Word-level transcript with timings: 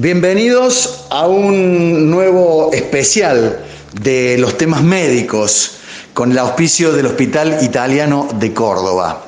Bienvenidos 0.00 1.06
a 1.10 1.26
un 1.26 2.08
nuevo 2.08 2.70
especial 2.72 3.64
de 4.00 4.36
los 4.38 4.56
temas 4.56 4.80
médicos 4.80 5.72
con 6.14 6.30
el 6.30 6.38
auspicio 6.38 6.92
del 6.92 7.06
Hospital 7.06 7.58
Italiano 7.62 8.28
de 8.38 8.54
Córdoba. 8.54 9.24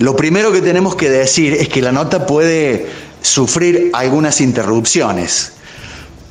Lo 0.00 0.16
primero 0.16 0.50
que 0.50 0.60
tenemos 0.60 0.96
que 0.96 1.08
decir 1.08 1.52
es 1.52 1.68
que 1.68 1.82
la 1.82 1.92
nota 1.92 2.26
puede 2.26 2.88
sufrir 3.22 3.90
algunas 3.92 4.40
interrupciones 4.40 5.52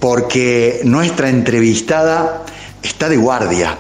porque 0.02 0.82
nuestra 0.84 1.30
entrevistada 1.30 2.44
está 2.84 3.08
de 3.08 3.16
guardia 3.16 3.78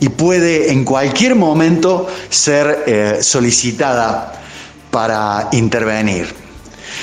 y 0.00 0.08
puede 0.08 0.72
en 0.72 0.82
cualquier 0.82 1.34
momento 1.34 2.08
ser 2.30 2.84
eh, 2.86 3.18
solicitada 3.20 4.40
para 4.90 5.50
intervenir. 5.52 6.42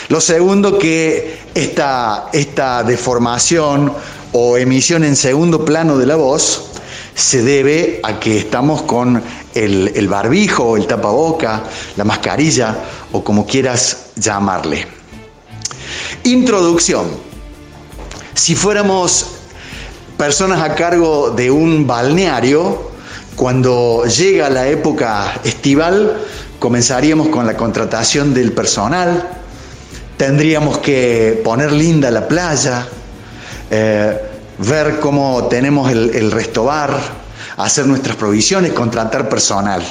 Lo 0.09 0.19
segundo, 0.19 0.77
que 0.77 1.40
esta, 1.53 2.29
esta 2.33 2.83
deformación 2.83 3.93
o 4.33 4.57
emisión 4.57 5.03
en 5.03 5.15
segundo 5.15 5.65
plano 5.65 5.97
de 5.97 6.05
la 6.05 6.15
voz 6.15 6.67
se 7.13 7.43
debe 7.43 7.99
a 8.03 8.19
que 8.19 8.37
estamos 8.37 8.83
con 8.83 9.21
el, 9.53 9.91
el 9.95 10.07
barbijo, 10.07 10.77
el 10.77 10.87
tapaboca, 10.87 11.63
la 11.97 12.03
mascarilla 12.03 12.77
o 13.11 13.23
como 13.23 13.45
quieras 13.45 14.11
llamarle. 14.15 14.87
Introducción. 16.23 17.07
Si 18.33 18.55
fuéramos 18.55 19.27
personas 20.17 20.61
a 20.61 20.75
cargo 20.75 21.31
de 21.31 21.51
un 21.51 21.85
balneario, 21.85 22.91
cuando 23.35 24.05
llega 24.05 24.49
la 24.49 24.67
época 24.67 25.41
estival, 25.43 26.21
comenzaríamos 26.59 27.29
con 27.29 27.45
la 27.45 27.57
contratación 27.57 28.33
del 28.33 28.51
personal, 28.53 29.40
tendríamos 30.21 30.77
que 30.77 31.41
poner 31.43 31.71
linda 31.71 32.11
la 32.11 32.27
playa, 32.27 32.87
eh, 33.71 34.21
ver 34.59 34.99
cómo 34.99 35.47
tenemos 35.47 35.91
el, 35.91 36.13
el 36.13 36.29
restobar, 36.29 36.95
hacer 37.57 37.87
nuestras 37.87 38.17
provisiones, 38.17 38.71
contratar 38.71 39.27
personal. 39.27 39.81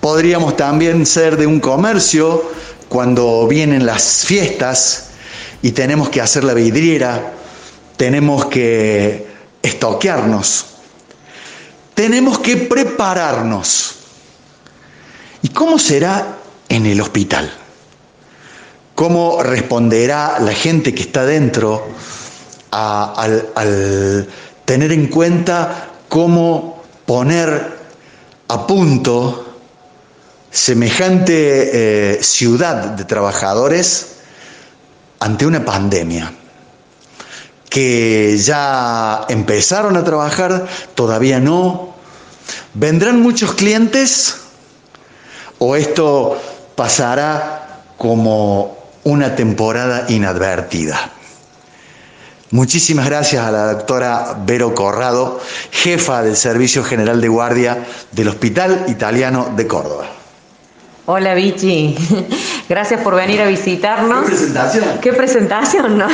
Podríamos 0.00 0.56
también 0.56 1.06
ser 1.06 1.36
de 1.36 1.46
un 1.46 1.60
comercio 1.60 2.50
cuando 2.88 3.46
vienen 3.46 3.86
las 3.86 4.24
fiestas 4.26 5.10
y 5.62 5.70
tenemos 5.70 6.08
que 6.08 6.20
hacer 6.20 6.42
la 6.42 6.54
vidriera, 6.54 7.34
tenemos 7.96 8.46
que 8.46 9.24
estoquearnos, 9.62 10.66
tenemos 11.94 12.40
que 12.40 12.56
prepararnos. 12.56 13.94
¿Y 15.42 15.50
cómo 15.50 15.78
será 15.78 16.38
en 16.68 16.86
el 16.86 17.00
hospital? 17.00 17.61
¿Cómo 19.02 19.42
responderá 19.42 20.38
la 20.38 20.52
gente 20.52 20.94
que 20.94 21.02
está 21.02 21.26
dentro 21.26 21.88
al, 22.70 24.28
tener 24.64 24.92
en 24.92 25.08
cuenta 25.08 25.88
cómo 26.08 26.84
poner 27.04 27.78
a 28.46 28.64
punto 28.64 29.58
semejante 30.52 32.12
eh, 32.14 32.22
ciudad 32.22 32.90
de 32.90 33.04
trabajadores 33.04 34.18
ante 35.18 35.46
una 35.46 35.64
pandemia? 35.64 36.32
que 37.68 38.38
ya 38.38 39.26
empezaron 39.28 39.96
a 39.96 40.04
trabajar, 40.04 40.68
todavía 40.94 41.40
no. 41.40 41.96
¿Vendrán 42.74 43.20
muchos 43.20 43.54
clientes? 43.54 44.36
¿O 45.58 45.74
esto 45.74 46.40
pasará 46.76 47.82
como 47.98 48.81
una 49.04 49.34
temporada 49.34 50.06
inadvertida. 50.08 51.10
Muchísimas 52.50 53.06
gracias 53.06 53.44
a 53.44 53.50
la 53.50 53.72
doctora 53.72 54.36
Vero 54.44 54.74
Corrado, 54.74 55.40
jefa 55.70 56.22
del 56.22 56.36
Servicio 56.36 56.84
General 56.84 57.18
de 57.20 57.28
Guardia 57.28 57.78
del 58.10 58.28
Hospital 58.28 58.84
Italiano 58.88 59.50
de 59.56 59.66
Córdoba. 59.66 60.04
Hola 61.06 61.34
Vichy, 61.34 61.96
gracias 62.68 63.00
por 63.00 63.16
venir 63.16 63.40
a 63.40 63.46
visitarnos. 63.46 64.24
¿Qué 64.24 64.28
presentación? 64.28 64.84
Qué 65.00 65.12
presentación, 65.14 65.98
¿no? 65.98 66.06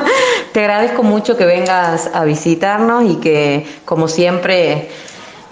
Te 0.52 0.60
agradezco 0.60 1.04
mucho 1.04 1.36
que 1.36 1.46
vengas 1.46 2.10
a 2.12 2.24
visitarnos 2.24 3.08
y 3.08 3.16
que, 3.16 3.64
como 3.84 4.08
siempre, 4.08 4.88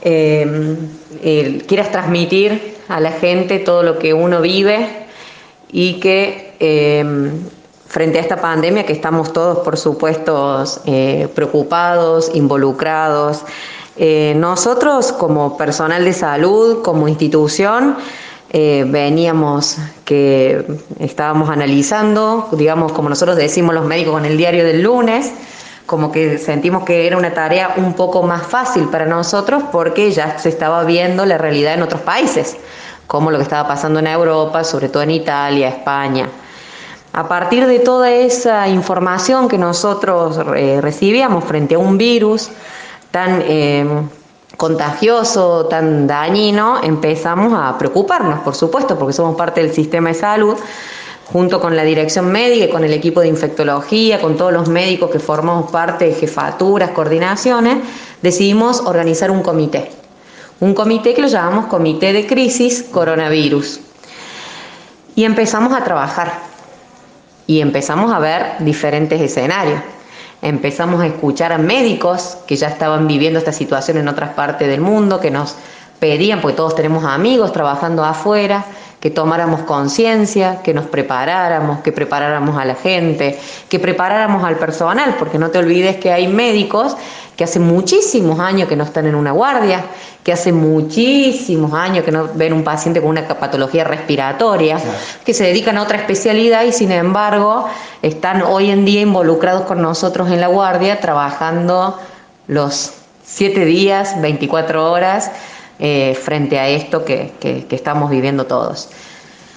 eh, 0.03 0.77
eh, 1.23 1.63
quieras 1.67 1.93
transmitir 1.93 2.77
a 2.89 2.99
la 2.99 3.13
gente 3.13 3.61
todo 3.61 3.85
lo 3.85 3.99
que 3.99 4.13
uno 4.13 4.41
vive 4.41 5.04
y 5.71 6.01
que 6.01 6.55
em, 6.61 7.33
frente 7.87 8.19
a 8.19 8.23
esta 8.23 8.37
pandemia 8.41 8.85
que 8.85 8.93
estamos 8.93 9.33
todos, 9.33 9.59
por 9.59 9.77
supuesto, 9.77 10.65
eh, 10.85 11.29
preocupados, 11.35 12.31
involucrados, 12.35 13.43
eh, 13.97 14.35
nosotros 14.37 15.13
como 15.13 15.57
personal 15.57 16.05
de 16.05 16.13
salud, 16.13 16.83
como 16.83 17.07
institución, 17.07 17.97
eh, 18.51 18.85
veníamos 18.89 19.79
que 20.05 20.65
estábamos 20.99 21.51
analizando, 21.51 22.49
digamos, 22.53 22.93
como 22.93 23.09
nosotros 23.09 23.37
decimos 23.37 23.75
los 23.75 23.85
médicos 23.85 24.19
en 24.21 24.27
el 24.27 24.37
diario 24.37 24.65
del 24.65 24.83
lunes, 24.83 25.33
como 25.87 26.11
que 26.11 26.39
sentimos 26.39 26.85
que 26.85 27.07
era 27.07 27.17
una 27.17 27.35
tarea 27.35 27.75
un 27.77 27.95
poco 27.95 28.23
más 28.23 28.47
fácil 28.47 28.89
para 28.89 29.07
nosotros 29.07 29.63
porque 29.71 30.11
ya 30.11 30.39
se 30.39 30.49
estaba 30.49 30.83
viendo 30.85 31.27
la 31.27 31.37
realidad 31.37 31.75
en 31.75 31.83
otros 31.83 32.01
países 32.01 32.57
como 33.07 33.31
lo 33.31 33.39
que 33.39 33.45
estaba 33.45 33.69
pasando 33.69 33.99
en 33.99 34.07
Europa, 34.07 34.65
sobre 34.65 34.89
todo 34.89 35.03
en 35.03 35.11
Italia, 35.11 35.69
España. 35.69 36.29
A 37.13 37.29
partir 37.29 37.67
de 37.67 37.79
toda 37.79 38.11
esa 38.11 38.69
información 38.69 39.49
que 39.49 39.57
nosotros 39.57 40.41
eh, 40.57 40.81
recibíamos 40.81 41.45
frente 41.45 41.77
a 41.77 41.79
un 41.79 41.97
virus 41.97 42.51
tan 43.13 43.41
eh, 43.47 43.87
contagioso, 44.57 45.67
tan 45.67 46.09
dañino, 46.09 46.83
empezamos 46.83 47.53
a 47.57 47.79
preocuparnos, 47.79 48.41
por 48.41 48.57
supuesto, 48.57 48.99
porque 48.99 49.13
somos 49.13 49.37
parte 49.37 49.61
del 49.61 49.73
sistema 49.73 50.09
de 50.09 50.15
salud, 50.17 50.57
junto 51.27 51.61
con 51.61 51.77
la 51.77 51.85
dirección 51.85 52.33
médica 52.33 52.65
y 52.65 52.71
con 52.71 52.83
el 52.83 52.93
equipo 52.93 53.21
de 53.21 53.29
infectología, 53.29 54.21
con 54.21 54.37
todos 54.37 54.53
los 54.53 54.69
médicos 54.69 55.11
que 55.11 55.21
formamos 55.21 55.71
parte 55.71 56.07
de 56.07 56.15
jefaturas, 56.15 56.91
coordinaciones, 56.91 57.79
decidimos 58.23 58.81
organizar 58.81 59.31
un 59.31 59.43
comité 59.43 60.04
un 60.65 60.73
comité 60.73 61.13
que 61.13 61.21
lo 61.21 61.29
llamamos 61.29 61.67
Comité 61.67 62.15
de 62.15 62.27
Crisis 62.27 62.85
Coronavirus. 62.91 63.81
Y 65.15 65.25
empezamos 65.25 65.75
a 65.75 65.85
trabajar 65.85 66.33
y 67.47 67.61
empezamos 67.61 68.11
a 68.11 68.19
ver 68.19 68.55
diferentes 68.61 69.21
escenarios. 69.21 69.79
Empezamos 70.41 71.03
a 71.03 71.07
escuchar 71.07 71.53
a 71.53 71.59
médicos 71.59 72.39
que 72.47 72.57
ya 72.57 72.69
estaban 72.69 73.07
viviendo 73.07 73.39
esta 73.39 73.53
situación 73.53 73.99
en 73.99 74.09
otras 74.09 74.31
partes 74.31 74.67
del 74.67 74.81
mundo, 74.81 75.21
que 75.21 75.31
nos 75.31 75.55
pedían, 76.01 76.41
porque 76.41 76.57
todos 76.57 76.75
tenemos 76.75 77.05
amigos 77.05 77.53
trabajando 77.53 78.03
afuera, 78.03 78.65
que 79.05 79.11
tomáramos 79.11 79.65
conciencia, 79.65 80.63
que 80.63 80.73
nos 80.73 80.87
preparáramos, 80.87 81.81
que 81.81 81.93
preparáramos 81.93 82.57
a 82.57 82.65
la 82.65 82.75
gente, 82.75 83.39
que 83.69 83.79
preparáramos 83.79 84.43
al 84.43 84.57
personal, 84.57 85.17
porque 85.19 85.39
no 85.39 85.51
te 85.51 85.59
olvides 85.59 85.99
que 85.99 86.11
hay 86.11 86.27
médicos 86.27 86.97
que 87.37 87.45
hace 87.45 87.61
muchísimos 87.61 88.41
años 88.41 88.67
que 88.67 88.77
no 88.77 88.85
están 88.85 89.05
en 89.05 89.15
una 89.15 89.33
guardia, 89.33 89.85
que 90.23 90.33
hace 90.33 90.55
muchísimos 90.55 91.75
años 91.75 92.03
que 92.03 92.13
no 92.13 92.31
ven 92.33 92.55
un 92.55 92.65
paciente 92.65 93.03
con 93.03 93.11
una 93.11 93.29
patología 93.29 93.85
respiratoria, 93.85 94.79
que 95.23 95.35
se 95.35 95.45
dedican 95.45 95.77
a 95.77 95.83
otra 95.83 95.99
especialidad 95.99 96.65
y 96.65 96.73
sin 96.73 96.91
embargo 96.91 97.67
están 98.01 98.41
hoy 98.41 98.71
en 98.71 98.87
día 98.87 99.03
involucrados 99.03 99.67
con 99.67 99.83
nosotros 99.83 100.31
en 100.31 100.41
la 100.41 100.47
guardia, 100.47 101.01
trabajando 101.01 102.01
los 102.47 102.95
siete 103.23 103.67
días, 103.67 104.19
24 104.23 104.91
horas 104.91 105.31
eh, 105.79 106.15
frente 106.15 106.59
a 106.59 106.69
esto 106.69 107.05
que, 107.05 107.33
estamos 107.71 108.11
viviendo 108.11 108.47
todos. 108.47 108.89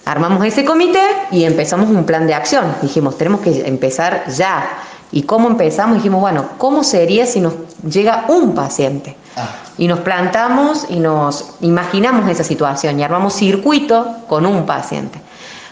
Armamos 0.06 0.46
ese 0.46 0.66
comité 0.66 1.04
y 1.31 1.44
empezamos 1.44 1.90
un 1.90 2.06
plan 2.06 2.28
de 2.28 2.34
acción. 2.34 2.75
Dijimos, 2.81 3.18
tenemos 3.18 3.42
que 3.42 3.68
empezar 3.68 4.25
ya. 4.30 4.80
¿Y 5.12 5.24
cómo 5.24 5.48
empezamos? 5.48 5.98
Dijimos, 5.98 6.22
bueno, 6.22 6.50
¿cómo 6.58 6.84
sería 6.84 7.25
si 7.25 7.40
nos 7.40 7.54
llega 7.84 8.25
un 8.30 8.56
paciente? 8.56 9.16
Ah. 9.36 9.48
Y 9.78 9.88
nos 9.88 10.00
plantamos 10.00 10.86
y 10.90 11.00
nos 11.00 11.52
imaginamos 11.62 12.30
esa 12.30 12.44
situación 12.44 13.00
y 13.00 13.04
armamos 13.04 13.34
circuito 13.34 14.16
con 14.28 14.46
un 14.46 14.66
paciente. 14.66 15.22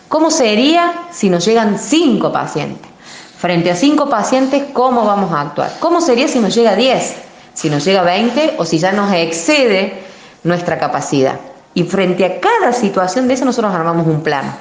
¿Cómo 0.07 0.30
sería 0.30 1.07
si 1.12 1.30
nos 1.30 1.45
llegan 1.45 1.80
cinco 1.80 2.31
pacientes? 2.31 2.88
Frente 3.38 3.71
a 3.71 3.75
cinco 3.75 4.09
pacientes, 4.09 4.63
¿cómo 4.74 5.06
vamos 5.06 5.31
a 5.31 5.41
actuar? 5.41 5.74
¿Cómo 5.80 6.01
sería 6.01 6.27
si 6.27 6.39
nos 6.39 6.56
llega 6.56 6.75
10? 6.75 7.15
Si 7.53 7.69
nos 7.69 7.83
llega 7.83 8.03
20 8.03 8.56
o 8.57 8.65
si 8.65 8.77
ya 8.77 8.91
nos 8.91 9.12
excede 9.13 10.04
nuestra 10.45 10.80
capacidad. 10.80 11.39
Y 11.74 11.83
frente 11.83 12.24
a 12.24 12.39
cada 12.39 12.71
situación 12.71 13.27
de 13.27 13.33
eso 13.33 13.44
nosotros 13.44 13.74
armamos 13.74 14.07
un 14.07 14.24
plan. 14.24 14.56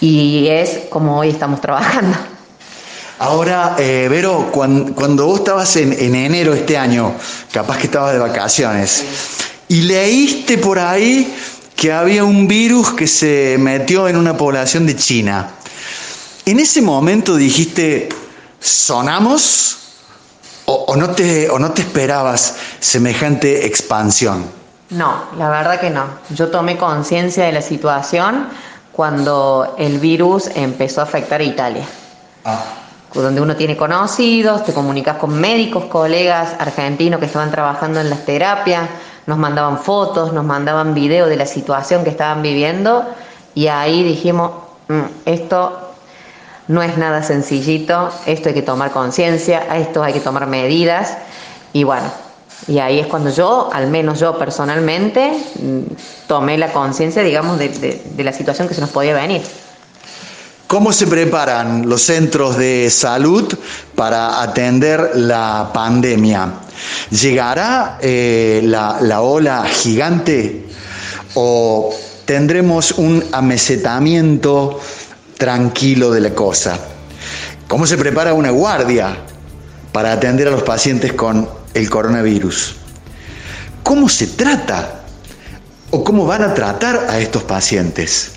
Y 0.00 0.46
es 0.46 0.82
como 0.90 1.18
hoy 1.18 1.30
estamos 1.30 1.60
trabajando. 1.60 2.16
Ahora, 3.18 3.74
eh, 3.78 4.06
Vero, 4.08 4.50
cuando, 4.52 5.26
vos 5.26 5.40
estabas 5.40 5.74
en, 5.74 5.92
en, 5.92 6.14
enero 6.14 6.54
este 6.54 6.78
año, 6.78 7.14
capaz 7.50 7.78
que 7.78 7.86
estabas 7.86 8.12
de 8.12 8.20
vacaciones, 8.20 9.04
y 9.66 9.82
leíste 9.82 10.56
por 10.58 10.78
ahí 10.78 11.34
que 11.74 11.92
había 11.92 12.22
un 12.22 12.46
virus 12.46 12.92
que 12.92 13.08
se 13.08 13.56
metió 13.58 14.06
en 14.06 14.16
una 14.16 14.36
población 14.36 14.86
de 14.86 14.94
China. 14.94 15.50
¿En 16.46 16.60
ese 16.60 16.80
momento 16.80 17.34
dijiste, 17.34 18.08
sonamos? 18.60 19.78
¿O, 20.66 20.94
no, 20.96 21.10
te, 21.10 21.48
¿O 21.48 21.58
no 21.58 21.72
te 21.72 21.82
esperabas 21.82 22.54
semejante 22.78 23.66
expansión? 23.66 24.57
No, 24.90 25.14
la 25.36 25.50
verdad 25.50 25.80
que 25.80 25.90
no. 25.90 26.04
Yo 26.30 26.48
tomé 26.48 26.78
conciencia 26.78 27.44
de 27.44 27.52
la 27.52 27.62
situación 27.62 28.48
cuando 28.92 29.74
el 29.78 29.98
virus 29.98 30.48
empezó 30.54 31.00
a 31.00 31.04
afectar 31.04 31.40
a 31.40 31.44
Italia. 31.44 31.84
Ah. 32.44 32.58
Donde 33.14 33.40
uno 33.40 33.56
tiene 33.56 33.76
conocidos, 33.76 34.64
te 34.64 34.72
comunicas 34.72 35.16
con 35.16 35.38
médicos, 35.38 35.84
colegas 35.84 36.54
argentinos 36.58 37.20
que 37.20 37.26
estaban 37.26 37.50
trabajando 37.50 38.00
en 38.00 38.10
las 38.10 38.24
terapias, 38.24 38.88
nos 39.26 39.38
mandaban 39.38 39.78
fotos, 39.78 40.32
nos 40.32 40.44
mandaban 40.44 40.94
videos 40.94 41.28
de 41.28 41.36
la 41.36 41.46
situación 41.46 42.04
que 42.04 42.10
estaban 42.10 42.42
viviendo 42.42 43.04
y 43.54 43.68
ahí 43.68 44.02
dijimos, 44.02 44.52
mm, 44.88 45.02
esto 45.26 45.92
no 46.68 46.82
es 46.82 46.96
nada 46.98 47.22
sencillito, 47.22 48.10
esto 48.26 48.48
hay 48.50 48.54
que 48.54 48.62
tomar 48.62 48.90
conciencia, 48.90 49.66
a 49.70 49.78
esto 49.78 50.02
hay 50.02 50.12
que 50.12 50.20
tomar 50.20 50.46
medidas 50.46 51.16
y 51.72 51.84
bueno, 51.84 52.10
y 52.66 52.78
ahí 52.78 52.98
es 52.98 53.06
cuando 53.06 53.30
yo, 53.30 53.70
al 53.72 53.88
menos 53.88 54.20
yo 54.20 54.38
personalmente, 54.38 55.30
mm, 55.30 55.80
tomé 56.26 56.58
la 56.58 56.72
conciencia, 56.72 57.22
digamos, 57.22 57.58
de, 57.58 58.02
la 58.18 58.32
situación 58.32 58.68
que 58.68 58.74
se 58.74 58.80
nos 58.80 58.90
podía 58.90 59.14
venir. 59.14 59.42
¿Cómo 60.66 60.92
se 60.92 61.06
preparan 61.06 61.88
los 61.88 62.02
centros 62.02 62.58
de 62.58 62.90
salud 62.90 63.54
para 63.94 64.42
atender 64.42 65.12
la 65.14 65.70
pandemia? 65.72 66.52
¿Llegará 67.10 67.98
eh, 68.02 68.60
la, 68.64 68.98
la 69.00 69.22
ola 69.22 69.64
gigante 69.64 70.66
o 71.34 71.94
tendremos 72.26 72.92
un 72.92 73.24
amesetamiento 73.32 74.78
tranquilo 75.38 76.10
de 76.10 76.20
la 76.20 76.34
cosa. 76.34 76.78
¿Cómo 77.68 77.86
se 77.86 77.96
prepara 77.96 78.34
una 78.34 78.50
guardia 78.50 79.16
para 79.92 80.12
atender 80.12 80.48
a 80.48 80.52
los 80.52 80.62
pacientes 80.62 81.12
con 81.12 81.48
el 81.74 81.90
coronavirus? 81.90 82.76
¿Cómo 83.82 84.08
se 84.08 84.26
trata 84.26 85.02
o 85.90 86.04
cómo 86.04 86.26
van 86.26 86.42
a 86.42 86.54
tratar 86.54 87.06
a 87.08 87.18
estos 87.18 87.42
pacientes? 87.44 88.32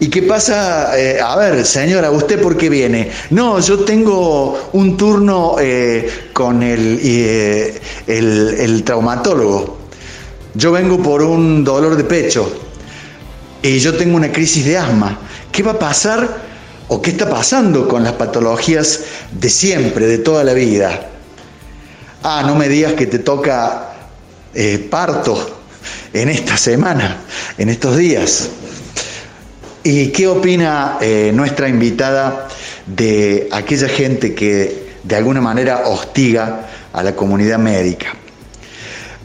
¿Y 0.00 0.08
qué 0.08 0.22
pasa? 0.22 0.98
Eh, 0.98 1.20
a 1.20 1.36
ver, 1.36 1.64
señora, 1.64 2.10
¿usted 2.10 2.42
por 2.42 2.56
qué 2.56 2.68
viene? 2.68 3.08
No, 3.30 3.60
yo 3.60 3.84
tengo 3.84 4.70
un 4.72 4.96
turno 4.96 5.56
eh, 5.60 6.30
con 6.32 6.60
el, 6.60 6.98
eh, 7.00 7.80
el, 8.08 8.56
el 8.58 8.82
traumatólogo. 8.82 9.78
Yo 10.54 10.72
vengo 10.72 11.00
por 11.00 11.22
un 11.22 11.62
dolor 11.62 11.96
de 11.96 12.02
pecho 12.02 12.52
y 13.62 13.78
yo 13.78 13.96
tengo 13.96 14.16
una 14.16 14.32
crisis 14.32 14.64
de 14.64 14.76
asma. 14.76 15.18
¿Qué 15.52 15.62
va 15.62 15.72
a 15.72 15.78
pasar 15.78 16.51
o 16.92 17.00
qué 17.00 17.12
está 17.12 17.30
pasando 17.30 17.88
con 17.88 18.04
las 18.04 18.12
patologías 18.12 19.00
de 19.30 19.48
siempre, 19.48 20.06
de 20.06 20.18
toda 20.18 20.44
la 20.44 20.52
vida? 20.52 21.08
Ah, 22.22 22.42
no 22.46 22.54
me 22.54 22.68
digas 22.68 22.92
que 22.92 23.06
te 23.06 23.18
toca 23.18 23.94
eh, 24.52 24.88
parto 24.90 25.62
en 26.12 26.28
esta 26.28 26.58
semana, 26.58 27.22
en 27.56 27.70
estos 27.70 27.96
días. 27.96 28.50
¿Y 29.82 30.08
qué 30.08 30.28
opina 30.28 30.98
eh, 31.00 31.32
nuestra 31.34 31.66
invitada 31.66 32.48
de 32.84 33.48
aquella 33.50 33.88
gente 33.88 34.34
que 34.34 34.92
de 35.02 35.16
alguna 35.16 35.40
manera 35.40 35.84
hostiga 35.86 36.68
a 36.92 37.02
la 37.02 37.16
comunidad 37.16 37.58
médica? 37.58 38.14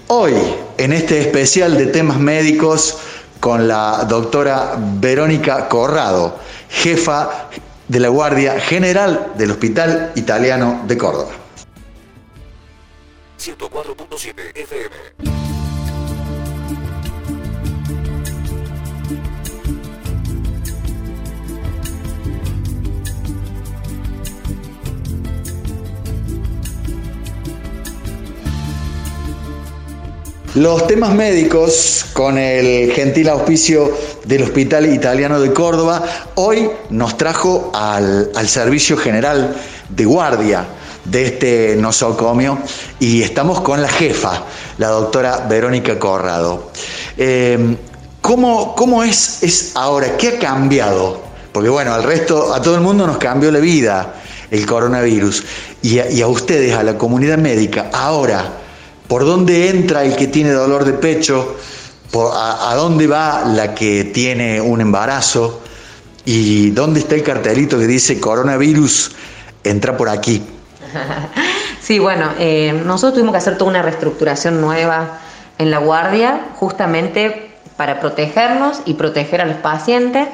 Hoy, 0.07 0.31
en 0.77 0.93
este 0.93 1.19
especial 1.19 1.77
de 1.77 1.87
temas 1.87 2.17
médicos, 2.17 2.97
con 3.39 3.67
la 3.67 4.05
doctora 4.07 4.75
Verónica 4.77 5.67
Corrado, 5.67 6.37
jefa 6.69 7.49
de 7.87 7.99
la 7.99 8.09
Guardia 8.09 8.59
General 8.59 9.33
del 9.37 9.51
Hospital 9.51 10.11
Italiano 10.15 10.83
de 10.85 10.97
Córdoba. 10.97 11.31
104.7 13.39 14.51
FM. 14.55 15.36
Los 30.57 30.87
temas 30.87 31.13
médicos, 31.13 32.03
con 32.13 32.39
el 32.39 32.91
gentil 32.91 33.29
auspicio 33.29 33.95
del 34.25 34.41
Hospital 34.41 34.91
Italiano 34.91 35.39
de 35.39 35.53
Córdoba, 35.53 36.03
hoy 36.33 36.67
nos 36.89 37.15
trajo 37.15 37.69
al, 37.75 38.31
Servicio 38.47 38.97
General 38.97 39.55
de 39.87 40.05
Guardia 40.05 40.65
de 41.05 41.25
este 41.25 41.75
nosocomio 41.77 42.57
y 42.99 43.21
estamos 43.21 43.61
con 43.61 43.83
la 43.83 43.87
jefa, 43.87 44.45
la 44.79 44.87
doctora 44.87 45.45
Verónica 45.47 45.99
Corrado. 45.99 46.71
Eh, 47.19 47.77
¿cómo, 48.21 49.03
es, 49.03 49.43
es 49.43 49.73
ahora? 49.75 50.17
¿Qué 50.17 50.29
ha 50.29 50.39
cambiado? 50.39 51.21
Porque 51.51 51.69
bueno, 51.69 51.93
al 51.93 52.01
resto, 52.01 52.51
a 52.51 52.63
todo 52.63 52.73
el 52.73 52.81
mundo 52.81 53.05
nos 53.05 53.19
cambió 53.19 53.51
la 53.51 53.59
vida 53.59 54.15
el 54.49 54.65
coronavirus 54.65 55.43
y 55.83 56.19
a 56.19 56.27
ustedes, 56.27 56.73
a 56.73 56.81
la 56.81 56.97
comunidad 56.97 57.37
médica, 57.37 57.91
ahora 57.93 58.65
por 59.07 59.25
dónde 59.25 59.69
entra 59.69 60.03
el 60.03 60.15
que 60.15 60.27
tiene 60.27 60.51
dolor 60.51 60.85
de 60.85 60.93
pecho, 60.93 61.55
a, 62.33 62.73
dónde 62.75 63.07
va 63.07 63.43
la 63.45 63.75
que 63.75 64.05
tiene 64.05 64.59
un 64.61 64.81
embarazo 64.81 65.61
y 66.25 66.71
dónde 66.71 66.99
está 67.01 67.15
el 67.15 67.23
cartelito 67.23 67.77
que 67.77 67.87
dice 67.87 68.19
coronavirus, 68.19 69.11
entra 69.63 69.95
por 69.95 70.09
aquí. 70.09 70.43
Sí, 71.79 71.99
bueno, 71.99 72.31
eh, 72.37 72.73
nosotros 72.85 73.13
tuvimos 73.13 73.31
que 73.31 73.37
hacer 73.37 73.57
toda 73.57 73.69
una 73.69 73.81
reestructuración 73.81 74.59
nueva 74.59 75.19
en 75.57 75.71
la 75.71 75.77
guardia, 75.77 76.47
justamente 76.55 77.51
para 77.77 78.01
protegernos 78.01 78.81
y 78.83 78.95
proteger 78.95 79.39
a 79.39 79.45
los 79.45 79.55
pacientes, 79.55 80.27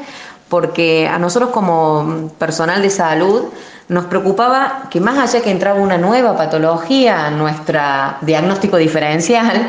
porque 0.54 1.08
a 1.08 1.18
nosotros 1.18 1.50
como 1.50 2.30
personal 2.38 2.84
de 2.84 2.92
salud 2.92 3.46
nos 3.90 4.06
preocupaba 4.06 4.84
que 4.92 5.02
más 5.02 5.18
allá 5.18 5.44
que 5.44 5.50
entraba 5.50 5.80
una 5.80 5.98
nueva 5.98 6.38
patología 6.38 7.26
a 7.26 7.32
nuestro 7.32 7.80
diagnóstico 8.22 8.78
diferencial, 8.78 9.68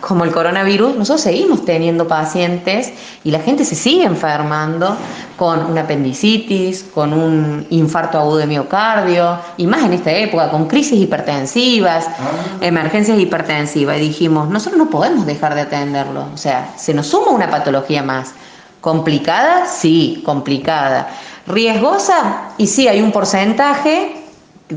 como 0.00 0.24
el 0.24 0.32
coronavirus, 0.32 0.96
nosotros 0.96 1.20
seguimos 1.20 1.64
teniendo 1.64 2.08
pacientes 2.08 2.92
y 3.22 3.30
la 3.30 3.38
gente 3.38 3.64
se 3.64 3.76
sigue 3.76 4.02
enfermando 4.02 4.96
con 5.36 5.66
una 5.66 5.82
apendicitis, 5.82 6.82
con 6.92 7.12
un 7.12 7.68
infarto 7.70 8.18
agudo 8.18 8.38
de 8.38 8.48
miocardio, 8.48 9.38
y 9.56 9.68
más 9.68 9.84
en 9.84 9.92
esta 9.92 10.10
época, 10.10 10.50
con 10.50 10.66
crisis 10.66 10.98
hipertensivas, 10.98 12.08
emergencias 12.60 13.20
hipertensivas. 13.20 13.98
Y 13.98 14.00
dijimos, 14.00 14.48
nosotros 14.48 14.78
no 14.78 14.90
podemos 14.90 15.26
dejar 15.26 15.54
de 15.54 15.60
atenderlo, 15.60 16.26
o 16.34 16.36
sea, 16.36 16.72
se 16.76 16.92
nos 16.92 17.06
suma 17.06 17.30
una 17.30 17.48
patología 17.48 18.02
más. 18.02 18.34
¿Complicada? 18.84 19.64
Sí, 19.64 20.20
complicada 20.26 21.08
¿Riesgosa? 21.46 22.50
Y 22.58 22.66
sí, 22.66 22.86
hay 22.86 23.00
un 23.00 23.12
porcentaje 23.12 24.14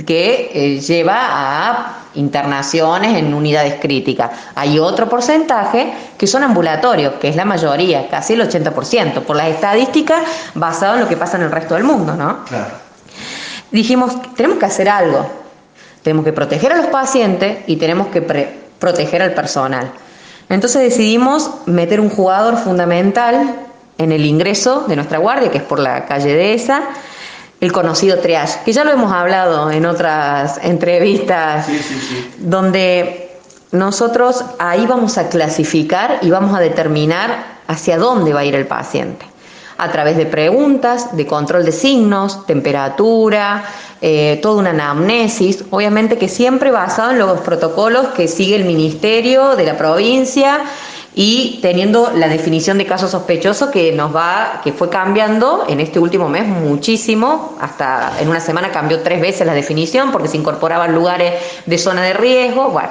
que 0.06 0.50
eh, 0.54 0.80
lleva 0.80 1.18
a 1.20 1.98
internaciones 2.14 3.18
en 3.18 3.34
unidades 3.34 3.76
críticas. 3.82 4.32
Hay 4.56 4.80
otro 4.80 5.10
porcentaje 5.10 5.92
que 6.18 6.26
son 6.26 6.42
ambulatorios, 6.44 7.16
que 7.16 7.28
es 7.28 7.36
la 7.36 7.44
mayoría, 7.44 8.08
casi 8.08 8.36
el 8.36 8.50
80%, 8.50 9.24
por 9.24 9.36
las 9.36 9.50
estadísticas 9.50 10.22
basado 10.56 10.94
en 10.94 11.02
lo 11.02 11.10
que 11.10 11.18
pasa 11.18 11.36
en 11.36 11.44
el 11.44 11.52
resto 11.52 11.74
del 11.74 11.84
mundo, 11.84 12.16
¿no? 12.16 12.46
Claro. 12.46 12.76
Dijimos, 13.72 14.16
tenemos 14.36 14.58
que 14.58 14.66
hacer 14.68 14.88
algo. 14.88 15.30
Tenemos 16.02 16.24
que 16.24 16.32
proteger 16.32 16.72
a 16.72 16.78
los 16.78 16.88
pacientes 16.88 17.58
y 17.68 17.76
tenemos 17.76 18.08
que 18.08 18.22
proteger 18.22 19.22
al 19.22 19.34
personal. 19.34 19.92
Entonces 20.48 20.82
decidimos 20.82 21.52
meter 21.66 22.00
un 22.00 22.10
jugador 22.10 22.56
fundamental 22.56 23.67
en 23.98 24.12
el 24.12 24.26
ingreso 24.26 24.86
de 24.88 24.96
nuestra 24.96 25.18
guardia, 25.18 25.52
que 25.52 25.58
es 25.58 25.64
por 25.64 25.80
la 25.80 26.06
calle 26.06 26.34
de 26.34 26.54
esa, 26.54 26.84
el 27.60 27.72
conocido 27.72 28.20
triage, 28.20 28.60
que 28.64 28.72
ya 28.72 28.84
lo 28.84 28.92
hemos 28.92 29.12
hablado 29.12 29.72
en 29.72 29.86
otras 29.86 30.60
entrevistas, 30.64 31.68
donde 32.38 33.32
nosotros 33.72 34.44
ahí 34.60 34.86
vamos 34.86 35.18
a 35.18 35.30
clasificar 35.30 36.20
y 36.22 36.30
vamos 36.30 36.56
a 36.56 36.60
determinar 36.60 37.58
hacia 37.68 37.98
dónde 37.98 38.34
va 38.34 38.42
a 38.42 38.46
ir 38.46 38.56
el 38.56 38.68
paciente. 38.68 39.26
A 39.80 39.92
través 39.92 40.18
de 40.18 40.26
preguntas, 40.26 41.16
de 41.16 41.28
control 41.28 41.66
de 41.66 41.72
signos, 41.72 42.46
temperatura, 42.48 43.64
eh, 44.02 44.40
toda 44.42 44.60
una 44.60 44.70
anamnesis, 44.72 45.66
obviamente 45.70 46.18
que 46.18 46.30
siempre 46.30 46.72
basado 46.72 47.12
en 47.12 47.20
los 47.20 47.42
protocolos 47.42 48.08
que 48.10 48.28
sigue 48.28 48.56
el 48.56 48.66
Ministerio 48.66 49.56
de 49.56 49.66
la 49.66 49.78
provincia 49.78 50.62
y 51.20 51.58
teniendo 51.64 52.12
la 52.16 52.28
definición 52.28 52.78
de 52.78 52.86
caso 52.86 53.08
sospechoso 53.08 53.72
que 53.72 53.92
nos 53.92 54.16
va, 54.16 54.62
que 54.64 54.72
fue 54.72 54.88
cambiando 54.88 55.66
en 55.68 55.80
este 55.80 55.98
último 55.98 56.30
mes 56.30 56.46
muchísimo, 56.46 57.58
hasta 57.60 58.14
en 58.22 58.30
una 58.30 58.40
semana 58.40 58.70
cambió 58.70 59.02
tres 59.02 59.20
veces 59.20 59.48
la 59.48 59.56
definición 59.56 60.12
porque 60.12 60.28
se 60.28 60.38
incorporaban 60.38 60.94
lugares 60.94 61.34
de 61.66 61.78
zona 61.80 62.04
de 62.04 62.14
riesgo, 62.14 62.70
bueno. 62.70 62.90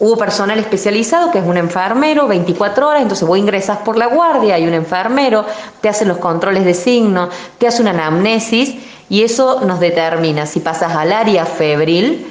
Hubo 0.00 0.16
personal 0.16 0.58
especializado, 0.58 1.30
que 1.30 1.38
es 1.38 1.46
un 1.46 1.56
enfermero, 1.56 2.26
24 2.26 2.88
horas, 2.88 3.02
entonces 3.02 3.26
vos 3.26 3.38
ingresas 3.38 3.78
por 3.78 3.96
la 3.96 4.06
guardia, 4.06 4.56
hay 4.56 4.66
un 4.66 4.74
enfermero, 4.74 5.46
te 5.80 5.88
hacen 5.88 6.08
los 6.08 6.18
controles 6.18 6.64
de 6.64 6.74
signo, 6.74 7.28
te 7.58 7.68
hace 7.68 7.82
una 7.82 7.92
anamnesis 7.92 8.74
y 9.08 9.22
eso 9.22 9.60
nos 9.60 9.78
determina 9.78 10.46
si 10.46 10.58
pasas 10.58 10.96
al 10.96 11.12
área 11.12 11.46
febril 11.46 12.26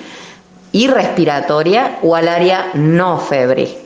y 0.73 0.87
respiratoria 0.87 1.99
o 2.03 2.13
al 2.13 2.27
área 2.27 2.71
no 2.73 3.19
febril. 3.19 3.82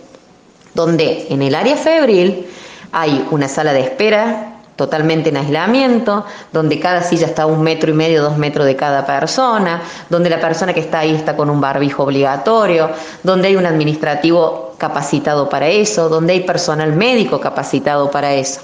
Donde 0.77 1.25
en 1.31 1.41
el 1.41 1.55
área 1.55 1.75
febril 1.75 2.45
hay 2.91 3.27
una 3.31 3.47
sala 3.47 3.73
de 3.73 3.79
espera 3.79 4.53
totalmente 4.75 5.29
en 5.29 5.37
aislamiento, 5.37 6.23
donde 6.53 6.79
cada 6.79 7.01
silla 7.01 7.25
está 7.25 7.43
a 7.43 7.45
un 7.47 7.63
metro 7.63 7.89
y 7.89 7.95
medio, 7.95 8.21
dos 8.21 8.37
metros 8.37 8.67
de 8.67 8.75
cada 8.75 9.03
persona, 9.07 9.81
donde 10.07 10.29
la 10.29 10.39
persona 10.39 10.75
que 10.75 10.81
está 10.81 10.99
ahí 10.99 11.15
está 11.15 11.35
con 11.35 11.49
un 11.49 11.59
barbijo 11.59 12.03
obligatorio, 12.03 12.91
donde 13.23 13.47
hay 13.47 13.55
un 13.55 13.65
administrativo 13.65 14.75
capacitado 14.77 15.49
para 15.49 15.67
eso, 15.67 16.09
donde 16.09 16.33
hay 16.33 16.41
personal 16.41 16.93
médico 16.93 17.39
capacitado 17.39 18.11
para 18.11 18.35
eso. 18.35 18.61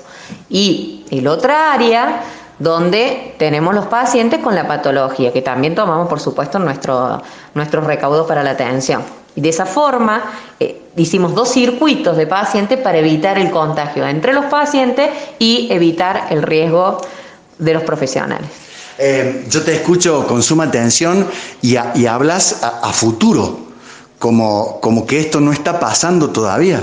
Y 0.52 1.06
el 1.10 1.28
otra 1.28 1.74
área 1.74 2.22
donde 2.60 3.34
tenemos 3.40 3.74
los 3.74 3.88
pacientes 3.88 4.40
con 4.40 4.54
la 4.54 4.68
patología, 4.68 5.34
que 5.34 5.42
también 5.42 5.74
tomamos, 5.74 6.08
por 6.08 6.20
supuesto, 6.20 6.60
nuestro, 6.60 7.24
nuestros 7.56 7.86
recaudos 7.86 8.28
para 8.28 8.44
la 8.44 8.52
atención. 8.52 9.23
Y 9.36 9.42
de 9.42 9.50
esa 9.50 9.66
forma 9.66 10.24
eh, 10.60 10.82
hicimos 10.96 11.34
dos 11.34 11.50
circuitos 11.50 12.18
de 12.18 12.28
pacientes 12.28 12.80
para 12.80 13.00
evitar 13.00 13.38
el 13.38 13.50
contagio 13.52 14.06
entre 14.06 14.34
los 14.34 14.46
pacientes 14.46 15.10
y 15.40 15.68
evitar 15.72 16.28
el 16.30 16.44
riesgo 16.44 17.02
de 17.58 17.74
los 17.74 17.84
profesionales. 17.84 18.48
Eh, 18.98 19.46
yo 19.50 19.64
te 19.64 19.76
escucho 19.76 20.28
con 20.28 20.44
suma 20.44 20.66
atención 20.66 21.28
y, 21.62 21.76
hablas 21.76 22.62
a, 22.64 22.94
futuro, 22.94 23.60
como, 24.20 24.80
como 24.82 25.08
que 25.08 25.20
esto 25.20 25.40
no 25.40 25.52
está 25.52 25.80
pasando 25.80 26.30
todavía. 26.30 26.82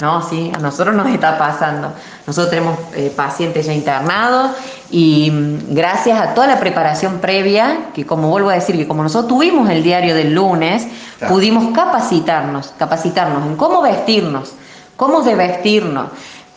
No, 0.00 0.26
sí, 0.26 0.50
a 0.54 0.58
nosotros 0.58 0.94
nos 0.94 1.08
está 1.08 1.36
pasando. 1.36 1.92
Nosotros 2.26 2.50
tenemos 2.50 2.78
eh, 2.94 3.12
pacientes 3.14 3.66
ya 3.66 3.72
internados 3.72 4.52
y 4.90 5.30
mm, 5.30 5.74
gracias 5.74 6.20
a 6.20 6.34
toda 6.34 6.46
la 6.46 6.60
preparación 6.60 7.18
previa, 7.18 7.88
que 7.94 8.04
como 8.04 8.28
vuelvo 8.28 8.50
a 8.50 8.54
decir, 8.54 8.76
que 8.76 8.86
como 8.86 9.02
nosotros 9.02 9.28
tuvimos 9.28 9.68
el 9.70 9.82
diario 9.82 10.14
del 10.14 10.34
lunes, 10.34 10.86
pudimos 11.28 11.74
capacitarnos, 11.74 12.74
capacitarnos 12.78 13.46
en 13.46 13.56
cómo 13.56 13.82
vestirnos, 13.82 14.52
cómo 14.96 15.22
de 15.22 15.34
vestirnos, 15.34 16.10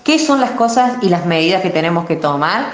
qué 0.03 0.19
son 0.19 0.41
las 0.41 0.51
cosas 0.51 0.93
y 1.01 1.09
las 1.09 1.25
medidas 1.25 1.61
que 1.61 1.69
tenemos 1.69 2.05
que 2.05 2.15
tomar. 2.15 2.65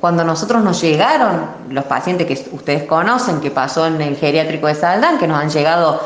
Cuando 0.00 0.24
nosotros 0.24 0.62
nos 0.62 0.80
llegaron, 0.80 1.48
los 1.70 1.84
pacientes 1.84 2.26
que 2.26 2.54
ustedes 2.54 2.84
conocen, 2.84 3.40
que 3.40 3.50
pasó 3.50 3.86
en 3.86 4.00
el 4.00 4.16
geriátrico 4.16 4.68
de 4.68 4.74
Saldán, 4.74 5.18
que 5.18 5.26
nos 5.26 5.42
han 5.42 5.50
llegado 5.50 6.00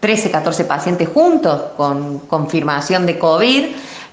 13, 0.00 0.30
14 0.30 0.64
pacientes 0.64 1.08
juntos 1.08 1.62
con 1.76 2.20
confirmación 2.20 3.06
de 3.06 3.18
COVID, 3.18 3.64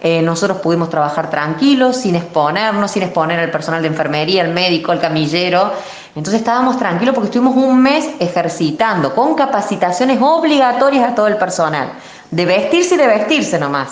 eh, 0.04 0.24
nosotros 0.24 0.58
pudimos 0.62 0.90
trabajar 0.90 1.30
tranquilos, 1.30 1.98
sin 1.98 2.16
exponernos, 2.16 2.90
sin 2.90 3.04
exponer 3.04 3.40
al 3.40 3.52
personal 3.52 3.84
de 3.84 3.88
enfermería, 3.88 4.42
al 4.42 4.50
médico, 4.50 4.92
al 4.92 5.00
camillero. 5.00 5.72
Entonces 6.16 6.42
estábamos 6.42 6.78
tranquilos 6.78 7.14
porque 7.14 7.28
estuvimos 7.28 7.56
un 7.56 7.80
mes 7.80 8.10
ejercitando 8.20 9.14
con 9.14 9.36
capacitaciones 9.36 10.18
obligatorias 10.20 11.12
a 11.12 11.14
todo 11.14 11.28
el 11.28 11.38
personal, 11.38 11.94
de 12.32 12.46
vestirse 12.46 12.96
y 12.96 12.98
de 12.98 13.06
vestirse 13.06 13.60
nomás, 13.60 13.90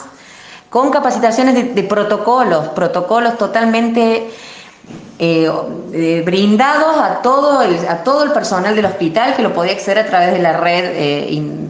con 0.71 0.89
capacitaciones 0.89 1.75
de, 1.75 1.83
protocolos, 1.83 2.69
protocolos 2.69 3.37
totalmente 3.37 4.31
eh, 5.19 5.51
eh, 5.93 6.23
brindados 6.25 6.97
a 6.97 7.21
todo, 7.21 7.61
el, 7.61 7.87
a 7.87 7.97
todo 8.03 8.23
el 8.23 8.31
personal 8.31 8.75
del 8.75 8.85
hospital 8.85 9.35
que 9.35 9.43
lo 9.43 9.53
podía 9.53 9.73
acceder 9.73 9.99
a 9.99 10.05
través 10.07 10.33
de 10.33 10.39
la 10.39 10.57
red 10.57 11.29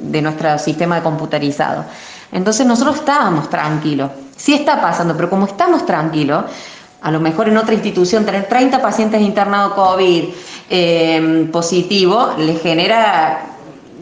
de 0.09 0.21
nuestro 0.21 0.57
sistema 0.59 0.95
de 0.95 1.01
computarizado. 1.01 1.83
Entonces 2.31 2.65
nosotros 2.65 2.97
estábamos 2.97 3.49
tranquilos. 3.49 4.11
Sí 4.35 4.53
está 4.53 4.81
pasando, 4.81 5.15
pero 5.15 5.29
como 5.29 5.45
estamos 5.45 5.85
tranquilos, 5.85 6.45
a 7.01 7.11
lo 7.11 7.19
mejor 7.19 7.49
en 7.49 7.57
otra 7.57 7.73
institución 7.73 8.25
tener 8.25 8.47
30 8.47 8.81
pacientes 8.81 9.21
internados 9.21 9.73
COVID 9.73 10.23
eh, 10.69 11.49
positivo 11.51 12.33
les 12.37 12.61
genera 12.61 13.58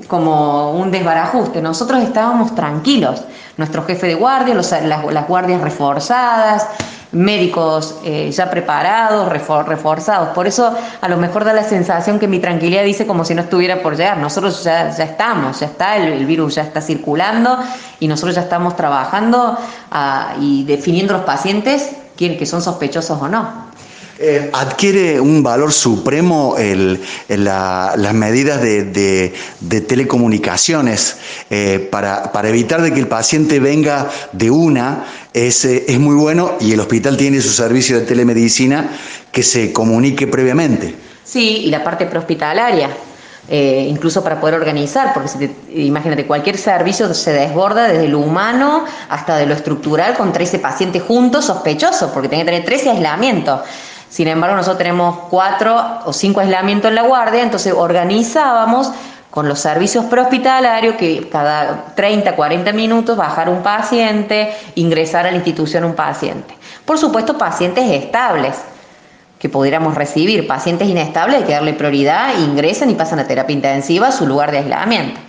como 0.08 0.72
un 0.72 0.92
desbarajuste. 0.92 1.62
Nosotros 1.62 2.02
estábamos 2.02 2.56
tranquilos. 2.56 3.24
Nuestro 3.58 3.84
jefe 3.84 4.08
de 4.08 4.16
guardia, 4.16 4.54
las, 4.54 5.28
guardias 5.28 5.62
reforzadas, 5.62 6.68
médicos 7.12 7.96
eh, 8.04 8.32
ya 8.32 8.50
preparados, 8.50 9.30
reforzados. 9.30 10.30
Por 10.30 10.48
eso 10.48 10.76
a 11.02 11.10
lo 11.10 11.18
mejor 11.18 11.44
da 11.44 11.54
la 11.54 11.64
sensación 11.64 12.20
que 12.20 12.28
mi 12.28 12.40
tranquilidad 12.40 12.84
dice 12.84 13.08
como 13.08 13.26
si 13.26 13.34
no 13.34 13.42
estuviera 13.42 13.82
por 13.82 13.98
llegar. 13.98 14.18
Nosotros 14.18 14.64
ya, 14.64 14.96
ya 14.96 15.04
estamos, 15.06 15.60
ya 15.60 15.66
está, 15.66 15.98
el, 15.98 16.26
virus 16.26 16.56
ya 16.56 16.64
está 16.64 16.82
circulando 16.82 17.58
y 18.00 18.08
nosotros 18.08 18.36
ya 18.36 18.42
estamos 18.42 18.76
trabajando 18.76 19.58
ah, 19.92 20.36
y 20.40 20.64
definiendo 20.66 21.14
los 21.14 21.24
pacientes 21.24 21.96
que 22.18 22.46
son 22.46 22.62
sospechosos 22.62 23.22
o 23.22 23.28
no. 23.28 23.67
Eh, 24.20 24.50
adquiere 24.52 25.20
un 25.22 25.44
valor 25.44 25.72
supremo 25.72 26.56
las 27.28 28.14
medidas 28.16 28.62
de, 28.62 29.34
telecomunicaciones 29.88 31.18
eh, 31.52 31.88
para, 31.92 32.32
evitar 32.50 32.82
de 32.82 32.94
que 32.94 33.00
el 33.00 33.08
paciente 33.08 33.60
venga 33.60 34.10
de 34.32 34.50
una, 34.50 35.06
es, 35.34 35.66
eh, 35.66 35.86
es 35.88 36.00
muy 36.00 36.16
bueno 36.16 36.54
y 36.60 36.72
el 36.72 36.80
hospital 36.80 37.16
tiene 37.16 37.42
su 37.42 37.50
servicio 37.50 38.00
de 38.00 38.06
telemedicina 38.06 38.90
que 39.32 39.44
se 39.44 39.72
comunique 39.72 40.26
previamente. 40.26 40.96
Sí, 41.24 41.66
y 41.66 41.70
la 41.70 41.84
parte 41.84 42.08
prehospitalaria. 42.08 42.90
incluso 43.50 44.24
para 44.24 44.42
poder 44.42 44.56
organizar, 44.56 45.14
porque 45.14 45.52
imagínate, 45.74 46.26
cualquier 46.26 46.58
servicio 46.58 47.14
se 47.14 47.32
desborda 47.32 47.88
desde 47.88 48.08
lo 48.08 48.20
humano 48.20 48.84
hasta 49.10 49.38
de 49.38 49.46
lo 49.46 49.54
estructural 49.54 50.16
con 50.16 50.34
13 50.34 50.60
pacientes 50.60 51.04
juntos 51.04 51.46
sospechosos, 51.46 52.12
porque 52.12 52.30
tiene 52.30 52.44
que 52.44 52.52
tener 52.52 52.66
13 52.66 52.90
aislamientos. 52.90 53.62
Sin 54.10 54.28
embargo, 54.28 54.56
nosotros 54.56 54.78
tenemos 54.78 55.18
cuatro 55.30 56.02
o 56.06 56.14
cinco 56.14 56.40
aislamientos 56.40 56.90
en 56.90 56.96
la 56.96 57.04
guardia, 57.04 57.44
entonces 57.44 57.74
organizábamos 57.76 58.92
con 59.30 59.48
los 59.48 59.60
servicios 59.60 60.06
prehospitalarios 60.06 60.96
que 60.96 61.30
cada 61.30 61.94
30, 61.96 62.36
40 62.36 62.74
minutos 62.74 63.18
bajar 63.18 63.50
un 63.50 63.62
paciente, 63.62 64.52
ingresar 64.76 65.28
a 65.28 65.32
la 65.32 65.38
institución 65.38 65.84
un 65.84 65.94
paciente. 65.94 66.58
Por 66.86 66.98
supuesto, 66.98 67.38
pacientes 67.38 67.88
estables 67.92 68.56
que 69.38 69.50
pudiéramos 69.50 69.94
recibir, 69.94 70.48
pacientes 70.48 70.88
inestables 70.88 71.42
hay 71.42 71.44
que 71.44 71.54
darle 71.54 71.74
prioridad, 71.74 72.40
ingresan 72.40 72.90
y 72.90 72.96
pasan 72.96 73.20
a 73.20 73.28
terapia 73.28 73.54
intensiva 73.54 74.08
a 74.08 74.12
su 74.12 74.26
lugar 74.26 74.52
de 74.52 74.60
aislamiento. 74.60 75.20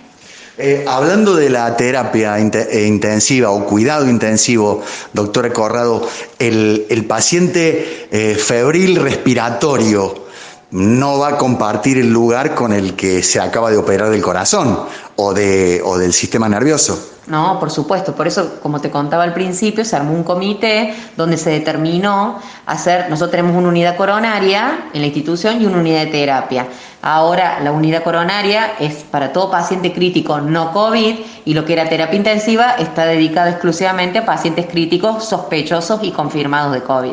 Eh, 0.61 0.85
hablando 0.89 1.37
de 1.37 1.51
la 1.51 1.77
terapia 1.77 2.37
eh, 2.37 2.85
intensiva 2.85 3.51
o 3.51 3.65
cuidado 3.65 4.09
intensivo, 4.09 4.83
doctora 5.13 5.53
Corrado, 5.53 6.09
el, 6.41 7.05
paciente 7.07 8.09
eh, 8.11 8.35
febril 8.35 8.97
respiratorio 8.97 10.27
no 10.73 11.21
va 11.21 11.29
a 11.29 11.39
compartir 11.39 11.99
el 11.99 12.13
lugar 12.13 12.57
con 12.57 12.73
el 12.73 12.97
que 12.97 13.23
se 13.23 13.39
acaba 13.39 13.71
de 13.71 13.77
operar 13.77 14.11
del 14.11 14.21
corazón 14.21 14.81
o, 15.15 15.33
de, 15.33 15.81
o 15.85 15.97
del 15.97 16.13
sistema 16.13 16.49
nervioso. 16.49 17.18
No, 17.29 17.61
por 17.61 17.71
supuesto. 17.71 18.15
Por 18.15 18.27
eso, 18.27 18.59
como 18.63 18.81
te 18.81 18.91
contaba 18.91 19.23
al 19.23 19.35
principio, 19.35 19.85
se 19.85 19.95
armó 19.95 20.15
un 20.15 20.25
comité 20.25 20.95
donde 21.17 21.37
se 21.37 21.51
determinó 21.51 22.41
hacer, 22.65 23.11
nosotros 23.11 23.33
tenemos 23.33 23.55
una 23.55 23.69
unidad 23.69 23.97
coronaria 23.97 24.89
en 24.95 25.01
la 25.03 25.07
institución 25.07 25.61
y 25.61 25.67
una 25.67 25.79
unidad 25.79 26.07
de 26.07 26.07
terapia. 26.07 26.67
Ahora 27.03 27.61
la 27.61 27.71
unidad 27.71 28.03
coronaria 28.03 28.73
es 28.81 29.05
para 29.11 29.33
todo 29.33 29.51
paciente 29.51 29.93
crítico 29.93 30.41
no 30.41 30.73
COVID 30.73 31.17
y 31.45 31.55
lo 31.55 31.65
que 31.65 31.75
era 31.75 31.89
terapia 31.89 32.17
intensiva 32.17 32.73
está 32.79 33.05
dedicado 33.05 33.51
exclusivamente 33.51 34.19
a 34.19 34.27
pacientes 34.27 34.67
críticos 34.67 35.29
sospechosos 35.29 36.01
y 36.03 36.11
confirmados 36.11 36.73
de 36.73 36.83
COVID. 36.83 37.13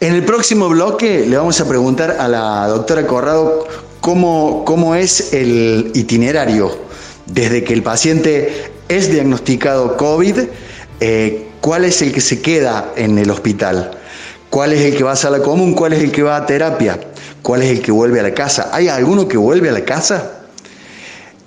En 0.00 0.14
el 0.14 0.24
próximo 0.24 0.68
bloque 0.68 1.26
le 1.26 1.36
vamos 1.36 1.60
a 1.60 1.68
preguntar 1.68 2.16
a 2.20 2.28
la 2.28 2.68
doctora 2.68 3.06
Corrado 3.06 3.66
cómo, 4.00 4.64
cómo 4.64 4.94
es 4.94 5.32
el 5.32 5.90
itinerario 5.94 6.70
desde 7.26 7.64
que 7.64 7.74
el 7.74 7.82
paciente 7.82 8.75
es 8.88 9.10
diagnosticado 9.10 9.96
COVID, 9.96 10.38
eh, 11.00 11.48
¿cuál 11.60 11.84
es 11.84 12.02
el 12.02 12.12
que 12.12 12.20
se 12.20 12.40
queda 12.40 12.92
en 12.96 13.18
el 13.18 13.30
hospital? 13.30 13.90
¿Cuál 14.50 14.72
es 14.72 14.80
el 14.80 14.96
que 14.96 15.04
va 15.04 15.12
a 15.12 15.16
sala 15.16 15.40
común? 15.40 15.74
¿Cuál 15.74 15.92
es 15.92 16.02
el 16.02 16.12
que 16.12 16.22
va 16.22 16.36
a 16.36 16.46
terapia? 16.46 16.98
¿Cuál 17.42 17.62
es 17.62 17.70
el 17.70 17.82
que 17.82 17.92
vuelve 17.92 18.20
a 18.20 18.22
la 18.22 18.34
casa? 18.34 18.70
¿Hay 18.72 18.88
alguno 18.88 19.28
que 19.28 19.36
vuelve 19.36 19.68
a 19.68 19.72
la 19.72 19.84
casa? 19.84 20.32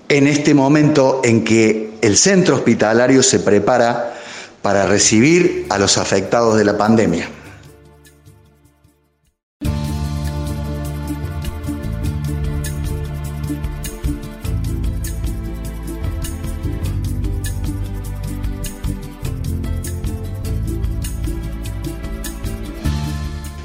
En 0.10 0.27
este 0.27 0.53
momento 0.53 1.22
en 1.24 1.43
que 1.43 1.91
el 2.01 2.17
centro 2.17 2.55
hospitalario 2.55 3.24
se 3.24 3.39
prepara 3.39 4.15
para 4.62 4.86
recibir 4.86 5.65
a 5.69 5.77
los 5.77 5.98
afectados 5.98 6.58
de 6.58 6.65
la 6.65 6.77
pandemia. 6.77 7.29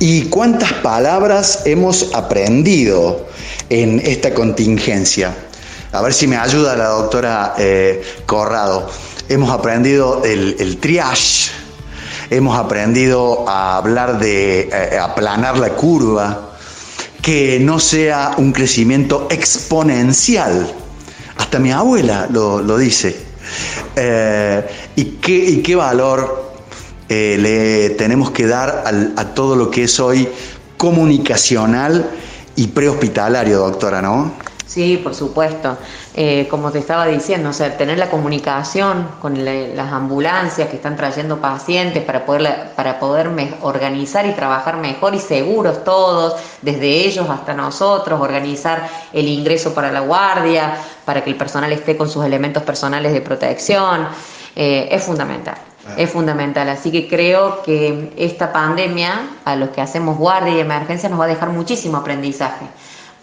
¿Y 0.07 0.25
cuántas 0.25 0.71
palabras 0.75 1.63
hemos 1.65 2.15
aprendido 2.15 3.27
en 3.71 4.03
esta 4.05 4.35
contingencia? 4.35 5.35
a 5.93 6.03
ver 6.03 6.13
si 6.13 6.27
me 6.27 6.37
ayuda 6.37 6.77
la 6.77 6.89
doctora 6.89 7.55
eh, 7.57 8.05
Corrado. 8.27 8.91
Hemos 9.31 9.51
aprendido 9.51 10.23
el, 10.23 10.77
triage, 10.77 11.53
hemos 12.29 12.59
aprendido 12.59 13.49
a 13.49 13.79
hablar 13.79 14.19
de 14.19 14.69
eh, 14.71 14.99
aplanar 14.99 15.57
la 15.57 15.71
curva, 15.71 16.51
que 17.23 17.59
no 17.59 17.81
sea 17.81 18.35
un 18.37 18.53
crecimiento 18.53 19.27
exponencial. 19.31 20.71
Hasta 21.39 21.59
mi 21.59 21.73
abuela 21.73 22.29
lo, 22.31 22.77
dice. 22.77 23.17
Eh, 23.97 24.67
y, 24.97 25.05
qué, 25.23 25.33
y, 25.33 25.63
qué, 25.63 25.75
valor 25.77 26.44
le 27.09 27.91
tenemos 27.91 28.31
que 28.31 28.47
dar 28.47 28.85
a 29.17 29.25
todo 29.35 29.57
lo 29.57 29.71
que 29.71 29.85
es 29.85 30.01
hoy 30.01 30.29
comunicacional 30.77 32.11
y 32.57 32.69
prehospitalario, 32.69 33.59
doctora, 33.59 34.03
¿no? 34.03 34.33
Sí, 34.67 34.97
por 34.97 35.15
supuesto. 35.15 35.79
Eh, 36.15 36.49
como 36.51 36.73
te 36.73 36.79
estaba 36.79 37.07
diciendo, 37.07 37.51
o 37.51 37.53
sea, 37.53 37.77
tener 37.77 37.97
la 37.97 38.11
comunicación 38.11 39.09
con 39.21 39.45
las 39.45 39.93
ambulancias 39.93 40.69
que 40.69 40.77
están 40.77 40.97
trayendo 40.97 41.41
pacientes 41.41 42.03
para 42.03 42.25
poder, 42.27 42.71
para 42.75 42.99
poder 42.99 43.31
organizar 43.61 44.27
y 44.27 44.33
trabajar 44.33 44.79
mejor 44.79 45.15
y 45.15 45.21
seguros 45.21 45.85
todos, 45.85 46.35
desde 46.63 46.89
ellos 46.89 47.29
hasta 47.31 47.55
nosotros, 47.55 48.21
organizar 48.21 48.89
el 49.13 49.29
ingreso 49.29 49.75
para 49.75 49.93
la 49.93 50.01
guardia, 50.01 50.77
para 51.05 51.23
que 51.23 51.31
el 51.31 51.37
personal 51.37 51.71
esté 51.73 51.97
con 51.97 52.09
sus 52.09 52.25
elementos 52.25 52.63
personales 52.63 53.13
de 53.13 53.21
protección, 53.21 54.09
eh, 54.57 54.89
es 54.91 55.05
fundamental. 55.05 55.57
Es 55.97 56.11
fundamental, 56.11 56.69
así 56.69 56.91
que 56.91 57.09
creo 57.09 57.63
que 57.63 58.13
esta 58.17 58.53
pandemia, 58.53 59.29
a 59.45 59.57
los 59.57 59.71
que 59.71 59.81
hacemos 59.81 60.19
guardia 60.19 60.55
y 60.55 60.61
emergencia, 60.61 61.09
nos 61.09 61.21
va 61.21 61.25
a 61.25 61.29
dejar 61.29 61.51
muchísimo 61.51 61.99
aprendizaje 61.99 62.67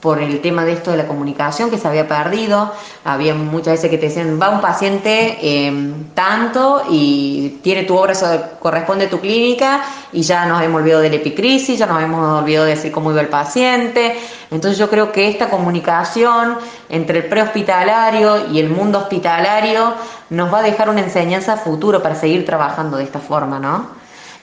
por 0.01 0.19
el 0.19 0.41
tema 0.41 0.65
de 0.65 0.73
esto 0.73 0.91
de 0.91 0.97
la 0.97 1.07
comunicación 1.07 1.69
que 1.69 1.77
se 1.77 1.87
había 1.87 2.07
perdido. 2.07 2.73
Había 3.05 3.35
muchas 3.35 3.73
veces 3.73 3.89
que 3.89 3.97
te 3.97 4.07
decían, 4.07 4.39
va 4.41 4.49
un 4.49 4.59
paciente 4.59 5.37
em, 5.41 6.09
tanto 6.15 6.83
y 6.89 7.59
tiene 7.61 7.83
tu 7.83 7.95
obra, 7.95 8.13
corresponde 8.59 9.05
a 9.05 9.09
tu 9.09 9.19
clínica 9.19 9.83
y 10.11 10.23
ya 10.23 10.45
nos 10.45 10.61
hemos 10.63 10.81
olvidado 10.81 11.01
del 11.01 11.13
epicrisis, 11.13 11.77
ya 11.77 11.85
nos 11.85 12.01
hemos 12.01 12.41
olvidado 12.41 12.65
de 12.65 12.71
decir 12.71 12.91
cómo 12.91 13.11
iba 13.11 13.21
el 13.21 13.29
paciente. 13.29 14.15
Entonces 14.49 14.77
yo 14.79 14.89
creo 14.89 15.11
que 15.11 15.29
esta 15.29 15.49
comunicación 15.49 16.57
entre 16.89 17.19
el 17.19 17.25
prehospitalario 17.25 18.49
y 18.51 18.59
el 18.59 18.69
mundo 18.69 18.99
hospitalario 18.99 19.93
nos 20.31 20.51
va 20.51 20.59
a 20.59 20.63
dejar 20.63 20.89
una 20.89 21.01
enseñanza 21.01 21.57
futuro 21.57 22.01
para 22.01 22.15
seguir 22.15 22.45
trabajando 22.45 22.97
de 22.97 23.03
esta 23.03 23.19
forma, 23.19 23.59
¿no? 23.59 24.00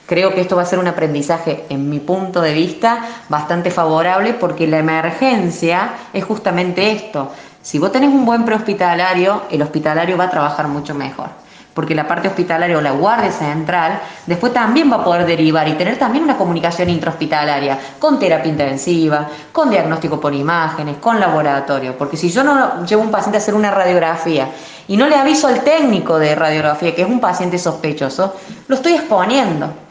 Creo 0.09 0.35
que 0.35 0.41
esto 0.41 0.57
va 0.57 0.63
a 0.63 0.65
ser 0.65 0.79
un 0.79 0.89
aprendizaje, 0.89 1.67
en 1.69 1.91
mi 1.91 2.01
punto 2.01 2.41
de 2.41 2.55
vista, 2.55 3.05
bastante 3.29 3.71
favorable 3.71 4.33
porque 4.33 4.67
la 4.67 4.79
emergencia 4.79 5.91
es 6.15 6.25
justamente 6.25 6.93
esto. 6.93 7.31
Si 7.61 7.79
vos 7.79 7.93
tenés 7.93 8.09
un 8.09 8.25
buen 8.25 8.47
prehospitalario, 8.47 9.43
el 9.51 9.61
hospitalario 9.61 10.17
va 10.17 10.25
a 10.25 10.31
trabajar 10.31 10.67
mucho 10.67 10.95
mejor. 10.95 11.27
Porque 11.75 11.95
la 11.95 12.09
parte 12.09 12.27
hospitalaria 12.27 12.79
o 12.79 12.81
la 12.81 12.93
guardia 12.93 13.31
central 13.31 14.01
después 14.25 14.55
también 14.55 14.91
va 14.91 14.97
a 14.97 15.05
poder 15.05 15.27
derivar 15.27 15.69
y 15.69 15.75
tener 15.75 15.99
también 15.99 16.25
una 16.25 16.39
comunicación 16.39 16.89
intrahospitalaria 16.89 17.79
con 17.99 18.19
terapia 18.19 18.51
intensiva, 18.51 19.29
con 19.53 19.69
diagnóstico 19.69 20.19
por 20.19 20.35
imágenes, 20.35 20.97
con 20.97 21.21
laboratorio. 21.21 21.99
Porque 21.99 22.17
si 22.17 22.31
yo 22.31 22.43
no 22.43 22.83
llevo 22.87 23.03
un 23.03 23.11
paciente 23.11 23.37
a 23.37 23.41
hacer 23.43 23.55
una 23.55 23.71
radiografía 23.71 24.49
y 24.89 24.97
no 24.97 25.07
le 25.07 25.17
aviso 25.17 25.49
al 25.49 25.61
técnico 25.61 26.19
de 26.19 26.35
radiografía 26.35 26.95
que 26.95 27.03
es 27.03 27.09
un 27.09 27.21
paciente 27.21 27.59
sospechoso, 27.59 28.35
lo 28.69 28.75
estoy 28.75 28.95
exponiendo 28.95 29.87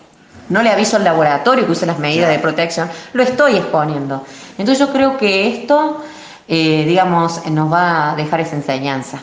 no 0.49 0.63
le 0.63 0.69
aviso 0.69 0.97
al 0.97 1.03
laboratorio 1.03 1.65
que 1.65 1.71
use 1.71 1.85
las 1.85 1.99
medidas 1.99 2.29
de 2.29 2.39
protección, 2.39 2.89
lo 3.13 3.23
estoy 3.23 3.57
exponiendo. 3.57 4.23
Entonces 4.57 4.79
yo 4.79 4.91
creo 4.91 5.17
que 5.17 5.47
esto, 5.47 6.03
eh, 6.47 6.85
digamos, 6.87 7.45
nos 7.47 7.71
va 7.71 8.13
a 8.13 8.15
dejar 8.15 8.41
esa 8.41 8.55
enseñanza. 8.55 9.21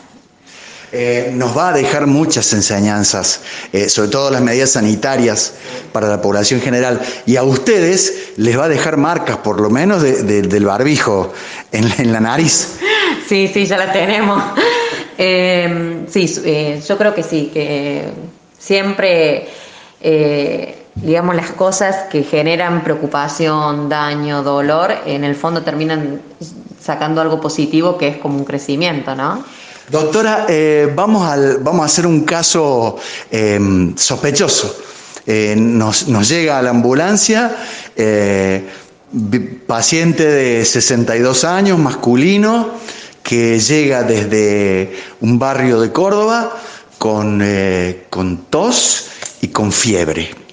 Eh, 0.91 1.31
nos 1.33 1.57
va 1.57 1.69
a 1.69 1.73
dejar 1.73 2.07
muchas 2.07 2.53
enseñanzas, 2.53 3.41
eh, 3.73 3.89
sobre 3.89 4.09
todo 4.09 4.31
las 4.31 4.41
medidas 4.41 4.71
sanitarias 4.71 5.55
para 5.91 6.07
la 6.07 6.21
población 6.21 6.61
general. 6.61 7.01
Y 7.25 7.35
a 7.35 7.43
ustedes 7.43 8.31
les 8.37 8.57
va 8.57 8.65
a 8.65 8.69
dejar 8.69 8.95
marcas, 8.95 9.37
por 9.37 9.59
lo 9.59 9.69
menos 9.69 10.01
del 10.03 10.65
barbijo 10.65 11.33
en, 11.71 12.13
la 12.13 12.21
nariz. 12.21 12.77
Sí, 13.27 13.49
sí, 13.51 13.65
ya 13.65 13.77
la 13.77 13.91
tenemos. 13.91 14.41
sí, 15.17 16.81
yo 16.87 16.97
creo 16.97 17.13
que 17.15 17.23
sí, 17.23 17.49
que 17.51 18.13
siempre 18.57 19.49
digamos, 20.95 21.35
las 21.35 21.51
cosas 21.51 22.07
que 22.09 22.23
generan 22.23 22.83
preocupación, 22.83 23.89
daño, 23.89 24.43
dolor, 24.43 24.93
en 25.05 25.23
el 25.23 25.35
fondo 25.35 25.61
terminan 25.61 26.21
sacando 26.81 27.21
algo 27.21 27.41
positivo 27.41 27.97
que 27.97 28.07
es 28.07 28.17
como 28.17 28.37
un 28.37 28.45
crecimiento, 28.45 29.15
¿no? 29.15 29.43
Doctora, 29.89 30.45
eh, 30.49 30.91
vamos, 30.95 31.27
al, 31.27 31.57
vamos 31.57 31.83
a 31.83 31.85
hacer 31.85 32.07
un 32.07 32.21
caso 32.23 32.97
em, 33.29 33.95
sospechoso. 33.95 34.75
Eh, 35.27 35.55
nos, 35.57 36.07
nos, 36.07 36.27
llega 36.27 36.57
a 36.57 36.61
la 36.61 36.71
ambulancia, 36.71 37.55
eh, 37.95 38.67
paciente 39.67 40.25
de 40.25 40.65
62 40.65 41.43
años, 41.43 41.77
masculino, 41.77 42.71
que 43.21 43.59
llega 43.59 44.03
desde 44.03 44.95
un 45.21 45.37
barrio 45.39 45.79
de 45.79 45.91
Córdoba 45.91 46.55
con, 46.97 47.43
con 48.09 48.37
tos 48.49 49.09
y 49.41 49.47
con 49.47 49.71
fiebre. 49.71 50.44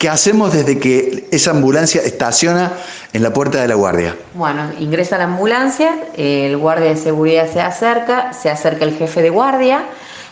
¿Qué 0.00 0.08
hacemos 0.08 0.54
desde 0.54 0.78
que 0.78 1.28
esa 1.30 1.50
ambulancia 1.50 2.00
estaciona 2.00 2.72
en 3.12 3.22
la 3.22 3.34
puerta 3.34 3.60
de 3.60 3.68
la 3.68 3.74
guardia? 3.74 4.16
Bueno, 4.32 4.70
ingresa 4.78 5.18
la 5.18 5.24
ambulancia, 5.24 5.94
el 6.16 6.56
guardia 6.56 6.88
de 6.88 6.96
seguridad 6.96 7.46
se 7.52 7.60
acerca, 7.60 8.32
se 8.32 8.48
acerca 8.48 8.86
el 8.86 8.96
jefe 8.96 9.20
de 9.20 9.28
guardia 9.28 9.84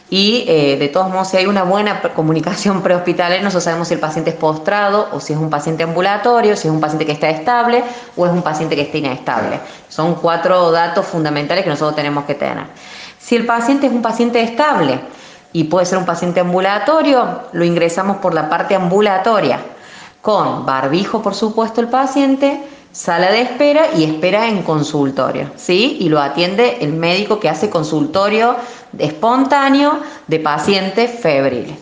y 0.09 0.47
eh, 0.49 0.79
de 0.79 0.89
todos 0.89 1.11
modos 1.11 1.29
si 1.29 1.37
hay 1.37 1.45
una 1.45 1.65
buena 1.65 2.01
comunicación 2.17 2.81
prehospitalaria, 2.81 3.43
nosotros 3.43 3.65
sabemos 3.65 3.89
si 3.89 3.93
el 3.93 4.01
paciente 4.01 4.31
es 4.31 4.37
postrado 4.37 5.11
o 5.13 5.21
si 5.21 5.35
es 5.35 5.39
un 5.39 5.51
paciente 5.51 5.83
ambulatorio, 5.83 6.57
si 6.57 6.69
es 6.69 6.73
un 6.73 6.81
paciente 6.81 7.05
que 7.05 7.13
está 7.13 7.29
estable 7.29 7.85
o 8.17 8.25
es 8.25 8.33
un 8.33 8.41
paciente 8.41 8.75
que 8.75 8.81
está 8.81 8.97
inestable. 8.97 9.61
Son 9.91 10.15
cuatro 10.15 10.71
datos 10.71 11.05
fundamentales 11.05 11.65
que 11.65 11.69
nosotros 11.69 11.95
tenemos 11.95 12.25
que 12.25 12.37
tener. 12.37 12.65
Si 13.19 13.37
el 13.37 13.45
paciente 13.45 13.89
es 13.89 13.93
un 13.93 14.01
paciente 14.01 14.41
estable, 14.41 14.99
y 15.59 15.65
puede 15.65 15.87
ser 15.87 15.99
un 15.99 16.07
paciente 16.07 16.39
ambulatorio, 16.39 17.41
lo 17.51 17.65
ingresamos 17.65 18.19
por 18.19 18.33
la 18.33 18.49
parte 18.49 18.77
ambulatoria, 18.77 19.59
con 20.23 20.65
barbijo, 20.65 21.21
por 21.21 21.35
supuesto, 21.35 21.81
el 21.81 21.89
paciente, 21.89 22.63
sala 22.93 23.33
de 23.33 23.41
espera 23.41 23.87
y 23.97 24.05
espera 24.05 24.47
en 24.47 24.63
consultorio, 24.63 25.51
¿sí? 25.57 25.97
Y 25.99 26.11
lo 26.11 26.21
atiende 26.21 26.79
el 26.81 26.93
médico 26.93 27.41
que 27.41 27.49
hace 27.49 27.71
consultorio 27.71 28.55
espontáneo 28.97 29.99
de 30.29 30.39
pacientes 30.39 31.19
febriles. 31.19 31.77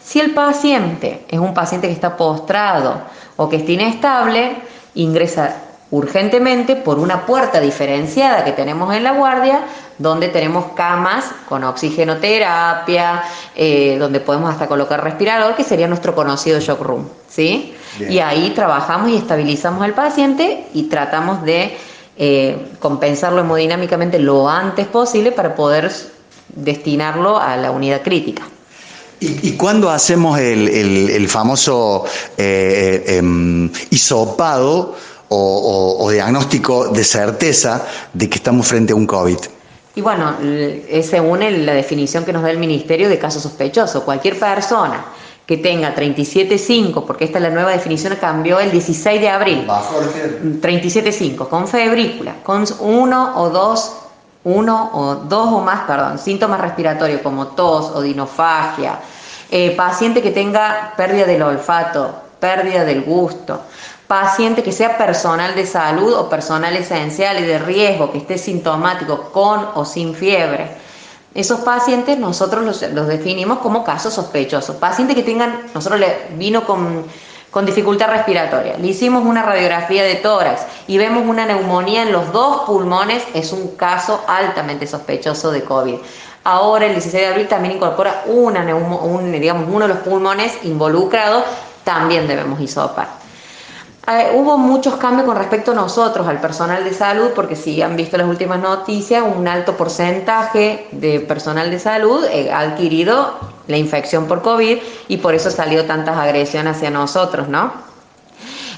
Si 0.00 0.20
el 0.20 0.32
paciente 0.32 1.24
es 1.28 1.40
un 1.40 1.52
paciente 1.52 1.88
que 1.88 1.94
está 1.94 2.16
postrado 2.16 3.00
o 3.34 3.48
que 3.48 3.56
está 3.56 3.72
inestable, 3.72 4.54
ingresa 4.94 5.64
urgentemente 5.90 6.76
por 6.76 6.98
una 6.98 7.26
puerta 7.26 7.60
diferenciada 7.60 8.44
que 8.44 8.52
tenemos 8.52 8.94
en 8.94 9.04
la 9.04 9.12
guardia, 9.12 9.60
donde 9.98 10.28
tenemos 10.28 10.72
camas 10.74 11.24
con 11.48 11.64
oxigenoterapia, 11.64 13.22
eh, 13.54 13.96
donde 13.98 14.20
podemos 14.20 14.50
hasta 14.50 14.66
colocar 14.66 15.02
respirador, 15.02 15.54
que 15.54 15.64
sería 15.64 15.86
nuestro 15.86 16.14
conocido 16.14 16.60
shock 16.60 16.80
room, 16.80 17.08
¿sí? 17.28 17.74
Y 17.98 18.18
ahí 18.18 18.50
trabajamos 18.50 19.10
y 19.10 19.16
estabilizamos 19.16 19.82
al 19.82 19.94
paciente 19.94 20.66
y 20.74 20.84
tratamos 20.84 21.42
de 21.44 21.78
eh, 22.18 22.72
compensarlo 22.78 23.40
hemodinámicamente 23.40 24.18
lo 24.18 24.50
antes 24.50 24.86
posible 24.86 25.32
para 25.32 25.54
poder 25.54 25.90
destinarlo 26.48 27.38
a 27.38 27.56
la 27.56 27.70
unidad 27.70 28.02
crítica. 28.02 28.42
¿Y, 29.18 29.52
cuándo 29.52 29.88
hacemos 29.88 30.38
el, 30.38 31.26
famoso 31.28 32.04
eh, 32.36 33.02
em, 33.16 33.70
hisopado 33.88 34.94
o, 35.28 36.08
diagnóstico 36.10 36.88
de 36.88 37.04
certeza 37.04 37.84
de 38.12 38.28
que 38.28 38.36
estamos 38.36 38.66
frente 38.66 38.92
a 38.92 38.96
un 38.96 39.06
COVID? 39.06 39.38
Y 39.94 40.00
bueno, 40.02 40.36
es 40.42 41.06
según 41.06 41.40
la 41.64 41.72
definición 41.72 42.24
que 42.24 42.32
nos 42.32 42.42
da 42.42 42.50
el 42.50 42.58
Ministerio 42.58 43.08
de 43.08 43.18
caso 43.18 43.40
sospechoso. 43.40 44.04
Cualquier 44.04 44.38
persona 44.38 45.04
que 45.46 45.56
tenga 45.56 45.94
37.5, 45.94 47.04
porque 47.06 47.24
esta 47.24 47.38
es 47.38 47.42
la 47.42 47.50
nueva 47.50 47.70
definición, 47.70 48.16
cambió 48.20 48.58
el 48.58 48.72
16 48.72 49.20
de 49.20 49.28
abril. 49.28 49.66
37.5, 49.66 51.48
con 51.48 51.68
febrícula, 51.68 52.34
con 52.42 52.64
uno 52.80 53.40
o 53.40 53.48
dos, 53.48 53.96
uno 54.44 54.90
o 54.92 55.14
dos 55.14 55.48
o 55.52 55.60
más, 55.60 55.84
perdón, 55.86 56.18
síntomas 56.18 56.60
respiratorios 56.60 57.20
como 57.22 57.48
tos 57.48 57.92
o 57.94 58.02
dinofagia, 58.02 58.98
eh, 59.48 59.70
paciente 59.76 60.20
que 60.20 60.32
tenga 60.32 60.92
pérdida 60.96 61.24
del 61.24 61.42
olfato, 61.42 62.12
pérdida 62.40 62.84
del 62.84 63.02
gusto, 63.02 63.62
paciente 64.06 64.62
que 64.62 64.72
sea 64.72 64.96
personal 64.96 65.54
de 65.54 65.66
salud 65.66 66.14
o 66.14 66.28
personal 66.28 66.76
esencial 66.76 67.38
y 67.40 67.42
de 67.42 67.58
riesgo, 67.58 68.12
que 68.12 68.18
esté 68.18 68.38
sintomático 68.38 69.30
con 69.32 69.66
o 69.74 69.84
sin 69.84 70.14
fiebre. 70.14 70.70
Esos 71.34 71.60
pacientes 71.60 72.18
nosotros 72.18 72.64
los, 72.64 73.08
definimos 73.08 73.58
como 73.58 73.84
casos 73.84 74.14
sospechosos. 74.14 74.76
Pacientes 74.76 75.16
que 75.16 75.22
tengan, 75.22 75.66
nosotros 75.74 76.00
le 76.00 76.28
vino 76.36 76.64
con, 76.64 77.04
con 77.50 77.66
dificultad 77.66 78.08
respiratoria. 78.08 78.78
Le 78.78 78.86
hicimos 78.86 79.24
una 79.24 79.42
radiografía 79.42 80.04
de 80.04 80.14
tórax 80.14 80.62
y 80.86 80.96
vemos 80.96 81.24
una 81.26 81.44
neumonía 81.44 82.02
en 82.02 82.12
los 82.12 82.32
dos 82.32 82.62
pulmones, 82.62 83.22
es 83.34 83.52
un 83.52 83.76
caso 83.76 84.24
altamente 84.26 84.86
sospechoso 84.86 85.50
de 85.50 85.62
COVID. 85.62 85.96
Ahora 86.44 86.86
el 86.86 86.92
16 86.92 87.22
de 87.22 87.28
abril 87.28 87.48
también 87.48 87.74
incorpora 87.74 88.22
una 88.26 88.62
un, 88.74 89.32
digamos, 89.32 89.68
uno 89.68 89.88
de 89.88 89.94
los 89.94 90.02
pulmones 90.04 90.52
involucrados, 90.62 91.44
también 91.82 92.28
debemos 92.28 92.60
hisopar. 92.60 93.25
Eh, 94.08 94.30
hubo 94.34 94.56
muchos 94.56 94.94
cambios 94.96 95.26
con 95.26 95.36
respecto 95.36 95.72
a 95.72 95.74
nosotros, 95.74 96.28
al 96.28 96.40
personal 96.40 96.84
de 96.84 96.94
salud, 96.94 97.30
porque 97.34 97.56
si 97.56 97.82
han 97.82 97.96
visto 97.96 98.16
las 98.16 98.28
últimas 98.28 98.60
noticias, 98.60 99.24
un 99.36 99.48
alto 99.48 99.76
porcentaje 99.76 100.86
de 100.92 101.18
personal 101.18 101.72
de 101.72 101.80
salud 101.80 102.24
eh, 102.30 102.52
ha 102.52 102.60
adquirido 102.60 103.36
la 103.66 103.76
infección 103.76 104.26
por 104.26 104.42
COVID 104.42 104.78
y 105.08 105.16
por 105.16 105.34
eso 105.34 105.50
salió 105.50 105.86
tantas 105.86 106.16
agresiones 106.16 106.76
hacia 106.76 106.88
nosotros, 106.90 107.48
¿no? 107.48 107.72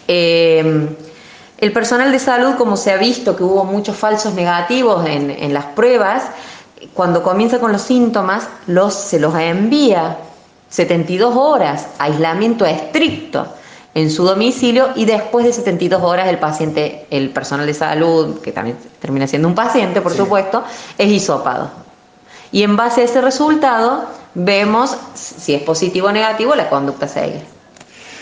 Eh, 0.07 0.97
el 1.59 1.73
personal 1.73 2.11
de 2.11 2.21
salud, 2.21 2.55
como 2.55 2.79
se 2.79 2.91
ha 2.93 2.97
visto 2.97 3.37
que 3.37 3.43
hubo 3.43 3.65
muchos 3.65 3.97
falsos 3.97 4.33
negativos 4.33 5.07
en, 5.07 5.53
las 5.53 5.67
pruebas, 5.67 6.23
cuando 6.95 7.23
comienza 7.23 7.59
con 7.59 7.73
los 7.73 7.83
síntomas, 7.83 8.49
los, 8.67 8.95
se 8.95 9.21
los 9.21 9.35
envía 9.35 10.17
72 10.71 11.37
horas, 11.37 11.89
aislamiento 11.99 12.65
estricto 12.65 13.58
en 13.95 14.11
su 14.11 14.25
domicilio 14.25 14.89
y 14.95 15.05
después 15.05 15.45
de 15.45 15.53
72 15.53 16.03
horas 16.03 16.29
el 16.29 16.39
paciente, 16.39 17.07
el 17.11 17.31
personal 17.31 17.67
de 17.67 17.75
salud, 17.75 18.41
que 18.41 18.53
también 18.53 18.77
termina 19.01 19.27
siendo 19.27 19.49
un 19.49 19.55
paciente, 19.55 20.01
por 20.01 20.15
supuesto, 20.15 20.63
es 20.97 21.09
hisopado. 21.09 21.71
Y 22.53 22.63
en 22.63 22.77
base 22.77 23.03
a 23.03 23.05
ese 23.05 23.21
resultado, 23.21 24.05
vemos 24.35 24.97
si 25.15 25.55
es 25.55 25.63
positivo 25.63 26.09
o 26.09 26.13
negativo 26.13 26.55
la 26.55 26.69
conducta 26.69 27.07
a 27.07 27.09
seguir. 27.09 27.59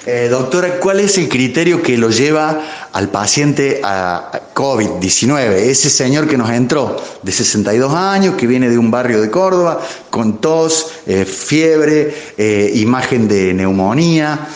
Eh, 0.09 0.29
doctora, 0.31 0.79
¿cuál 0.79 1.01
es 1.01 1.19
el 1.19 1.29
criterio 1.29 1.83
que 1.83 1.99
lo 1.99 2.11
lleva 2.11 2.63
al 2.93 3.09
paciente 3.09 3.81
a 3.83 4.31
COVID-19? 4.55 5.53
Ese 5.55 5.91
señor 5.91 6.29
que 6.29 6.37
nos 6.39 6.49
entró 6.51 6.97
de 7.23 7.33
62 7.33 7.93
años, 7.93 8.37
que 8.37 8.47
viene 8.47 8.71
de 8.71 8.79
un 8.79 8.93
barrio 8.93 9.21
de 9.21 9.33
Córdoba, 9.33 9.81
con 10.09 10.41
tos, 10.41 10.93
eh, 11.07 11.25
fiebre, 11.25 12.15
eh, 12.39 12.71
imagen 12.77 13.27
de 13.27 13.53
neumonía. 13.53 14.47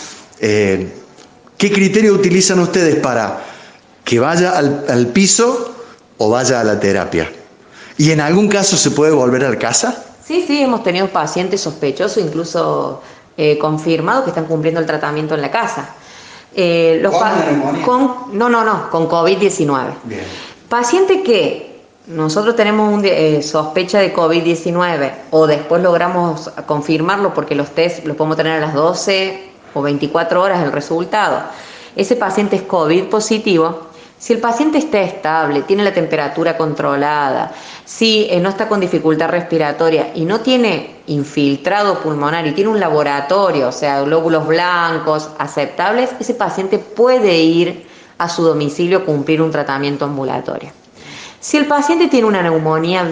¿Qué 1.60 1.70
criterio 1.70 2.14
utilizan 2.14 2.58
ustedes 2.60 2.96
para 2.96 3.42
que 4.02 4.18
vaya 4.18 4.56
al 4.56 5.06
piso 5.08 5.74
o 6.16 6.30
vaya 6.30 6.58
a 6.58 6.64
la 6.64 6.80
terapia? 6.80 7.30
¿Y 7.98 8.12
en 8.12 8.22
algún 8.22 8.48
caso 8.48 8.78
se 8.78 8.92
puede 8.92 9.12
volver 9.12 9.44
a 9.44 9.58
casa? 9.58 10.06
Sí, 10.24 10.42
sí, 10.46 10.62
hemos 10.62 10.82
tenido 10.82 11.08
pacientes 11.08 11.60
sospechosos, 11.60 12.24
incluso 12.24 13.02
eh, 13.36 13.58
confirmados, 13.58 14.24
que 14.24 14.30
están 14.30 14.46
cumpliendo 14.46 14.80
el 14.80 14.86
tratamiento 14.86 15.34
en 15.34 15.42
la 15.42 15.50
casa. 15.50 15.90
Eh, 16.54 16.98
los 17.02 17.14
¿Con, 17.84 18.38
no, 18.38 18.48
no, 18.48 18.64
no, 18.64 18.88
con 18.88 19.06
COVID-19. 19.06 19.90
Paciente 20.70 21.22
que 21.22 21.82
nosotros 22.06 22.56
tenemos 22.56 22.90
un, 22.90 23.04
eh, 23.04 23.42
sospecha 23.42 23.98
de 23.98 24.14
COVID-19 24.14 25.12
o 25.30 25.46
después 25.46 25.82
logramos 25.82 26.50
confirmarlo 26.64 27.34
porque 27.34 27.54
los 27.54 27.68
test 27.74 28.06
los 28.06 28.16
podemos 28.16 28.38
tener 28.38 28.54
a 28.54 28.60
las 28.60 28.72
12 28.72 29.49
o 29.74 29.82
24 29.82 30.42
horas 30.42 30.62
el 30.62 30.72
resultado. 30.72 31.42
Ese 31.96 32.16
paciente 32.16 32.56
es 32.56 32.62
COVID 32.62 33.04
positivo, 33.04 33.90
si 34.20 34.34
el 34.34 34.38
paciente 34.38 34.76
está 34.76 35.00
estable, 35.00 35.62
tiene 35.62 35.82
la 35.82 35.94
temperatura 35.94 36.58
controlada, 36.58 37.52
si 37.86 38.26
eh, 38.28 38.38
no 38.38 38.50
está 38.50 38.68
con 38.68 38.78
dificultad 38.78 39.30
respiratoria 39.30 40.12
y 40.14 40.26
no 40.26 40.40
tiene 40.40 40.96
infiltrado 41.06 42.00
pulmonar 42.00 42.46
y 42.46 42.52
tiene 42.52 42.68
un 42.68 42.78
laboratorio, 42.78 43.68
o 43.68 43.72
sea, 43.72 44.02
glóbulos 44.02 44.46
blancos 44.46 45.30
aceptables, 45.38 46.10
ese 46.20 46.34
paciente 46.34 46.78
puede 46.78 47.38
ir 47.38 47.86
a 48.18 48.28
su 48.28 48.42
domicilio 48.42 48.98
a 48.98 49.04
cumplir 49.06 49.40
un 49.40 49.50
tratamiento 49.50 50.04
ambulatorio. 50.04 50.70
Si 51.40 51.56
el 51.56 51.64
paciente 51.64 52.08
tiene 52.08 52.26
una 52.26 52.42
neumonía 52.42 53.08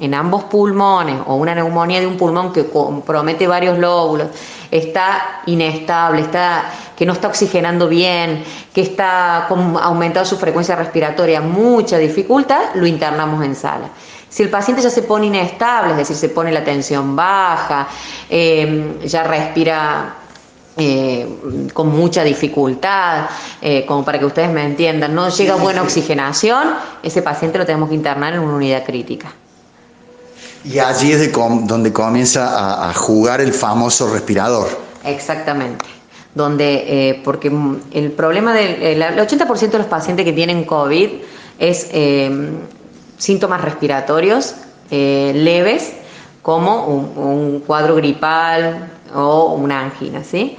en 0.00 0.14
ambos 0.14 0.44
pulmones 0.44 1.16
o 1.26 1.36
una 1.36 1.54
neumonía 1.54 2.00
de 2.00 2.06
un 2.06 2.16
pulmón 2.16 2.52
que 2.52 2.68
compromete 2.68 3.46
varios 3.46 3.78
lóbulos, 3.78 4.28
está 4.70 5.42
inestable, 5.46 6.22
está, 6.22 6.64
que 6.96 7.06
no 7.06 7.12
está 7.12 7.28
oxigenando 7.28 7.88
bien, 7.88 8.42
que 8.72 8.80
está 8.80 9.46
con, 9.48 9.76
aumentado 9.76 10.26
su 10.26 10.36
frecuencia 10.36 10.74
respiratoria, 10.74 11.40
mucha 11.40 11.96
dificultad, 11.98 12.74
lo 12.74 12.86
internamos 12.86 13.44
en 13.44 13.54
sala. 13.54 13.88
Si 14.28 14.42
el 14.42 14.50
paciente 14.50 14.82
ya 14.82 14.90
se 14.90 15.02
pone 15.02 15.26
inestable, 15.26 15.92
es 15.92 15.98
decir, 15.98 16.16
se 16.16 16.28
pone 16.28 16.50
la 16.50 16.64
tensión 16.64 17.14
baja, 17.14 17.86
eh, 18.28 18.98
ya 19.04 19.22
respira 19.22 20.16
eh, 20.76 21.68
con 21.72 21.96
mucha 21.96 22.24
dificultad, 22.24 23.26
eh, 23.62 23.86
como 23.86 24.04
para 24.04 24.18
que 24.18 24.24
ustedes 24.24 24.50
me 24.50 24.64
entiendan, 24.64 25.14
no 25.14 25.28
llega 25.28 25.54
buena 25.54 25.82
oxigenación, 25.82 26.74
ese 27.00 27.22
paciente 27.22 27.58
lo 27.58 27.64
tenemos 27.64 27.88
que 27.90 27.94
internar 27.94 28.34
en 28.34 28.40
una 28.40 28.56
unidad 28.56 28.84
crítica. 28.84 29.32
Y 30.64 30.78
allí 30.78 31.12
es 31.12 31.20
de 31.20 31.28
donde 31.28 31.92
comienza 31.92 32.88
a, 32.88 32.94
jugar 32.94 33.40
el 33.40 33.52
famoso 33.52 34.10
respirador. 34.12 34.68
Exactamente. 35.04 35.84
Donde, 36.34 37.10
eh, 37.10 37.20
porque 37.22 37.52
el 37.92 38.12
problema 38.12 38.54
del 38.54 38.82
el 38.82 39.02
80% 39.02 39.70
de 39.70 39.78
los 39.78 39.86
pacientes 39.86 40.24
que 40.24 40.32
tienen 40.32 40.64
COVID 40.64 41.10
es 41.58 41.88
eh, 41.92 42.50
síntomas 43.18 43.60
respiratorios 43.60 44.54
eh, 44.90 45.32
leves, 45.34 45.92
como 46.42 46.86
un, 46.86 47.60
cuadro 47.60 47.94
gripal 47.96 48.90
o 49.14 49.54
una 49.54 49.80
angina, 49.80 50.24
¿sí? 50.24 50.56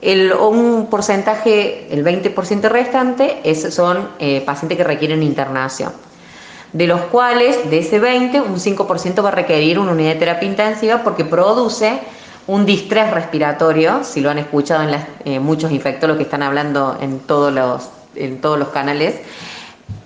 El, 0.00 0.32
un 0.32 0.86
porcentaje, 0.88 1.88
el 1.90 2.04
20% 2.04 2.68
restante, 2.68 3.40
es, 3.42 3.74
son 3.74 4.08
pacientes 4.46 4.78
que 4.78 4.84
requieren 4.84 5.22
internación 5.22 5.92
de 6.72 6.86
los 6.86 7.00
cuales 7.02 7.70
de 7.70 7.78
ese 7.78 7.98
20, 7.98 8.40
un 8.40 8.56
5% 8.56 9.24
va 9.24 9.28
a 9.28 9.32
requerir 9.32 9.78
una 9.78 9.92
unidad 9.92 10.14
de 10.14 10.18
terapia 10.18 10.48
intensiva 10.48 11.02
porque 11.02 11.24
produce 11.24 12.00
un 12.46 12.64
distrés 12.64 13.10
respiratorio, 13.10 14.04
si 14.04 14.20
lo 14.20 14.30
han 14.30 14.38
escuchado 14.38 14.82
en 14.82 15.06
eh, 15.24 15.40
muchos 15.40 15.70
infectólogos 15.70 16.18
que 16.18 16.24
están 16.24 16.42
hablando 16.42 16.96
en 17.00 17.20
todos 17.20 17.52
los, 17.52 17.88
en 18.14 18.40
todos 18.40 18.58
los 18.58 18.68
canales, 18.68 19.16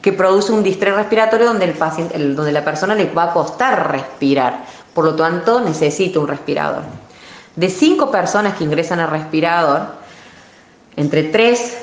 que 0.00 0.12
produce 0.12 0.52
un 0.52 0.62
distrés 0.62 0.94
respiratorio 0.94 1.46
donde, 1.46 1.64
el 1.64 1.74
paciente, 1.74 2.18
donde 2.18 2.52
la 2.52 2.64
persona 2.64 2.94
le 2.94 3.06
va 3.06 3.24
a 3.24 3.32
costar 3.32 3.92
respirar, 3.92 4.64
por 4.92 5.04
lo 5.04 5.14
tanto 5.14 5.60
necesita 5.60 6.18
un 6.18 6.28
respirador. 6.28 6.82
De 7.54 7.68
5 7.68 8.10
personas 8.10 8.56
que 8.56 8.64
ingresan 8.64 8.98
al 8.98 9.10
respirador, 9.10 9.82
entre 10.96 11.24
3 11.24 11.81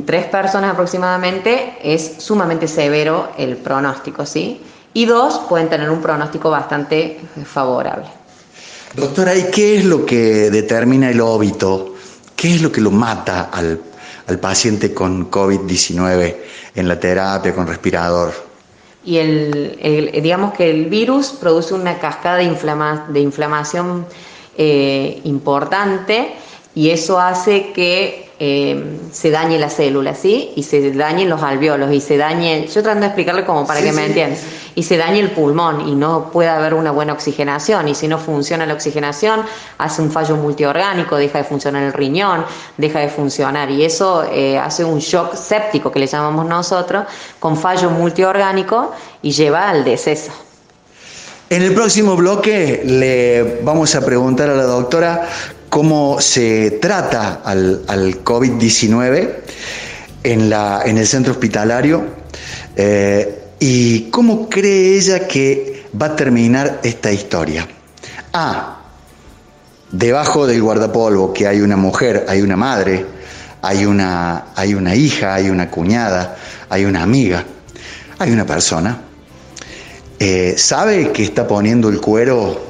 tres 0.00 0.24
personas 0.24 0.72
aproximadamente 0.72 1.76
es 1.82 2.14
sumamente 2.18 2.66
severo 2.66 3.28
el 3.36 3.58
pronóstico, 3.58 4.24
¿sí? 4.24 4.60
Y 4.94 5.04
dos 5.04 5.40
pueden 5.48 5.68
tener 5.68 5.90
un 5.90 6.00
pronóstico 6.00 6.50
bastante 6.50 7.20
favorable. 7.44 8.06
Doctora, 8.94 9.34
¿y 9.34 9.50
qué 9.50 9.78
es 9.78 9.84
lo 9.84 10.04
que 10.04 10.50
determina 10.50 11.10
el 11.10 11.20
óbito? 11.20 11.94
¿Qué 12.36 12.54
es 12.54 12.62
lo 12.62 12.72
que 12.72 12.80
lo 12.80 12.90
mata 12.90 13.50
al, 13.52 13.80
paciente 14.40 14.94
con 14.94 15.30
COVID-19 15.30 16.36
en 16.74 16.88
la 16.88 16.98
terapia 16.98 17.54
con 17.54 17.66
respirador? 17.66 18.32
Y 19.04 19.18
el, 19.18 20.10
digamos 20.22 20.54
que 20.54 20.70
el 20.70 20.86
virus 20.86 21.28
produce 21.28 21.74
una 21.74 21.98
cascada 21.98 22.38
de, 22.38 22.44
de 23.08 23.20
inflamación 23.20 24.06
eh, 24.56 25.20
importante 25.24 26.34
y 26.74 26.90
eso 26.90 27.18
hace 27.18 27.72
que 27.72 28.30
eh, 28.44 28.98
se 29.12 29.30
dañe 29.30 29.56
la 29.56 29.70
célula, 29.70 30.16
¿sí? 30.16 30.52
Y 30.56 30.64
se 30.64 30.90
dañen 30.90 31.28
los 31.28 31.44
alveolos 31.44 31.92
y 31.92 32.00
se 32.00 32.16
dañe, 32.16 32.66
yo 32.66 32.82
tratando 32.82 33.02
de 33.02 33.06
explicarle 33.06 33.44
como 33.44 33.64
para 33.64 33.80
que 33.80 33.92
me 33.92 34.04
entiendan, 34.04 34.36
y 34.74 34.82
se 34.82 34.96
dañe 34.96 35.20
el 35.20 35.30
pulmón 35.30 35.88
y 35.88 35.94
no 35.94 36.32
puede 36.32 36.48
haber 36.48 36.74
una 36.74 36.90
buena 36.90 37.12
oxigenación 37.12 37.86
y 37.86 37.94
si 37.94 38.08
no 38.08 38.18
funciona 38.18 38.66
la 38.66 38.74
oxigenación 38.74 39.42
hace 39.78 40.02
un 40.02 40.10
fallo 40.10 40.34
multiorgánico, 40.34 41.18
deja 41.18 41.38
de 41.38 41.44
funcionar 41.44 41.84
el 41.84 41.92
riñón, 41.92 42.44
deja 42.78 42.98
de 42.98 43.10
funcionar 43.10 43.70
y 43.70 43.84
eso 43.84 44.24
eh, 44.24 44.58
hace 44.58 44.84
un 44.84 44.98
shock 44.98 45.36
séptico 45.36 45.92
que 45.92 46.00
le 46.00 46.08
llamamos 46.08 46.44
nosotros, 46.44 47.04
con 47.38 47.56
fallo 47.56 47.90
multiorgánico 47.90 48.90
y 49.22 49.30
lleva 49.30 49.68
al 49.68 49.84
deceso. 49.84 50.32
En 51.48 51.62
el 51.62 51.74
próximo 51.74 52.16
bloque 52.16 52.82
le 52.84 53.60
vamos 53.62 53.94
a 53.94 54.04
preguntar 54.04 54.50
a 54.50 54.56
la 54.56 54.64
doctora 54.64 55.28
cómo 55.72 56.20
se 56.20 56.72
trata 56.82 57.40
al, 57.42 58.22
COVID-19 58.22 59.30
en, 60.22 60.98
el 60.98 61.06
centro 61.06 61.32
hospitalario 61.32 62.04
eh, 62.76 63.44
y 63.58 64.10
cómo 64.10 64.50
cree 64.50 64.98
ella 64.98 65.26
que 65.26 65.86
va 65.98 66.08
a 66.08 66.16
terminar 66.16 66.80
esta 66.82 67.10
historia. 67.10 67.66
Ah, 68.34 68.82
debajo 69.90 70.46
del 70.46 70.60
guardapolvo 70.60 71.32
que 71.32 71.48
hay 71.48 71.62
una 71.62 71.78
mujer, 71.78 72.26
hay 72.28 72.42
una 72.42 72.58
madre, 72.58 73.06
hay 73.62 73.86
una, 73.86 74.48
hay 74.54 74.74
una 74.74 74.94
hija, 74.94 75.32
hay 75.32 75.48
una 75.48 75.70
cuñada, 75.70 76.36
hay 76.68 76.84
una 76.84 77.02
amiga, 77.02 77.46
hay 78.18 78.30
una 78.30 78.44
persona. 78.44 79.00
Eh, 80.18 80.54
¿Sabe 80.58 81.12
que 81.12 81.24
está 81.24 81.48
poniendo 81.48 81.88
el 81.88 81.98
cuero 81.98 82.62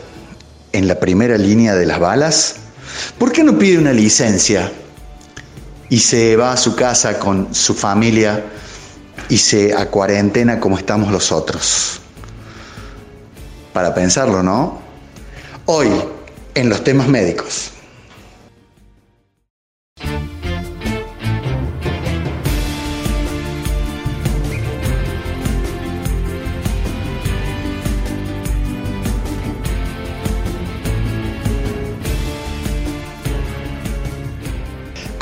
en 0.71 0.87
la 0.87 1.01
primera 1.01 1.37
línea 1.37 1.75
de 1.75 1.85
las 1.85 1.99
balas? 1.99 2.62
¿Por 3.18 3.33
qué 3.33 3.42
no 3.42 3.59
pide 3.59 3.78
una 3.78 3.92
licencia 3.92 4.70
y 5.88 5.98
se 5.98 6.37
va 6.37 6.52
a 6.52 6.57
su 6.57 6.74
casa 6.74 7.18
con 7.18 7.55
su 7.55 7.74
familia 7.74 8.42
y 9.28 9.37
se 9.38 9.74
a 9.74 9.87
cuarentena 9.90 10.61
como 10.61 10.78
estamos 10.78 11.11
los 11.12 11.33
otros. 11.33 12.00
Para 13.72 13.94
pensarlo, 13.94 14.42
¿no? 14.42 14.81
Hoy, 15.66 15.88
en 16.55 16.68
los 16.68 16.83
temas 16.85 17.09
médicos. 17.09 17.72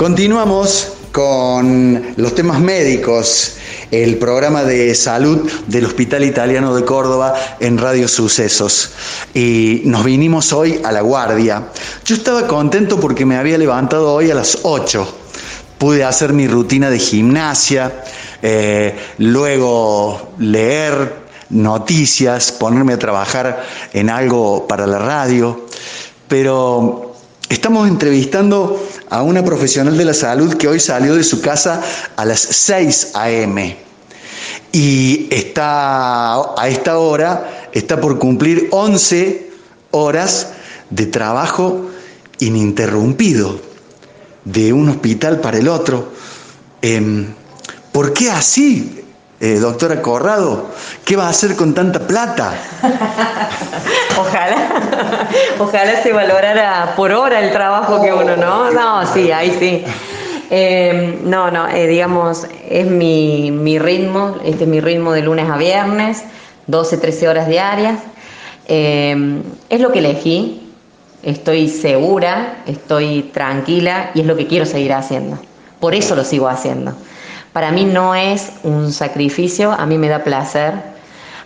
Continuamos 0.00 0.94
con 1.12 2.14
los 2.16 2.34
temas 2.34 2.58
médicos, 2.58 3.56
el 3.90 4.16
programa 4.16 4.64
de 4.64 4.94
salud 4.94 5.46
del 5.66 5.84
Hospital 5.84 6.24
Italiano 6.24 6.74
de 6.74 6.86
Córdoba 6.86 7.34
en 7.60 7.76
Radio 7.76 8.08
Sucesos. 8.08 8.92
Y 9.34 9.82
nos 9.84 10.02
vinimos 10.02 10.54
hoy 10.54 10.80
a 10.84 10.90
La 10.90 11.02
Guardia. 11.02 11.68
Yo 12.06 12.14
estaba 12.14 12.46
contento 12.46 12.98
porque 12.98 13.26
me 13.26 13.36
había 13.36 13.58
levantado 13.58 14.14
hoy 14.14 14.30
a 14.30 14.34
las 14.34 14.60
8. 14.62 15.06
Pude 15.76 16.02
hacer 16.02 16.32
mi 16.32 16.48
rutina 16.48 16.88
de 16.88 16.98
gimnasia, 16.98 18.02
eh, 18.40 18.98
luego 19.18 20.32
leer 20.38 21.14
noticias, 21.50 22.52
ponerme 22.52 22.94
a 22.94 22.98
trabajar 22.98 23.66
en 23.92 24.08
algo 24.08 24.66
para 24.66 24.86
la 24.86 24.98
radio. 24.98 25.66
Pero 26.26 27.09
Estamos 27.50 27.88
entrevistando 27.88 28.80
a 29.10 29.22
una 29.24 29.44
profesional 29.44 29.98
de 29.98 30.04
la 30.04 30.14
salud 30.14 30.54
que 30.54 30.68
hoy 30.68 30.78
salió 30.78 31.16
de 31.16 31.24
su 31.24 31.40
casa 31.40 31.82
a 32.14 32.24
las 32.24 32.38
6 32.38 33.10
a.m. 33.14 33.76
y 34.70 35.26
está 35.32 36.36
a 36.36 36.68
esta 36.68 36.98
hora 36.98 37.68
está 37.72 38.00
por 38.00 38.20
cumplir 38.20 38.68
11 38.70 39.50
horas 39.90 40.52
de 40.90 41.06
trabajo 41.06 41.90
ininterrumpido 42.38 43.60
de 44.44 44.72
un 44.72 44.88
hospital 44.88 45.40
para 45.40 45.58
el 45.58 45.66
otro. 45.66 46.12
Em, 46.80 47.34
¿Por 47.90 48.12
qué 48.12 48.30
así? 48.30 48.99
Eh, 49.42 49.58
doctora 49.58 50.02
Corrado, 50.02 50.66
¿qué 51.02 51.16
va 51.16 51.26
a 51.26 51.30
hacer 51.30 51.56
con 51.56 51.72
tanta 51.72 51.98
plata? 51.98 52.52
ojalá, 54.18 55.28
ojalá 55.58 56.02
se 56.02 56.12
valorara 56.12 56.92
por 56.94 57.10
hora 57.10 57.40
el 57.40 57.50
trabajo 57.50 58.02
que 58.02 58.12
uno, 58.12 58.36
¿no? 58.36 58.70
No, 58.70 59.06
sí, 59.14 59.32
ahí 59.32 59.56
sí. 59.58 59.82
Em, 60.50 61.30
no, 61.30 61.50
no, 61.50 61.66
eh, 61.68 61.86
digamos, 61.86 62.46
es 62.68 62.86
mi, 62.86 63.50
mi, 63.50 63.78
ritmo, 63.78 64.36
este 64.44 64.64
es 64.64 64.68
mi 64.68 64.82
ritmo 64.82 65.12
de 65.12 65.22
lunes 65.22 65.48
a 65.48 65.56
viernes, 65.56 66.22
12, 66.66 66.98
13 66.98 67.28
horas 67.28 67.48
diarias. 67.48 67.98
Em, 68.66 69.42
es 69.70 69.80
lo 69.80 69.90
que 69.90 70.00
elegí, 70.00 70.70
estoy 71.22 71.70
segura, 71.70 72.58
estoy 72.66 73.30
tranquila 73.32 74.10
y 74.12 74.20
es 74.20 74.26
lo 74.26 74.36
que 74.36 74.46
quiero 74.46 74.66
seguir 74.66 74.92
haciendo. 74.92 75.38
Por 75.80 75.94
eso 75.94 76.14
lo 76.14 76.24
sigo 76.24 76.46
haciendo. 76.46 76.92
Para 77.52 77.72
mí 77.72 77.84
no 77.84 78.14
es 78.14 78.52
un 78.62 78.92
sacrificio, 78.92 79.72
a 79.72 79.84
mí 79.86 79.98
me 79.98 80.08
da 80.08 80.22
placer, 80.22 80.74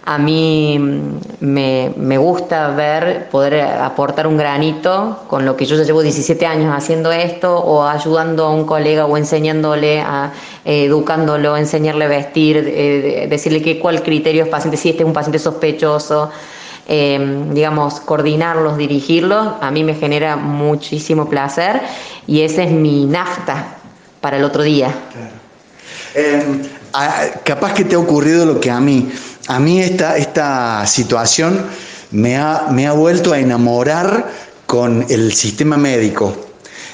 a 0.06 0.18
mí 0.18 0.78
mm, 0.78 1.18
me, 1.40 2.18
gusta 2.18 2.68
ver, 2.68 3.28
poder 3.30 3.62
aportar 3.62 4.26
un 4.26 4.36
granito 4.36 5.20
con 5.28 5.46
lo 5.46 5.56
que 5.56 5.64
yo 5.64 5.76
ya 5.76 5.84
llevo 5.84 6.02
17 6.02 6.44
años 6.44 6.74
haciendo 6.76 7.10
esto 7.10 7.58
o 7.58 7.84
ayudando 7.84 8.44
a 8.44 8.50
un 8.50 8.66
colega 8.66 9.06
o 9.06 9.16
enseñándole, 9.16 10.02
a, 10.02 10.30
educándolo, 10.66 11.56
enseñarle 11.56 12.04
a 12.04 12.08
vestir, 12.08 12.58
eh, 12.58 13.26
decirle 13.30 13.62
que 13.62 13.78
cuál 13.78 14.02
criterio 14.02 14.44
es 14.44 14.50
paciente, 14.50 14.76
si 14.76 14.90
este 14.90 15.04
es 15.04 15.06
un 15.06 15.14
paciente 15.14 15.38
sospechoso. 15.38 16.30
Eh, 16.86 17.46
digamos, 17.52 17.98
coordinarlos, 18.00 18.76
dirigirlos, 18.76 19.54
a 19.62 19.70
mí 19.70 19.82
me 19.82 19.94
genera 19.94 20.36
muchísimo 20.36 21.30
placer 21.30 21.80
y 22.26 22.42
ese 22.42 22.64
es 22.64 22.72
mi 22.72 23.06
nafta 23.06 23.78
para 24.20 24.36
el 24.36 24.44
otro 24.44 24.62
día. 24.62 24.92
Em, 26.14 26.62
capaz 27.44 27.74
que 27.74 27.85
te 27.85 27.96
ha 27.96 27.98
ocurrido 27.98 28.46
lo 28.46 28.61
que 28.61 28.70
a 28.70 28.79
mí. 28.81 29.11
A 29.48 29.59
mí 29.59 29.81
esta, 29.81 30.16
esta 30.16 30.87
situación 30.87 31.66
me 32.12 32.37
ha, 32.37 32.68
me 32.70 32.87
ha 32.87 32.92
vuelto 32.92 33.33
a 33.33 33.40
enamorar 33.40 34.31
con 34.66 35.05
el 35.09 35.35
sistema 35.35 35.77
médico 35.77 36.37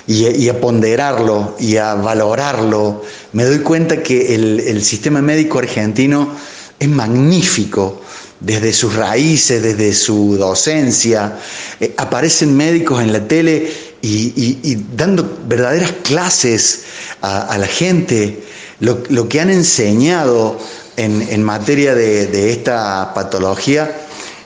y, 0.07 0.49
a 0.49 0.59
ponderarlo 0.59 1.55
y 1.61 1.77
a 1.77 1.95
valorarlo. 1.95 3.05
Me 3.35 3.45
doy 3.45 3.59
cuenta 3.59 4.03
que 4.03 4.35
el, 4.35 4.83
sistema 4.83 5.21
médico 5.21 5.59
argentino 5.59 6.35
es 6.79 6.89
magnífico 6.89 8.01
desde 8.41 8.73
sus 8.73 8.97
raíces, 8.97 9.63
desde 9.63 9.93
su 9.93 10.37
docencia. 10.39 11.37
Eh, 11.79 11.93
aparecen 11.99 12.57
médicos 12.57 13.03
en 13.03 13.13
la 13.13 13.29
tele 13.29 13.71
y, 14.01 14.79
dando 14.97 15.39
verdaderas 15.47 15.93
clases 16.03 16.85
a 17.21 17.59
la 17.59 17.67
gente 17.67 18.43
lo, 18.81 19.29
que 19.29 19.41
han 19.41 19.51
enseñado 19.51 20.59
en, 20.97 21.43
materia 21.43 21.95
de, 21.95 22.51
esta 22.51 23.13
patología 23.15 23.91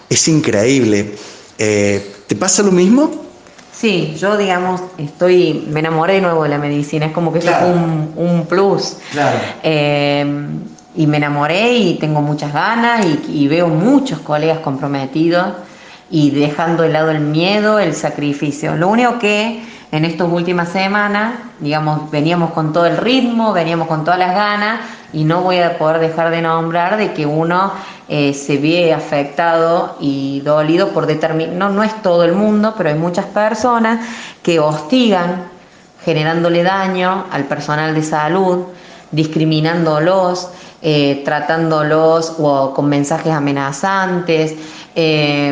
es 0.08 0.28
increíble. 0.28 1.14
Eh, 1.58 2.14
¿Te 2.26 2.36
pasa 2.36 2.62
lo 2.62 2.72
mismo? 2.72 3.10
Sí, 3.72 4.14
yo 4.18 4.36
digamos, 4.36 4.80
estoy, 4.98 5.66
me 5.68 5.80
enamoré 5.80 6.14
de 6.14 6.20
nuevo 6.22 6.44
de 6.44 6.48
la 6.48 6.58
medicina, 6.58 7.06
es 7.06 7.12
como 7.12 7.32
que 7.32 7.40
es 7.40 7.46
un, 8.16 8.46
plus. 8.48 8.96
Claro. 9.12 9.38
Eh, 9.62 10.46
y 10.96 11.06
me 11.06 11.16
enamoré 11.16 11.72
y 11.72 11.94
tengo 11.98 12.22
muchas 12.22 12.52
ganas 12.52 13.04
y, 13.04 13.42
y, 13.42 13.48
veo 13.48 13.66
muchos 13.66 14.20
colegas 14.20 14.60
comprometidos 14.60 15.48
y 16.08 16.30
dejando 16.30 16.84
de 16.84 16.90
lado 16.90 17.10
el 17.10 17.20
miedo, 17.20 17.80
el 17.80 17.94
sacrificio. 17.94 18.76
Lo 18.76 18.88
único 18.88 19.18
que 19.18 19.60
en 19.94 20.04
estas 20.04 20.28
últimas 20.28 20.70
semanas, 20.70 21.34
digamos, 21.60 22.10
veníamos 22.10 22.50
con 22.50 22.72
todo 22.72 22.84
el 22.86 22.96
ritmo, 22.96 23.52
veníamos 23.52 23.86
con 23.86 24.02
todas 24.02 24.18
las 24.18 24.34
ganas 24.34 24.80
y 25.12 25.22
no 25.22 25.42
voy 25.42 25.58
a 25.58 25.78
poder 25.78 26.00
dejar 26.00 26.30
de 26.30 26.42
nombrar 26.42 26.96
de 26.96 27.12
que 27.12 27.24
uno 27.24 27.72
eh, 28.08 28.34
se 28.34 28.58
ve 28.58 28.92
afectado 28.92 29.96
y 30.00 30.40
dolido 30.40 30.88
por 30.88 31.06
determinar, 31.06 31.54
no, 31.54 31.68
no 31.68 31.84
es 31.84 32.02
todo 32.02 32.24
el 32.24 32.32
mundo, 32.32 32.74
pero 32.76 32.88
hay 32.88 32.96
muchas 32.96 33.26
personas 33.26 34.04
que 34.42 34.58
hostigan 34.58 35.44
generándole 36.04 36.64
daño 36.64 37.26
al 37.30 37.44
personal 37.44 37.94
de 37.94 38.02
salud, 38.02 38.64
discriminándolos, 39.12 40.48
eh, 40.82 41.22
tratándolos 41.24 42.34
o 42.40 42.74
con 42.74 42.88
mensajes 42.88 43.32
amenazantes. 43.32 44.56
Eh, 44.96 45.50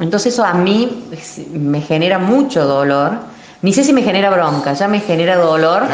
entonces 0.00 0.32
eso 0.32 0.46
a 0.46 0.54
mí 0.54 1.10
me 1.52 1.82
genera 1.82 2.18
mucho 2.18 2.64
dolor 2.64 3.31
ni 3.62 3.72
sé 3.72 3.84
si 3.84 3.92
me 3.92 4.02
genera 4.02 4.28
bronca, 4.30 4.72
ya 4.72 4.88
me 4.88 4.98
genera 4.98 5.36
dolor, 5.36 5.84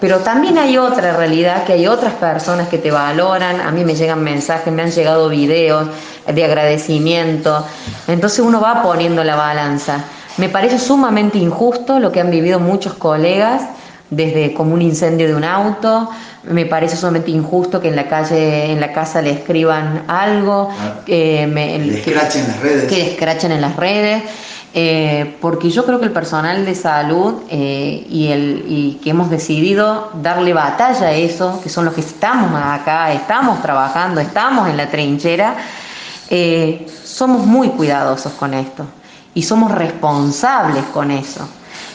pero 0.00 0.18
también 0.20 0.56
hay 0.56 0.78
otra 0.78 1.14
realidad, 1.14 1.64
que 1.64 1.74
hay 1.74 1.86
otras 1.86 2.14
personas 2.14 2.68
que 2.68 2.78
te 2.78 2.90
valoran, 2.90 3.60
a 3.60 3.70
mí 3.70 3.84
me 3.84 3.94
llegan 3.94 4.24
mensajes, 4.24 4.72
me 4.72 4.82
han 4.82 4.90
llegado 4.90 5.28
videos 5.28 5.88
de 6.26 6.44
agradecimiento, 6.44 7.66
entonces 8.06 8.40
uno 8.40 8.62
va 8.62 8.82
poniendo 8.82 9.22
la 9.24 9.36
balanza. 9.36 10.04
Me 10.38 10.48
parece 10.48 10.78
sumamente 10.78 11.36
injusto 11.36 11.98
lo 11.98 12.12
que 12.12 12.20
han 12.20 12.30
vivido 12.30 12.60
muchos 12.60 12.94
colegas, 12.94 13.62
desde 14.08 14.54
como 14.54 14.72
un 14.72 14.80
incendio 14.80 15.26
de 15.26 15.34
un 15.34 15.44
auto, 15.44 16.08
me 16.44 16.64
parece 16.64 16.96
sumamente 16.96 17.30
injusto 17.30 17.80
que 17.80 17.88
en 17.88 17.96
la 17.96 18.08
calle, 18.08 18.72
en 18.72 18.80
la 18.80 18.92
casa 18.92 19.20
le 19.20 19.32
escriban 19.32 20.04
algo, 20.08 20.70
que, 21.04 21.46
me, 21.46 22.00
que, 22.00 22.14
las 22.14 22.62
redes. 22.62 22.84
Que 22.88 23.10
escrachen 23.10 23.52
en 23.52 23.60
las 23.60 23.76
redes. 23.76 24.22
Eh, 24.74 25.38
porque 25.40 25.70
yo 25.70 25.86
creo 25.86 25.98
que 25.98 26.04
el 26.04 26.12
personal 26.12 26.66
de 26.66 26.74
salud 26.74 27.36
eh, 27.48 28.06
y, 28.08 28.28
el, 28.28 28.64
y 28.68 29.00
que 29.02 29.10
hemos 29.10 29.30
decidido 29.30 30.10
darle 30.22 30.52
batalla 30.52 31.06
a 31.06 31.12
eso, 31.12 31.60
que 31.62 31.70
son 31.70 31.86
los 31.86 31.94
que 31.94 32.02
estamos 32.02 32.50
acá, 32.62 33.12
estamos 33.12 33.62
trabajando, 33.62 34.20
estamos 34.20 34.68
en 34.68 34.76
la 34.76 34.90
trinchera, 34.90 35.56
eh, 36.28 36.86
somos 37.02 37.46
muy 37.46 37.70
cuidadosos 37.70 38.32
con 38.32 38.52
esto 38.52 38.84
y 39.32 39.42
somos 39.42 39.72
responsables 39.72 40.84
con 40.92 41.10
eso, 41.10 41.48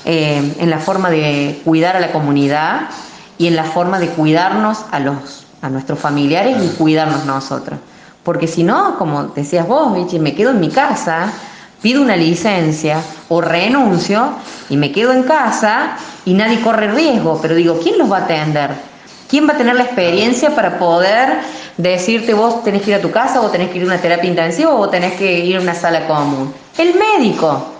en 0.05 0.69
la 0.69 0.79
forma 0.79 1.09
de 1.09 1.61
cuidar 1.63 1.95
a 1.95 1.99
la 1.99 2.11
comunidad 2.11 2.89
y 3.37 3.47
en 3.47 3.55
la 3.55 3.63
forma 3.63 3.99
de 3.99 4.07
cuidarnos 4.09 4.85
a, 4.91 4.99
los, 4.99 5.45
a 5.61 5.69
nuestros 5.69 5.99
familiares 5.99 6.57
y 6.61 6.69
cuidarnos 6.75 7.25
nosotros. 7.25 7.79
Porque 8.23 8.47
si 8.47 8.63
no, 8.63 8.97
como 8.97 9.23
decías 9.23 9.67
vos, 9.67 9.91
me 10.19 10.35
quedo 10.35 10.51
en 10.51 10.59
mi 10.59 10.69
casa, 10.69 11.31
pido 11.83 12.01
una 12.01 12.15
licencia 12.15 13.03
o 13.27 13.41
renuncio 13.41 14.29
y 14.69 14.77
me 14.77 14.91
quedo 14.91 15.11
en 15.11 15.23
casa 15.23 15.97
y 16.25 16.33
nadie 16.33 16.61
corre 16.61 16.87
riesgo, 16.87 17.39
pero 17.41 17.53
digo, 17.53 17.77
¿quién 17.83 17.97
los 17.97 18.11
va 18.11 18.19
a 18.19 18.23
atender? 18.23 18.71
¿Quién 19.29 19.47
va 19.47 19.53
a 19.53 19.57
tener 19.57 19.75
la 19.75 19.83
experiencia 19.83 20.55
para 20.55 20.79
poder 20.79 21.39
decirte 21.77 22.33
vos 22.33 22.63
tenés 22.63 22.83
que 22.83 22.91
ir 22.91 22.95
a 22.95 23.01
tu 23.01 23.11
casa 23.11 23.41
o 23.41 23.49
tenés 23.49 23.69
que 23.69 23.79
ir 23.79 23.83
a 23.83 23.87
una 23.87 23.97
terapia 23.97 24.29
intensiva 24.29 24.71
o 24.71 24.89
tenés 24.89 25.13
que 25.13 25.39
ir 25.39 25.57
a 25.57 25.61
una 25.61 25.75
sala 25.75 26.07
común? 26.07 26.53
El 26.77 26.95
médico. 26.95 27.73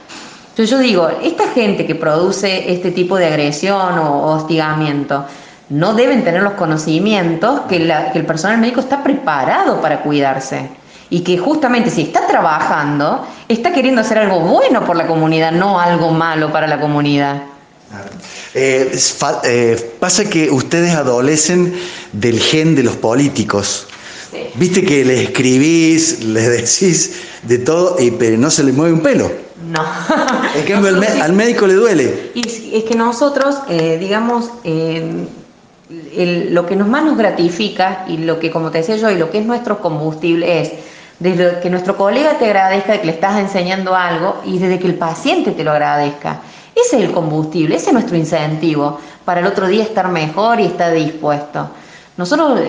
Entonces 0.50 0.70
yo 0.70 0.80
digo, 0.80 1.10
esta 1.24 1.48
gente 1.50 1.86
que 1.86 1.96
produce 1.96 2.72
este 2.72 2.92
tipo 2.92 3.16
de 3.18 3.28
agresión 3.28 3.98
o 4.00 4.34
hostigamiento, 4.34 5.26
no 5.70 5.94
deben 5.94 6.26
tener 6.26 6.44
los 6.44 6.54
conocimientos 6.54 7.62
que, 7.70 7.78
que 7.78 8.20
el 8.20 8.26
personal 8.26 8.58
médico 8.58 8.82
está 8.82 9.02
preparado 9.02 9.80
para 9.80 10.02
cuidarse 10.02 10.83
y 11.14 11.20
que 11.20 11.38
justamente 11.38 11.92
si 11.92 12.02
está 12.02 12.26
trabajando, 12.26 13.24
está 13.48 13.72
queriendo 13.72 14.02
hacer 14.02 14.18
algo 14.18 14.40
bueno 14.40 14.84
por 14.84 14.96
la 14.96 15.06
comunidad, 15.06 15.52
no 15.52 15.80
algo 15.80 16.10
malo 16.10 16.52
para 16.52 16.66
la 16.66 16.80
comunidad. 16.80 17.44
Eh, 18.56 18.98
eh, 19.44 19.92
pasa 20.00 20.28
que 20.28 20.50
ustedes 20.50 20.96
adolecen 20.96 21.72
del 22.14 22.40
gen 22.40 22.74
de 22.74 22.82
los 22.82 22.96
políticos. 22.96 23.86
Viste 24.56 24.84
que 24.84 25.06
les 25.06 25.20
escribís, 25.20 26.24
les 26.24 26.50
decís 26.50 27.22
de 27.44 27.60
todo, 27.60 27.98
y, 28.00 28.10
pero 28.10 28.36
no 28.40 28.50
se 28.50 28.64
les 28.64 28.74
mueve 28.74 28.94
un 28.94 29.02
pelo. 29.02 29.32
No. 29.70 29.86
Es 30.58 30.66
que 30.66 30.74
al 30.74 31.34
médico 31.34 31.68
le 31.68 31.76
duele. 31.76 32.32
Y 32.34 32.76
es 32.76 32.86
que 32.86 32.96
nosotros, 32.96 33.58
eh, 33.70 34.00
digamos, 34.00 34.50
lo 36.50 36.66
que 36.66 36.76
nos 36.76 36.88
más 36.88 37.06
nos 37.06 37.20
gratifica 37.20 38.06
y 38.08 38.18
lo 38.18 38.40
que, 38.40 38.50
como 38.50 38.72
te 38.72 38.80
decía 38.80 38.96
yo, 38.96 39.12
y 39.12 39.16
lo 39.16 39.30
que 39.30 39.38
es 39.38 39.46
nuestro 39.46 39.80
combustible 39.80 40.60
es 40.60 40.72
desde 41.24 41.62
que 41.62 41.70
nuestro 41.70 41.96
colega 41.96 42.38
te 42.38 42.46
agradezca 42.46 42.92
de 42.92 43.00
que 43.00 43.06
le 43.06 43.14
estás 43.14 43.40
enseñando 43.40 43.96
algo 43.96 44.42
y 44.44 44.60
desde 44.60 44.78
que 44.78 44.88
el 44.88 44.96
paciente 44.96 45.52
te 45.52 45.64
lo 45.64 45.72
agradezca. 45.72 46.42
Ese 46.76 46.98
es 46.98 47.04
el 47.04 47.14
combustible, 47.14 47.78
ese 47.78 47.88
es 47.88 47.94
nuestro 47.94 48.18
incentivo 48.18 49.00
para 49.24 49.40
el 49.40 49.48
otro 49.48 49.68
día 49.68 49.84
estar 49.84 50.10
mejor 50.10 50.60
y 50.60 50.66
estar 50.66 50.94
dispuesto. 50.94 51.70
Nosotros 52.18 52.60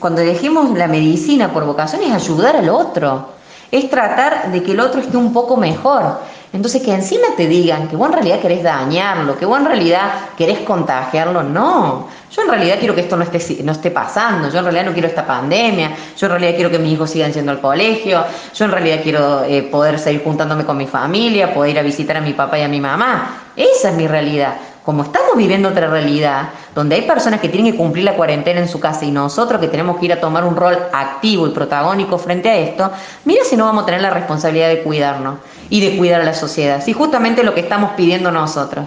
cuando 0.00 0.22
elegimos 0.22 0.70
la 0.76 0.88
medicina 0.88 1.52
por 1.52 1.66
vocación 1.66 2.02
es 2.02 2.12
ayudar 2.12 2.56
al 2.56 2.70
otro, 2.70 3.28
es 3.70 3.90
tratar 3.90 4.50
de 4.50 4.62
que 4.62 4.72
el 4.72 4.80
otro 4.80 5.02
esté 5.02 5.18
un 5.18 5.34
poco 5.34 5.58
mejor. 5.58 6.18
Entonces 6.52 6.82
que 6.82 6.92
encima 6.92 7.28
te 7.34 7.46
digan 7.46 7.88
que 7.88 7.96
vos 7.96 8.08
en 8.08 8.12
realidad 8.12 8.40
querés 8.40 8.62
dañarlo, 8.62 9.38
que 9.38 9.46
vos 9.46 9.58
en 9.58 9.64
realidad 9.64 10.12
querés 10.36 10.58
contagiarlo, 10.58 11.42
no. 11.42 12.08
Yo 12.30 12.42
en 12.42 12.48
realidad 12.48 12.76
quiero 12.78 12.94
que 12.94 13.02
esto 13.02 13.16
no 13.16 13.24
esté, 13.24 13.62
no 13.62 13.72
esté 13.72 13.90
pasando, 13.90 14.50
yo 14.50 14.58
en 14.58 14.64
realidad 14.64 14.84
no 14.84 14.92
quiero 14.92 15.08
esta 15.08 15.26
pandemia, 15.26 15.92
yo 16.16 16.26
en 16.26 16.30
realidad 16.30 16.54
quiero 16.54 16.70
que 16.70 16.78
mis 16.78 16.92
hijos 16.92 17.10
sigan 17.10 17.32
yendo 17.32 17.52
al 17.52 17.60
colegio, 17.60 18.24
yo 18.54 18.64
en 18.66 18.70
realidad 18.70 19.00
quiero 19.02 19.44
eh, 19.44 19.62
poder 19.62 19.98
seguir 19.98 20.22
juntándome 20.22 20.64
con 20.64 20.76
mi 20.76 20.86
familia, 20.86 21.54
poder 21.54 21.72
ir 21.72 21.78
a 21.78 21.82
visitar 21.82 22.18
a 22.18 22.20
mi 22.20 22.34
papá 22.34 22.58
y 22.58 22.62
a 22.62 22.68
mi 22.68 22.80
mamá. 22.80 23.44
Esa 23.56 23.90
es 23.90 23.96
mi 23.96 24.06
realidad. 24.06 24.54
Como 24.84 25.04
estamos 25.04 25.36
viviendo 25.36 25.68
otra 25.68 25.86
realidad, 25.86 26.48
donde 26.74 26.96
hay 26.96 27.02
personas 27.02 27.40
que 27.40 27.48
tienen 27.48 27.70
que 27.70 27.78
cumplir 27.78 28.04
la 28.04 28.14
cuarentena 28.14 28.60
en 28.60 28.68
su 28.68 28.80
casa 28.80 29.04
y 29.04 29.10
nosotros 29.10 29.60
que 29.60 29.68
tenemos 29.68 29.98
que 29.98 30.06
ir 30.06 30.12
a 30.12 30.20
tomar 30.20 30.44
un 30.44 30.56
rol 30.56 30.76
activo 30.92 31.46
y 31.46 31.50
protagónico 31.50 32.18
frente 32.18 32.50
a 32.50 32.56
esto, 32.56 32.90
mira 33.24 33.44
si 33.44 33.56
no 33.56 33.66
vamos 33.66 33.84
a 33.84 33.86
tener 33.86 34.02
la 34.02 34.10
responsabilidad 34.10 34.68
de 34.68 34.82
cuidarnos 34.82 35.36
y 35.72 35.80
de 35.80 35.96
cuidar 35.96 36.20
a 36.20 36.24
la 36.24 36.34
sociedad, 36.34 36.84
si 36.84 36.92
justamente 36.92 37.42
lo 37.42 37.54
que 37.54 37.60
estamos 37.60 37.92
pidiendo 37.92 38.30
nosotros. 38.30 38.86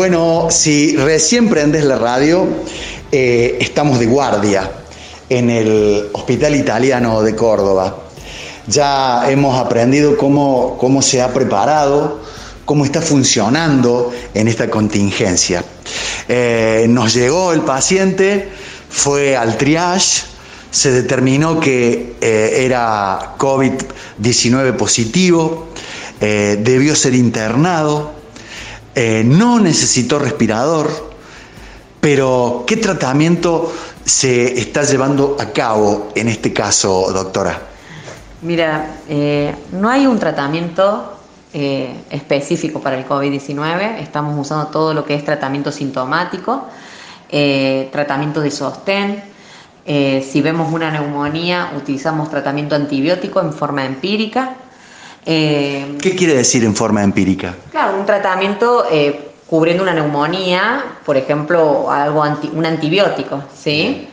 Bueno, 0.00 0.46
si 0.48 0.96
recién 0.96 1.50
prendes 1.50 1.84
la 1.84 1.98
radio, 1.98 2.46
eh, 3.12 3.58
estamos 3.60 3.98
de 3.98 4.06
guardia 4.06 4.70
en 5.28 5.50
el 5.50 6.08
Hospital 6.14 6.54
Italiano 6.54 7.20
de 7.20 7.36
Córdoba. 7.36 8.04
Ya 8.66 9.30
hemos 9.30 9.60
aprendido 9.60 10.16
cómo, 10.16 10.78
cómo 10.78 11.02
se 11.02 11.20
ha 11.20 11.34
preparado, 11.34 12.22
cómo 12.64 12.86
está 12.86 13.02
funcionando 13.02 14.10
en 14.32 14.48
esta 14.48 14.70
contingencia. 14.70 15.62
Eh, 16.26 16.86
nos 16.88 17.12
llegó 17.12 17.52
el 17.52 17.60
paciente, 17.60 18.48
fue 18.88 19.36
al 19.36 19.58
triage, 19.58 20.22
se 20.70 20.92
determinó 20.92 21.60
que 21.60 22.16
eh, 22.22 22.64
era 22.64 23.34
COVID-19 23.36 24.76
positivo, 24.76 25.68
debió 26.18 26.96
ser 26.96 27.14
internado 27.14 28.19
eh, 29.02 29.24
no 29.24 29.58
necesitó 29.58 30.18
respirador, 30.18 30.90
pero 32.02 32.64
¿qué 32.66 32.76
tratamiento 32.76 33.72
se 34.04 34.60
está 34.60 34.82
llevando 34.82 35.38
a 35.40 35.46
cabo 35.54 36.08
en 36.14 36.28
este 36.28 36.52
caso, 36.52 37.10
doctora? 37.10 37.62
Mira, 38.42 38.98
eh, 39.08 39.54
no 39.72 39.88
hay 39.88 40.06
un 40.06 40.18
tratamiento 40.18 41.16
eh, 41.54 41.94
específico 42.10 42.82
para 42.82 42.98
el 42.98 43.08
COVID-19, 43.08 44.00
estamos 44.00 44.38
usando 44.38 44.66
todo 44.66 44.92
lo 44.92 45.06
que 45.06 45.14
es 45.14 45.24
tratamiento 45.24 45.72
sintomático, 45.72 46.66
tratamiento 47.92 48.42
de 48.42 48.50
sostén, 48.50 49.24
si 49.86 50.42
vemos 50.42 50.70
una 50.74 50.90
neumonía, 50.90 51.72
utilizamos 51.74 52.28
tratamiento 52.28 52.74
antibiótico 52.74 53.40
en 53.40 53.54
forma 53.54 53.86
empírica, 53.86 54.56
eh, 55.26 55.98
¿Qué 56.00 56.16
quiere 56.16 56.34
decir 56.34 56.64
en 56.64 56.74
forma 56.74 57.02
empírica? 57.02 57.54
Claro, 57.70 57.98
un 57.98 58.06
tratamiento 58.06 58.86
eh, 58.90 59.32
cubriendo 59.46 59.82
una 59.82 59.92
neumonía, 59.92 60.84
por 61.04 61.16
ejemplo, 61.16 61.90
algo 61.90 62.22
un 62.52 62.66
antibiótico, 62.66 63.42
¿sí? 63.54 64.08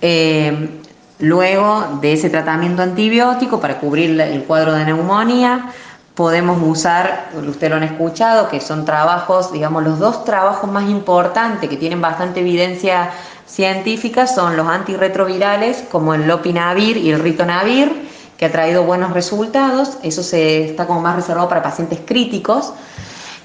Eh, 0.00 0.80
luego 1.18 1.98
de 2.00 2.14
ese 2.14 2.30
tratamiento 2.30 2.82
antibiótico 2.82 3.60
para 3.60 3.78
cubrir 3.78 4.18
el 4.20 4.44
cuadro 4.44 4.72
de 4.72 4.84
neumonía, 4.84 5.70
podemos 6.14 6.58
usar, 6.62 7.30
ustedes 7.46 7.70
lo 7.70 7.76
han 7.76 7.84
escuchado, 7.84 8.48
que 8.48 8.60
son 8.60 8.84
trabajos, 8.84 9.52
digamos, 9.52 9.82
los 9.82 9.98
dos 9.98 10.24
trabajos 10.24 10.70
más 10.70 10.88
importantes 10.90 11.68
que 11.68 11.76
tienen 11.76 12.00
bastante 12.00 12.40
evidencia 12.40 13.10
científica 13.46 14.26
son 14.26 14.56
los 14.56 14.66
antirretrovirales 14.66 15.84
como 15.90 16.14
el 16.14 16.26
lopinavir 16.26 16.96
y 16.96 17.10
el 17.10 17.20
ritonavir 17.20 18.11
que 18.42 18.46
ha 18.46 18.50
traído 18.50 18.82
buenos 18.82 19.12
resultados. 19.12 19.98
Eso 20.02 20.24
se 20.24 20.64
está 20.64 20.84
como 20.88 21.00
más 21.00 21.14
reservado 21.14 21.48
para 21.48 21.62
pacientes 21.62 22.00
críticos. 22.04 22.72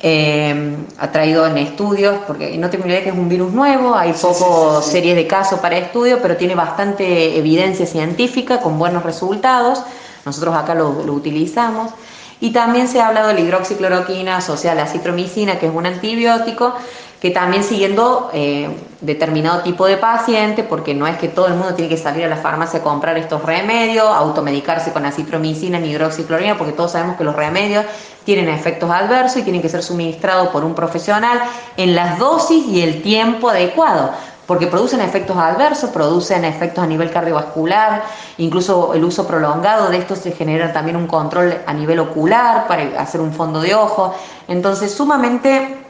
Eh, 0.01 0.75
ha 0.97 1.11
traído 1.11 1.45
en 1.45 1.59
estudios, 1.59 2.17
porque 2.25 2.57
no 2.57 2.71
tengo 2.71 2.87
idea 2.87 3.03
que 3.03 3.09
es 3.09 3.15
un 3.15 3.29
virus 3.29 3.53
nuevo, 3.53 3.93
hay 3.93 4.13
pocas 4.13 4.83
series 4.87 5.15
de 5.15 5.27
casos 5.27 5.59
para 5.59 5.77
estudio, 5.77 6.17
pero 6.19 6.35
tiene 6.35 6.55
bastante 6.55 7.37
evidencia 7.37 7.85
científica 7.85 8.59
con 8.59 8.79
buenos 8.79 9.03
resultados. 9.03 9.83
Nosotros 10.25 10.55
acá 10.55 10.73
lo, 10.73 11.03
lo 11.05 11.13
utilizamos. 11.13 11.91
Y 12.39 12.49
también 12.49 12.87
se 12.87 12.99
ha 12.99 13.09
hablado 13.09 13.27
de 13.27 13.35
la 13.35 13.41
hidroxicloroquina 13.41 14.37
asociada 14.37 14.81
a 14.81 14.85
la 14.85 14.91
citromicina, 14.91 15.59
que 15.59 15.67
es 15.67 15.71
un 15.75 15.85
antibiótico, 15.85 16.73
que 17.19 17.31
también 17.31 17.63
siguiendo 17.63 18.29
eh, 18.33 18.69
determinado 19.01 19.61
tipo 19.61 19.87
de 19.87 19.97
paciente, 19.97 20.63
porque 20.63 20.93
no 20.93 21.07
es 21.07 21.17
que 21.17 21.27
todo 21.27 21.47
el 21.47 21.53
mundo 21.53 21.73
tiene 21.73 21.89
que 21.89 21.97
salir 21.97 22.25
a 22.25 22.27
la 22.27 22.37
farmacia 22.37 22.79
a 22.79 22.83
comprar 22.83 23.17
estos 23.17 23.43
remedios, 23.43 24.05
automedicarse 24.07 24.91
con 24.91 25.05
acitromicina 25.05 25.79
ni 25.79 25.89
hidroxicloroquina, 25.89 26.57
porque 26.57 26.73
todos 26.73 26.91
sabemos 26.91 27.17
que 27.17 27.23
los 27.23 27.35
remedios 27.35 27.85
tienen 28.23 28.49
efectos 28.49 28.91
adversos 28.91 29.37
y 29.37 29.43
tienen 29.43 29.61
que 29.61 29.69
ser 29.69 29.81
suministrados 29.81 30.49
por 30.49 30.63
un 30.63 30.75
profesional 30.75 31.39
en 31.75 31.95
las 31.95 32.19
dosis 32.19 32.65
y 32.67 32.81
el 32.81 33.01
tiempo 33.01 33.49
adecuado 33.49 34.11
porque 34.47 34.67
producen 34.67 35.01
efectos 35.01 35.35
adversos, 35.35 35.89
producen 35.89 36.45
efectos 36.45 36.81
a 36.81 36.87
nivel 36.87 37.11
cardiovascular, 37.11 38.03
incluso 38.37 38.93
el 38.93 39.03
uso 39.03 39.27
prolongado 39.27 39.89
de 39.89 39.97
estos 39.97 40.19
se 40.19 40.31
genera 40.31 40.71
también 40.71 40.95
un 40.95 41.05
control 41.05 41.53
a 41.65 41.73
nivel 41.73 41.99
ocular 41.99 42.65
para 42.65 42.99
hacer 42.99 43.19
un 43.19 43.33
fondo 43.33 43.59
de 43.59 43.75
ojo. 43.75 44.15
Entonces, 44.47 44.93
sumamente 44.93 45.86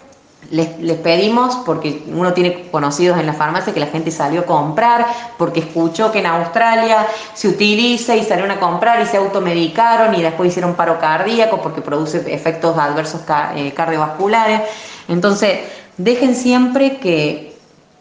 les, 0.52 0.98
pedimos, 0.98 1.58
porque 1.66 2.04
uno 2.08 2.34
tiene 2.34 2.70
conocidos 2.70 3.20
en 3.20 3.26
la 3.26 3.34
farmacia 3.34 3.74
que 3.74 3.80
la 3.80 3.88
gente 3.88 4.12
salió 4.12 4.42
a 4.42 4.46
comprar, 4.46 5.06
porque 5.38 5.60
escuchó 5.62 6.12
que 6.12 6.20
en 6.20 6.26
Australia 6.26 7.08
se 7.34 7.48
utiliza 7.48 8.16
y 8.16 8.24
salieron 8.24 8.52
a 8.52 8.60
comprar 8.60 9.02
y 9.02 9.06
se 9.06 9.18
automedicaron 9.18 10.16
y 10.16 10.22
después 10.22 10.50
hicieron 10.50 10.76
paro 10.76 11.00
cardíaco 11.00 11.62
porque 11.62 11.82
produce 11.82 12.24
efectos 12.34 12.78
adversos 12.78 13.22
eh, 13.56 13.74
cardiovasculares. 13.74 14.62
Entonces, 15.08 15.60
dejen 15.98 16.36
siempre 16.36 16.98
que 16.98 17.56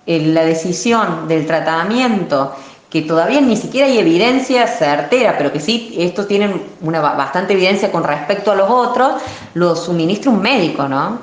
eh, 0.06 0.20
la 0.20 0.44
decisión 0.44 1.26
del 1.28 1.46
tratamiento 1.46 2.54
que 2.90 3.02
todavía 3.02 3.40
ni 3.40 3.56
siquiera 3.56 3.88
hay 3.88 3.98
evidencia 3.98 4.66
certera, 4.68 5.34
pero 5.36 5.52
que 5.52 5.60
sí, 5.60 5.94
esto 5.98 6.26
tiene 6.26 6.62
una 6.80 7.00
bastante 7.00 7.54
evidencia 7.54 7.90
con 7.90 8.04
respecto 8.04 8.52
a 8.52 8.54
los 8.54 8.70
otros, 8.70 9.20
lo 9.54 9.74
suministra 9.74 10.30
un 10.30 10.40
médico, 10.40 10.88
¿no? 10.88 11.18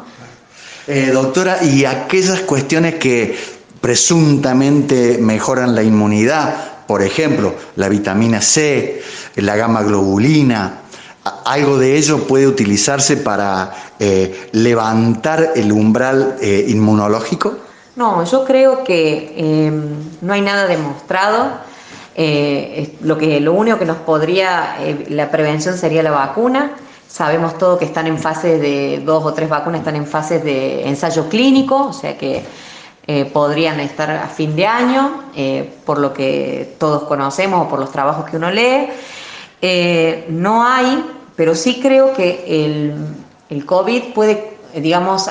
Eh, 0.87 1.11
doctora, 1.13 1.63
y 1.63 1.85
aquellas 1.85 2.41
cuestiones 2.41 2.95
que 2.95 3.37
presuntamente 3.79 5.17
mejoran 5.19 5.75
la 5.75 5.83
inmunidad, 5.83 6.85
por 6.87 7.01
ejemplo, 7.01 7.55
la 7.75 7.87
vitamina 7.89 8.41
C, 8.41 9.01
la 9.35 9.55
gamma 9.55 9.83
globulina, 9.83 10.81
¿algo 11.45 11.77
de 11.77 11.97
ello 11.97 12.27
puede 12.27 12.47
utilizarse 12.47 13.17
para 13.17 13.73
eh, 13.99 14.49
levantar 14.51 15.53
el 15.55 15.71
umbral 15.71 16.35
eh, 16.41 16.65
inmunológico? 16.67 17.57
No, 17.95 18.25
yo 18.25 18.43
creo 18.43 18.83
que 18.83 19.33
em, 19.37 19.95
no 20.21 20.33
hay 20.33 20.41
nada 20.41 20.67
demostrado. 20.67 21.51
Eh, 22.15 22.97
lo, 23.01 23.15
lo 23.15 23.53
único 23.53 23.79
que 23.79 23.85
nos 23.85 23.97
podría, 23.97 24.77
la 25.09 25.31
prevención 25.31 25.77
sería 25.77 26.03
la 26.03 26.11
vacuna. 26.11 26.71
Sabemos 27.13 27.59
todo 27.59 27.77
que 27.77 27.85
están 27.85 28.07
en 28.07 28.17
fases 28.17 28.59
de, 28.59 28.99
dos 29.05 29.23
o 29.23 29.35
tres 29.35 29.47
vacunas 29.47 29.81
están 29.81 29.95
en 29.95 30.07
fases 30.07 30.43
de 30.43 30.87
ensayo 30.87 31.29
clínico, 31.29 31.89
o 31.89 31.93
sea 31.93 32.17
que 32.17 32.43
eh, 33.05 33.25
podrían 33.25 33.79
estar 33.81 34.09
a 34.09 34.27
fin 34.29 34.55
de 34.55 34.65
año, 34.65 35.21
por 35.85 35.99
lo 35.99 36.11
que 36.11 36.75
todos 36.79 37.03
conocemos 37.03 37.67
o 37.67 37.69
por 37.69 37.77
los 37.77 37.91
trabajos 37.91 38.25
que 38.25 38.37
uno 38.37 38.49
lee. 38.49 38.87
no 40.29 40.65
hay, 40.65 41.05
pero 41.35 41.53
sí 41.53 41.79
creo 41.79 42.15
que 42.15 42.45
el, 42.47 42.95
el 43.47 43.63
COVID 43.63 44.13
puede, 44.15 44.57
digamos, 44.73 45.29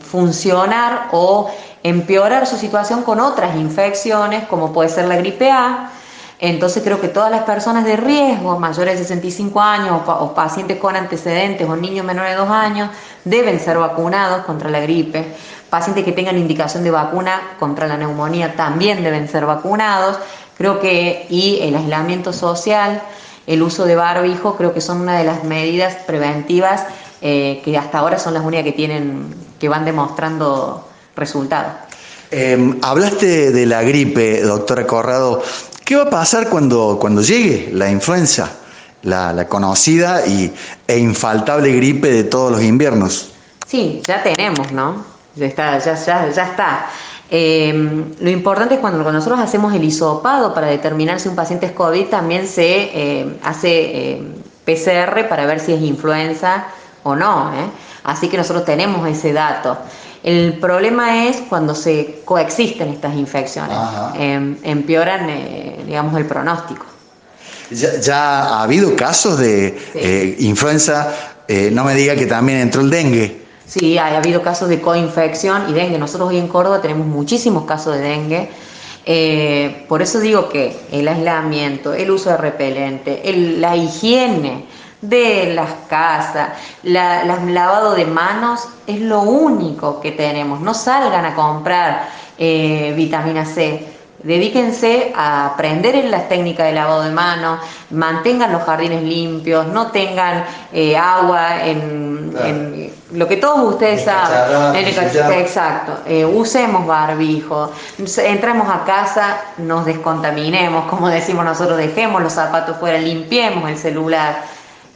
funcionar 0.00 1.10
o 1.12 1.48
empeorar 1.84 2.44
su 2.44 2.56
situación 2.56 3.04
con 3.04 3.20
otras 3.20 3.54
infecciones, 3.54 4.48
como 4.48 4.72
puede 4.72 4.88
ser 4.88 5.06
la 5.06 5.16
gripe 5.18 5.48
A, 5.48 5.92
entonces 6.48 6.82
creo 6.82 7.00
que 7.00 7.08
todas 7.08 7.30
las 7.30 7.44
personas 7.44 7.84
de 7.84 7.96
riesgo, 7.96 8.58
mayores 8.58 8.98
de 8.98 9.04
65 9.04 9.60
años 9.60 10.02
o, 10.06 10.34
pacientes 10.34 10.78
con 10.78 10.94
antecedentes 10.94 11.68
o 11.68 11.76
niños 11.76 12.04
menores 12.04 12.32
de 12.32 12.36
2 12.38 12.50
años, 12.50 12.90
deben 13.24 13.58
ser 13.60 13.78
vacunados 13.78 14.44
contra 14.44 14.68
la 14.70 14.80
gripe. 14.80 15.24
Pacientes 15.70 16.04
que 16.04 16.12
tengan 16.12 16.36
indicación 16.36 16.84
de 16.84 16.90
vacuna 16.90 17.56
contra 17.58 17.86
la 17.86 17.96
neumonía 17.96 18.56
también 18.56 19.02
deben 19.02 19.28
ser 19.28 19.46
vacunados. 19.46 20.18
Creo 20.58 20.80
que, 20.80 21.26
y 21.30 21.60
el 21.62 21.76
aislamiento 21.76 22.32
social, 22.32 23.00
el 23.46 23.62
uso 23.62 23.84
de 23.84 23.96
barbijo, 23.96 24.56
creo 24.56 24.74
que 24.74 24.80
son 24.80 25.00
una 25.00 25.18
de 25.18 25.24
las 25.24 25.44
medidas 25.44 25.96
preventivas 26.06 26.84
eh, 27.22 27.62
que 27.64 27.78
hasta 27.78 28.00
ahora 28.00 28.18
son 28.18 28.34
las 28.34 28.44
únicas 28.44 28.64
que 28.64 28.72
tienen, 28.72 29.34
que 29.58 29.68
van 29.68 29.84
demostrando 29.84 30.86
resultados. 31.16 31.72
Em, 32.30 32.78
hablaste 32.82 33.52
de 33.52 33.66
la 33.66 33.82
gripe, 33.82 34.42
doctora 34.42 34.86
Corrado. 34.86 35.42
¿Qué 35.84 35.96
va 35.96 36.04
a 36.04 36.10
pasar 36.10 36.48
cuando, 36.48 36.96
cuando 36.98 37.20
llegue 37.20 37.68
la 37.72 37.90
influenza, 37.90 38.50
la, 39.02 39.46
conocida 39.48 40.26
y, 40.26 40.50
e 40.88 40.98
infaltable 40.98 41.70
gripe 41.76 42.10
de 42.10 42.24
todos 42.24 42.52
los 42.52 42.62
inviernos? 42.62 43.32
Sí, 43.66 44.00
ya 44.06 44.22
tenemos, 44.22 44.72
¿no? 44.72 45.04
Ya 45.36 45.44
está, 45.44 45.78
ya, 45.78 45.94
ya, 45.94 46.30
ya 46.30 46.44
está. 46.44 46.86
Em, 47.30 48.14
lo 48.18 48.30
importante 48.30 48.76
es 48.76 48.80
cuando, 48.80 49.12
nosotros 49.12 49.38
hacemos 49.38 49.74
el 49.74 49.84
hisopado 49.84 50.54
para 50.54 50.68
determinar 50.68 51.20
si 51.20 51.28
un 51.28 51.36
paciente 51.36 51.66
es 51.66 51.72
COVID, 51.72 52.06
también 52.06 52.48
se 52.48 53.20
em, 53.20 53.36
hace 53.42 54.22
PCR 54.64 55.28
para 55.28 55.44
ver 55.44 55.60
si 55.60 55.74
es 55.74 55.82
influenza 55.82 56.64
o 57.02 57.14
no. 57.14 57.52
¿eh? 57.52 57.68
Así 58.04 58.28
que 58.28 58.38
nosotros 58.38 58.64
tenemos 58.64 59.06
ese 59.06 59.34
dato. 59.34 59.76
El 60.24 60.54
problema 60.54 61.26
es 61.26 61.36
cuando 61.50 61.74
se 61.74 62.22
coexisten 62.24 62.88
estas 62.88 63.14
infecciones, 63.14 63.76
em, 64.18 64.56
empeoran, 64.62 65.28
eh, 65.28 65.84
digamos, 65.86 66.16
el 66.16 66.24
pronóstico. 66.24 66.86
Ya, 67.70 68.42
ha 68.42 68.62
habido 68.62 68.96
casos 68.96 69.38
de 69.38 69.78
eh, 69.94 70.36
influenza, 70.38 71.12
eh, 71.46 71.68
no 71.70 71.84
me 71.84 71.94
diga 71.94 72.16
que 72.16 72.24
también 72.24 72.58
entró 72.60 72.80
el 72.80 72.88
dengue. 72.88 73.44
Sí, 73.66 73.98
ha 73.98 74.16
habido 74.16 74.40
casos 74.40 74.70
de 74.70 74.80
coinfección 74.80 75.68
y 75.68 75.74
dengue. 75.74 75.98
Nosotros 75.98 76.30
hoy 76.30 76.38
en 76.38 76.48
Córdoba 76.48 76.80
tenemos 76.80 77.06
muchísimos 77.06 77.64
casos 77.66 77.94
de 77.96 78.00
dengue. 78.00 78.48
por 79.86 80.00
eso 80.00 80.20
digo 80.20 80.48
que 80.48 80.74
el 80.90 81.06
aislamiento, 81.06 81.92
el 81.92 82.10
uso 82.10 82.30
de 82.30 82.38
repelente, 82.38 83.22
la 83.58 83.76
higiene, 83.76 84.64
de 85.08 85.52
las 85.54 85.70
casas, 85.88 86.50
la, 86.82 87.24
lavado 87.24 87.94
de 87.94 88.06
manos 88.06 88.68
es 88.86 89.00
lo 89.00 89.22
único 89.22 90.00
que 90.00 90.12
tenemos. 90.12 90.60
No 90.60 90.74
salgan 90.74 91.24
a 91.24 91.34
comprar 91.34 92.08
eh, 92.38 92.92
vitamina 92.96 93.44
C. 93.44 93.94
Dedíquense 94.22 95.12
a 95.14 95.48
aprender 95.48 95.94
en 95.96 96.10
las 96.10 96.30
técnicas 96.30 96.66
de 96.66 96.72
lavado 96.72 97.02
de 97.02 97.10
manos, 97.10 97.60
mantengan 97.90 98.52
los 98.52 98.62
jardines 98.62 99.02
limpios, 99.02 99.66
no 99.66 99.88
tengan 99.88 100.46
eh, 100.72 100.96
agua 100.96 101.62
en, 101.62 102.90
lo 103.12 103.28
que 103.28 103.36
todos 103.36 103.74
ustedes 103.74 104.04
saben. 104.04 104.82
exacto. 104.86 105.98
Eh, 106.06 106.24
usemos 106.24 106.86
barbijo, 106.86 107.70
entramos 107.98 108.66
a 108.70 108.84
casa, 108.84 109.42
nos 109.58 109.84
descontaminemos, 109.84 110.86
como 110.86 111.08
decimos 111.08 111.44
nosotros, 111.44 111.76
dejemos 111.76 112.22
los 112.22 112.32
zapatos 112.32 112.78
fuera, 112.78 112.96
limpiemos 112.96 113.68
el 113.68 113.76
celular 113.76 114.36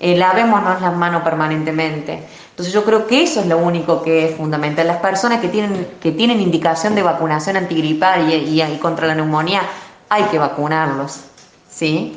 eh, 0.00 0.16
lavémonos 0.16 0.80
las 0.80 0.96
manos 0.96 1.22
permanentemente. 1.22 2.22
Entonces 2.50 2.74
yo 2.74 2.84
creo 2.84 3.06
que 3.06 3.22
eso 3.22 3.40
es 3.40 3.46
lo 3.46 3.58
único 3.58 4.02
que 4.02 4.26
es 4.26 4.36
fundamental. 4.36 4.86
Las 4.86 4.98
personas 4.98 5.40
que 5.40 5.48
tienen, 5.48 5.88
que 6.00 6.12
tienen 6.12 6.40
indicación 6.40 6.94
de 6.94 7.02
vacunación 7.02 7.56
antigripal 7.56 8.32
y, 8.32 8.60
y, 8.60 8.78
contra 8.78 9.06
la 9.06 9.14
neumonía, 9.14 9.62
hay 10.08 10.24
que 10.24 10.38
vacunarlos. 10.38 11.20
¿sí? 11.70 12.16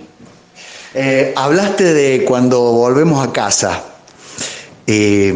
Eh, 0.93 1.33
hablaste 1.35 1.93
de 1.93 2.25
cuando 2.25 2.59
volvemos 2.59 3.25
a 3.25 3.31
casa 3.31 3.83
eh, 4.87 5.33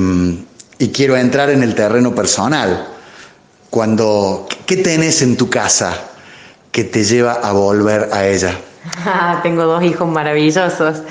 y 0.80 0.90
quiero 0.90 1.16
entrar 1.16 1.50
en 1.50 1.64
el 1.64 1.76
terreno 1.76 2.14
personal. 2.14 2.88
Cuando, 3.70 4.48
¿Qué 4.66 4.78
tenés 4.78 5.22
en 5.22 5.38
tu 5.38 5.50
casa 5.50 5.94
que 6.72 6.84
te 6.84 7.04
lleva 7.04 7.34
a 7.34 7.52
volver 7.52 8.10
a 8.12 8.28
ella? 8.28 8.58
Ah, 9.06 9.40
tengo 9.42 9.64
dos 9.64 9.84
hijos 9.84 10.08
maravillosos. 10.08 11.02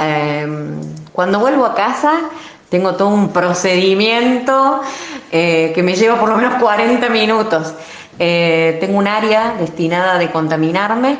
Em, 0.00 0.80
cuando 1.12 1.40
vuelvo 1.40 1.64
a 1.64 1.74
casa, 1.74 2.12
tengo 2.68 2.94
todo 2.94 3.08
un 3.08 3.32
procedimiento 3.32 4.80
eh, 5.30 5.72
que 5.74 5.82
me 5.82 5.94
lleva 5.94 6.18
por 6.18 6.28
lo 6.28 6.36
menos 6.36 6.60
40 6.60 7.08
minutos. 7.08 7.72
Eh, 8.18 8.76
tengo 8.80 8.98
un 8.98 9.06
área 9.06 9.54
destinada 9.58 10.14
a 10.14 10.18
decontaminarme, 10.18 11.18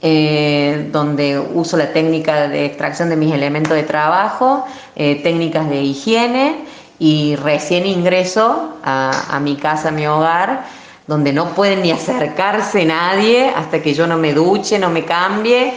eh, 0.00 0.88
donde 0.92 1.38
uso 1.38 1.76
la 1.76 1.92
técnica 1.92 2.48
de 2.48 2.66
extracción 2.66 3.08
de 3.08 3.16
mis 3.16 3.34
elementos 3.34 3.74
de 3.74 3.82
trabajo, 3.82 4.66
técnicas 4.94 5.68
de 5.68 5.82
higiene 5.82 6.64
y 6.98 7.36
recién 7.36 7.86
ingreso 7.86 8.78
a, 8.84 9.40
mi 9.42 9.56
casa, 9.56 9.88
a 9.88 9.92
mi 9.92 10.06
hogar, 10.06 10.64
donde 11.06 11.32
no 11.32 11.48
puede 11.50 11.76
ni 11.76 11.90
acercarse 11.90 12.84
nadie 12.84 13.50
hasta 13.54 13.82
que 13.82 13.94
yo 13.94 14.06
no 14.06 14.16
me 14.16 14.32
duche, 14.32 14.78
no 14.78 14.90
me 14.90 15.04
cambie 15.04 15.74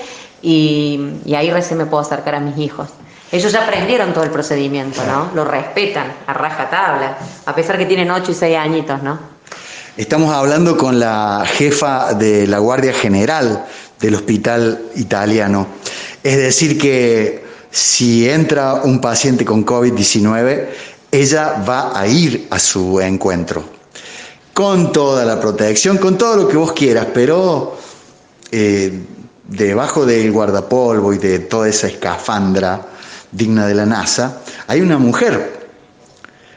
y, 0.47 1.35
ahí 1.35 1.51
recién 1.51 1.77
me 1.77 1.85
puedo 1.85 2.01
acercar 2.01 2.35
a 2.35 2.39
mis 2.39 2.57
hijos. 2.57 2.87
Ellos 3.33 3.51
ya 3.51 3.65
aprendieron 3.65 4.13
todo 4.13 4.23
el 4.23 4.29
procedimiento, 4.29 5.03
¿no? 5.05 5.29
Lo 5.35 5.43
respetan 5.43 6.13
a 6.25 6.33
rajatabla, 6.33 7.17
a 7.45 7.53
pesar 7.53 7.77
que 7.77 7.85
tienen 7.85 8.09
8 8.09 8.31
y 8.31 8.33
6 8.33 8.57
añitos, 8.57 9.03
¿no? 9.03 9.19
Estamos 9.97 10.33
hablando 10.33 10.77
con 10.77 11.01
la 11.01 11.43
jefa 11.45 12.13
de 12.13 12.47
la 12.47 12.59
Guardia 12.59 12.93
General 12.93 13.65
del 13.99 14.15
Hospital 14.15 14.79
Italiano. 14.95 15.67
Es 16.23 16.37
decir, 16.37 16.79
que 16.79 17.43
si 17.69 18.29
entra 18.29 18.75
un 18.75 19.01
paciente 19.01 19.43
con 19.43 19.65
COVID-19, 19.65 20.67
ella 21.11 21.61
va 21.67 21.99
a 21.99 22.07
ir 22.07 22.47
a 22.51 22.59
su 22.59 23.01
encuentro. 23.01 23.65
Con 24.53 24.93
toda 24.93 25.25
la 25.25 25.41
protección, 25.41 25.97
con 25.97 26.17
todo 26.17 26.37
lo 26.37 26.47
que 26.47 26.55
vos 26.55 26.71
quieras, 26.71 27.07
pero 27.13 27.77
eh, 28.51 28.93
debajo 29.47 30.05
del 30.05 30.31
guardapolvo 30.31 31.13
y 31.13 31.17
de 31.17 31.39
toda 31.39 31.69
esa 31.69 31.87
escafandra 31.87 32.85
digna 33.31 33.67
de 33.67 33.75
la 33.75 33.85
NASA, 33.85 34.41
hay 34.67 34.81
una 34.81 34.97
mujer. 34.97 35.67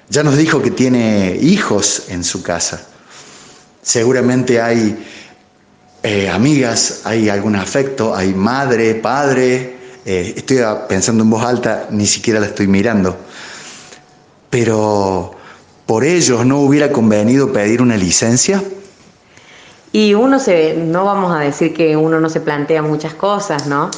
Ya 0.09 0.23
nos 0.23 0.37
dijo 0.37 0.61
que 0.61 0.71
tiene 0.71 1.39
hijos 1.41 2.05
en 2.09 2.25
su 2.25 2.43
casa. 2.43 2.83
Seguramente 3.83 4.61
hay 4.61 5.07
eh, 6.03 6.29
amigas, 6.29 7.03
hay 7.05 7.29
algún 7.29 7.57
afecto, 7.57 8.15
hay 8.15 8.35
madre, 8.35 8.95
padre. 8.97 9.79
Eh, 10.05 10.35
estoy 10.37 10.59
pensando 10.89 11.23
en 11.23 11.31
voz 11.31 11.45
alta, 11.45 11.87
ni 11.91 12.07
siquiera 12.07 12.41
la 12.41 12.47
estoy 12.47 12.67
mirando. 12.67 13.17
Pero 14.49 15.33
por 15.87 16.05
ellos 16.05 16.45
no 16.45 16.61
hubiera 16.61 16.91
convenido 16.91 17.53
pedir 17.53 17.81
una 17.81 17.97
licencia. 17.97 18.63
Y 19.93 20.15
uno 20.15 20.39
se, 20.39 20.75
no 20.75 21.05
vamos 21.05 21.33
a 21.33 21.41
decir 21.41 21.75
que 21.75 21.97
uno 21.97 22.21
no 22.21 22.29
se 22.29 22.41
plantea 22.41 22.83
muchas 22.83 23.15
cosas, 23.15 23.67
¿no? 23.67 23.91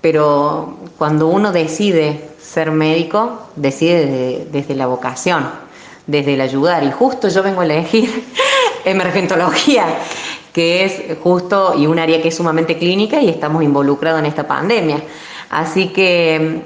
Pero 0.00 0.76
cuando 0.98 1.28
uno 1.28 1.52
decide 1.52 2.30
ser 2.40 2.70
médico, 2.70 3.42
decide 3.54 4.46
desde, 4.50 4.74
la 4.74 4.86
vocación, 4.86 5.48
desde 6.06 6.34
el 6.34 6.40
ayudar. 6.40 6.82
Y 6.84 6.90
justo 6.90 7.28
yo 7.28 7.42
vengo 7.42 7.60
a 7.60 7.64
elegir 7.64 8.24
emergentología, 8.84 9.86
que 10.52 10.84
es 10.84 11.18
justo 11.22 11.74
y 11.76 11.86
un 11.86 11.98
área 11.98 12.20
que 12.20 12.28
es 12.28 12.36
sumamente 12.36 12.76
clínica 12.78 13.20
y 13.20 13.28
estamos 13.28 13.62
involucrados 13.62 14.20
en 14.20 14.26
esta 14.26 14.48
pandemia. 14.48 15.02
Así 15.50 15.88
que 15.88 16.62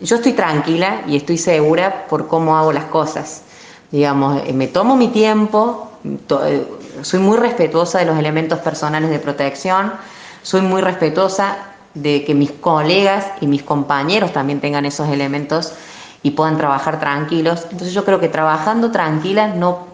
mm, 0.00 0.04
yo 0.04 0.16
estoy 0.16 0.32
tranquila 0.32 1.02
y 1.06 1.16
estoy 1.16 1.38
segura 1.38 2.06
por 2.08 2.26
cómo 2.26 2.56
hago 2.56 2.72
las 2.72 2.86
cosas. 2.86 3.42
Digamos, 3.90 4.42
eh, 4.46 4.52
me 4.52 4.66
tomo 4.66 4.96
mi 4.96 5.08
tiempo, 5.08 5.90
soy 7.02 7.20
muy 7.20 7.36
respetuosa 7.36 7.98
de 7.98 8.06
los 8.06 8.18
elementos 8.18 8.58
personales 8.60 9.10
de 9.10 9.18
protección, 9.18 9.92
soy 10.42 10.60
muy 10.60 10.82
respetuosa 10.82 11.56
de 11.94 12.24
que 12.24 12.34
mis 12.34 12.50
colegas 12.50 13.26
y 13.40 13.46
mis 13.46 13.62
compañeros 13.62 14.32
también 14.32 14.60
tengan 14.60 14.84
esos 14.84 15.08
elementos 15.08 15.72
y 16.22 16.32
puedan 16.32 16.56
trabajar 16.56 16.98
tranquilos. 16.98 17.62
Entonces 17.64 17.92
yo 17.92 18.04
creo 18.04 18.18
que 18.20 18.28
trabajando 18.28 18.90
tranquila 18.90 19.48
no, 19.48 19.86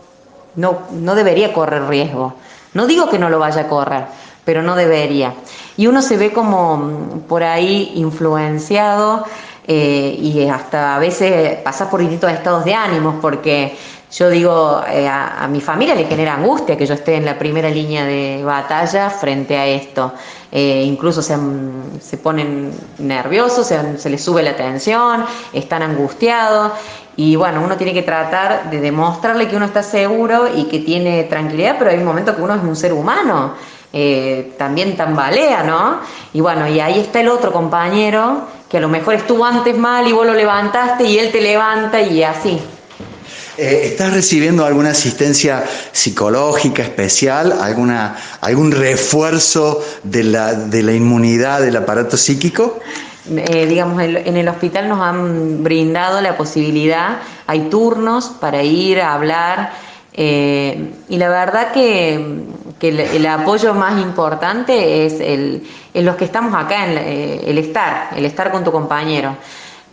no, 0.57 0.81
no 0.93 1.15
debería 1.15 1.53
correr 1.53 1.87
riesgo. 1.89 2.35
No 2.73 2.87
digo 2.87 3.09
que 3.11 3.19
no 3.19 3.29
lo 3.29 3.39
vaya 3.39 3.63
a 3.63 3.69
correr, 3.69 4.07
pero 4.45 4.63
no 4.63 4.77
debería. 4.77 5.35
Y 5.77 5.87
uno 5.89 6.03
se 6.03 6.17
ve 6.17 6.33
como 6.33 6.77
mm, 6.77 7.21
por 7.29 7.43
ahí 7.43 7.93
influenciado 7.97 9.25
eh, 9.67 10.17
y 10.19 10.49
hasta 10.49 10.97
a 10.97 10.99
veces 10.99 11.59
pasa 11.59 11.91
por 11.91 12.01
distintos 12.01 12.31
estados 12.31 12.65
de 12.65 12.75
ánimos, 12.75 13.17
porque 13.21 13.77
yo 14.13 14.29
digo, 14.29 14.83
eh, 14.89 15.09
a, 15.09 15.47
mi 15.49 15.61
familia 15.61 15.95
le 15.95 16.05
genera 16.05 16.35
angustia 16.35 16.77
que 16.77 16.85
yo 16.85 16.95
esté 16.95 17.15
en 17.15 17.25
la 17.25 17.39
primera 17.39 17.71
línea 17.71 18.05
de 18.05 18.43
batalla 18.45 19.09
frente 19.09 19.57
a 19.57 19.67
esto. 19.67 20.13
Eh, 20.51 20.83
incluso 20.85 21.23
se, 21.23 21.37
se, 22.01 22.17
ponen 22.19 22.73
nerviosos, 22.99 23.69
se, 23.69 23.99
se, 23.99 24.11
les 24.11 24.23
sube 24.23 24.43
la 24.43 24.57
tensión, 24.57 25.25
están 25.53 25.83
angustiados. 25.83 26.73
Y 27.15 27.37
bueno, 27.37 27.63
uno 27.63 27.77
tiene 27.77 27.95
que 27.95 28.03
tratar 28.03 28.69
de 28.71 28.81
demostrarle 28.81 29.47
que 29.47 29.55
uno 29.55 29.67
está 29.67 29.83
seguro 29.83 30.49
y 30.57 30.65
que 30.65 30.81
tiene 30.81 31.25
tranquilidad, 31.25 31.77
pero 31.79 31.91
hay 31.91 31.99
un 31.99 32.05
momento 32.05 32.35
que 32.35 32.43
uno 32.43 32.55
es 32.55 32.63
un 32.63 32.75
ser 32.75 32.93
humano. 32.93 33.55
Eh, 33.93 34.55
también 34.57 34.97
tambalea, 34.97 35.63
¿no? 35.63 35.99
Y 36.33 36.41
bueno, 36.41 36.67
y 36.67 36.81
ahí 36.81 36.99
está 36.99 37.21
el 37.21 37.29
otro 37.29 37.53
compañero 37.53 38.43
que 38.69 38.79
a 38.79 38.81
lo 38.81 38.89
mejor 38.89 39.15
estuvo 39.15 39.45
antes 39.45 39.77
mal 39.77 40.07
y 40.07 40.13
vos 40.13 40.27
lo 40.27 40.35
levantaste 40.35 41.05
y 41.05 41.19
él 41.19 41.31
te 41.31 41.41
levanta 41.41 42.01
y 42.01 42.23
así. 42.23 42.61
Eh, 43.63 43.89
¿Estás 43.89 44.15
recibiendo 44.15 44.65
alguna 44.65 44.93
asistencia 44.93 45.63
psicológica 45.93 46.83
especial, 46.83 47.53
alguna, 47.61 48.17
algún 48.41 48.73
refuerzo 48.73 49.85
de 50.03 50.25
la, 50.25 50.55
de 50.55 50.83
la 50.83 50.95
inmunidad 50.95 51.61
del 51.61 51.77
aparato 51.77 52.17
psíquico? 52.17 52.79
Eh, 53.31 53.67
digamos, 53.67 54.03
en 54.03 54.35
el 54.39 54.49
hospital 54.49 54.89
nos 54.89 55.03
han 55.03 55.63
brindado 55.63 56.23
la 56.23 56.39
posibilidad, 56.39 57.19
hay 57.47 57.69
turnos 57.69 58.31
para 58.41 58.63
ir 58.63 58.99
a 59.03 59.13
hablar 59.13 59.73
eh, 60.15 60.95
y 61.11 61.19
la 61.19 61.29
verdad 61.29 61.71
que, 61.73 62.47
el, 62.81 63.27
apoyo 63.27 63.75
más 63.75 64.01
importante 64.01 65.05
es 65.05 65.21
el, 65.21 65.69
los 65.93 66.17
que 66.17 66.25
estamos 66.25 66.55
acá, 66.55 66.87
en 66.87 66.97
el 66.97 67.59
estar, 67.59 68.09
el 68.17 68.25
estar 68.25 68.51
con 68.51 68.65
tu 68.65 68.73
compañero. 68.73 69.37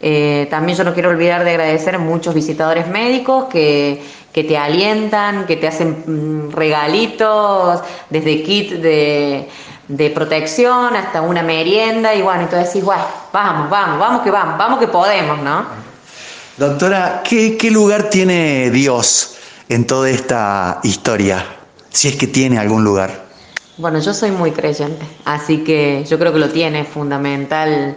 Eh, 0.02 0.48
también 0.50 0.78
yo 0.78 0.84
no 0.84 0.94
quiero 0.94 1.10
olvidar 1.10 1.44
de 1.44 1.52
agradecer 1.52 1.96
a 1.96 1.98
muchos 1.98 2.36
visitadores 2.36 2.88
médicos 2.88 3.46
que, 3.46 4.04
que 4.32 4.44
te 4.44 4.58
alientan, 4.58 5.48
que 5.48 5.56
te 5.56 5.68
hacen 5.68 6.04
mm, 6.06 6.52
regalitos, 6.52 7.82
desde 8.10 8.44
kit 8.44 8.74
de, 8.74 9.50
de, 9.88 10.10
protección 10.12 10.96
hasta 10.96 11.22
una 11.22 11.42
merienda, 11.42 12.14
y 12.14 12.22
bueno, 12.22 12.42
entonces 12.42 12.68
decís, 12.68 12.86
bueno, 12.86 13.04
vamos, 13.34 13.70
vamos, 13.72 14.00
vamos 14.00 14.22
que 14.22 14.30
vamos, 14.30 14.58
vamos 14.58 14.80
que 14.80 14.88
podemos, 14.88 15.40
¿no? 15.40 15.66
Doctora, 16.58 17.24
¿qué, 17.28 17.58
qué 17.58 17.72
lugar 17.72 18.10
tiene 18.10 18.70
Dios 18.70 19.38
en 19.70 19.88
toda 19.88 20.10
esta 20.10 20.80
historia? 20.84 21.44
Si 21.90 22.08
es 22.08 22.16
que 22.16 22.28
tiene 22.28 22.60
algún 22.60 22.84
lugar. 22.84 23.26
Bueno, 23.78 24.00
yo 24.00 24.14
soy 24.14 24.30
muy 24.30 24.52
creyente, 24.52 25.06
así 25.26 25.64
que 25.64 26.04
yo 26.08 26.20
creo 26.20 26.34
que 26.34 26.40
lo 26.40 26.50
tiene 26.50 26.84
fundamental 26.84 27.96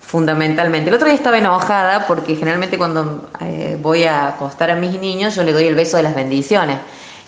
fundamentalmente. 0.00 0.88
El 0.88 0.94
otro 0.94 1.06
día 1.06 1.14
estaba 1.14 1.38
enojada 1.38 2.06
porque 2.06 2.34
generalmente 2.34 2.78
cuando 2.78 3.28
eh, 3.40 3.78
voy 3.80 4.04
a 4.04 4.28
acostar 4.28 4.70
a 4.70 4.74
mis 4.74 4.98
niños 5.00 5.36
yo 5.36 5.44
le 5.44 5.52
doy 5.52 5.66
el 5.66 5.74
beso 5.74 5.96
de 5.96 6.02
las 6.02 6.14
bendiciones. 6.14 6.78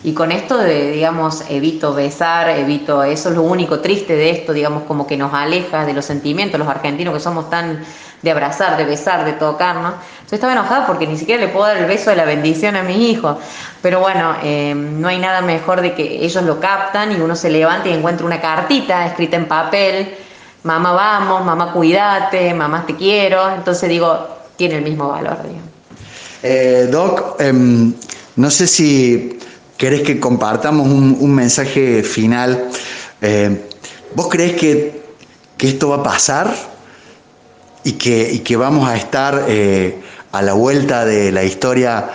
Y 0.05 0.15
con 0.15 0.33
esto 0.33 0.61
digamos, 0.65 1.45
evito 1.49 1.95
besar, 1.95 2.49
evito, 2.51 3.05
eso 3.05 3.29
es 3.29 3.37
lo 3.37 3.43
único 3.43 3.79
triste 3.79 4.17
de 4.17 4.31
esto, 4.31 4.53
digamos, 4.53 4.83
como 4.83 5.07
que 5.07 5.17
nos 5.17 5.33
aleja 5.33 5.87
de 5.87 5.93
los 5.93 6.05
sentimientos, 6.05 6.59
los 6.59 6.69
argentinos 6.69 7.15
que 7.15 7.21
somos 7.21 7.49
tan 7.49 7.85
de 8.21 8.31
abrazar, 8.31 8.77
de 8.77 8.85
besar, 8.85 9.25
de 9.25 9.33
tocarnos. 9.35 9.95
Yo 10.29 10.35
estaba 10.35 10.53
enojada 10.53 10.87
porque 10.87 11.07
ni 11.07 11.17
siquiera 11.17 11.41
le 11.41 11.49
puedo 11.49 11.67
dar 11.67 11.77
el 11.77 11.87
beso 11.87 12.11
de 12.11 12.17
la 12.17 12.25
bendición 12.25 12.75
a 12.75 12.83
mis 12.83 12.97
hijos. 12.97 13.37
Pero 13.81 14.01
bueno, 14.01 14.35
eh, 14.43 14.75
no 14.75 15.07
hay 15.07 15.19
nada 15.19 15.41
mejor 15.41 15.83
de 15.83 15.95
que 15.95 16.25
ellos 16.25 16.43
lo 16.43 16.59
captan 16.59 17.13
y 17.13 17.21
uno 17.21 17.37
se 17.37 17.51
levanta 17.51 17.89
y 17.89 17.93
encuentra 17.93 18.27
una 18.27 18.41
cartita 18.41 19.07
escrita 19.07 19.37
en 19.37 19.47
papel 19.47 20.17
mamá 20.65 20.93
vamos, 20.93 21.45
mamá 21.45 21.73
cuídate, 21.73 22.55
mamá 22.55 22.85
te 22.87 22.95
quiero, 22.97 23.51
entonces 23.51 23.89
digo, 23.89 24.29
tiene 24.57 24.77
el 24.77 24.83
mismo 24.83 25.09
valor. 25.09 25.39
Eh, 26.43 26.89
Doc, 26.91 27.41
em, 27.41 27.93
no 28.37 28.51
sé 28.51 28.67
si 28.67 29.39
querés 29.77 30.03
que 30.03 30.21
compartamos 30.21 30.87
un, 30.89 31.35
mensaje 31.35 32.03
final. 32.03 32.69
Eh, 33.21 33.69
¿Vos 34.15 34.29
crees 34.29 34.55
que, 34.55 35.03
esto 35.59 35.91
va 35.91 35.97
a 35.99 36.03
pasar 36.03 36.53
y 37.85 37.93
que, 37.93 38.33
y 38.33 38.41
que 38.41 38.57
vamos 38.57 38.89
a 38.89 38.97
estar 38.97 39.45
eh, 39.47 39.97
a 40.33 40.43
la 40.43 40.55
vuelta 40.55 41.05
de 41.05 41.31
la 41.31 41.45
historia 41.45 42.11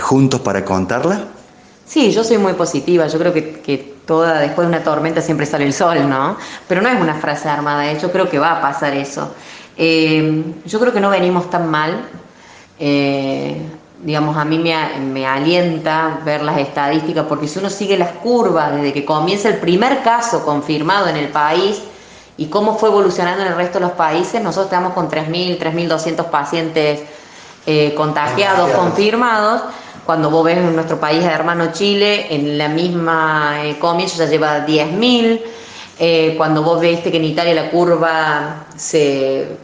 juntos 0.00 0.40
para 0.40 0.64
contarla? 0.64 1.26
Sí, 1.84 2.10
yo 2.10 2.24
soy 2.24 2.38
muy 2.38 2.54
positiva, 2.54 3.06
yo 3.06 3.18
creo 3.18 3.34
que, 3.34 3.60
que 3.60 3.99
toda, 4.10 4.40
después 4.40 4.66
de 4.66 4.74
una 4.74 4.82
tormenta 4.82 5.20
siempre 5.20 5.46
sale 5.46 5.64
el 5.64 5.72
sol, 5.72 6.10
¿no? 6.10 6.36
Pero 6.66 6.82
no 6.82 6.88
es 6.88 7.00
una 7.00 7.14
frase 7.14 7.48
armada, 7.48 7.88
¿eh? 7.88 7.96
yo 8.02 8.10
creo 8.10 8.28
que 8.28 8.40
va 8.40 8.58
a 8.58 8.60
pasar 8.60 8.92
eso. 8.92 9.32
Eh, 9.76 10.42
yo 10.66 10.80
creo 10.80 10.92
que 10.92 10.98
no 10.98 11.10
venimos 11.10 11.48
tan 11.48 11.70
mal. 11.70 12.08
Eh, 12.80 13.62
digamos, 14.02 14.36
a 14.36 14.44
mí 14.44 14.58
me, 14.58 14.98
me, 14.98 15.28
alienta 15.28 16.18
ver 16.24 16.42
las 16.42 16.58
estadísticas, 16.58 17.26
porque 17.28 17.46
si 17.46 17.60
uno 17.60 17.70
sigue 17.70 17.96
las 17.96 18.10
curvas 18.14 18.74
desde 18.74 18.92
que 18.92 19.04
comienza 19.04 19.48
el 19.48 19.58
primer 19.58 20.02
caso 20.02 20.44
confirmado 20.44 21.06
en 21.06 21.16
el 21.16 21.28
país 21.28 21.80
y 22.36 22.46
cómo 22.46 22.76
fue 22.78 22.88
evolucionando 22.88 23.42
en 23.42 23.52
el 23.52 23.56
resto 23.56 23.78
de 23.78 23.84
los 23.84 23.92
países, 23.92 24.42
nosotros 24.42 24.72
estamos 24.72 24.92
con 24.92 25.08
3.000, 25.08 25.56
3.200 25.56 26.24
pacientes 26.30 27.02
contagiados, 27.94 28.72
confirmados 28.72 29.62
cuando 30.04 30.30
vos 30.30 30.44
ves 30.44 30.58
en 30.58 30.74
nuestro 30.74 30.98
país 30.98 31.24
hermano 31.24 31.72
Chile, 31.72 32.26
en 32.34 32.58
la 32.58 32.68
misma 32.68 33.64
eh, 33.64 33.78
comienzo 33.78 34.18
ya 34.18 34.26
lleva 34.26 34.66
10.000. 34.66 35.40
Eh, 36.02 36.34
cuando 36.36 36.62
vos 36.62 36.80
ves 36.80 37.00
que 37.00 37.14
en 37.14 37.24
Italia 37.24 37.54
la 37.54 37.70
curva 37.70 38.66
se, 38.74 39.58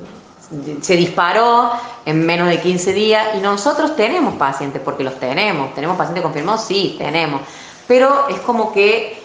se 0.81 0.97
disparó 0.97 1.73
en 2.05 2.25
menos 2.25 2.49
de 2.49 2.61
15 2.61 2.93
días 2.93 3.29
y 3.37 3.39
nosotros 3.39 3.97
tenemos 3.97 4.35
pacientes, 4.35 4.81
porque 4.85 5.03
los 5.03 5.19
tenemos, 5.19 5.75
tenemos 5.75 5.97
pacientes 5.97 6.23
confirmados, 6.23 6.65
sí, 6.65 6.95
tenemos, 6.99 7.41
pero 7.89 8.29
es 8.29 8.39
como 8.41 8.73
que 8.73 9.21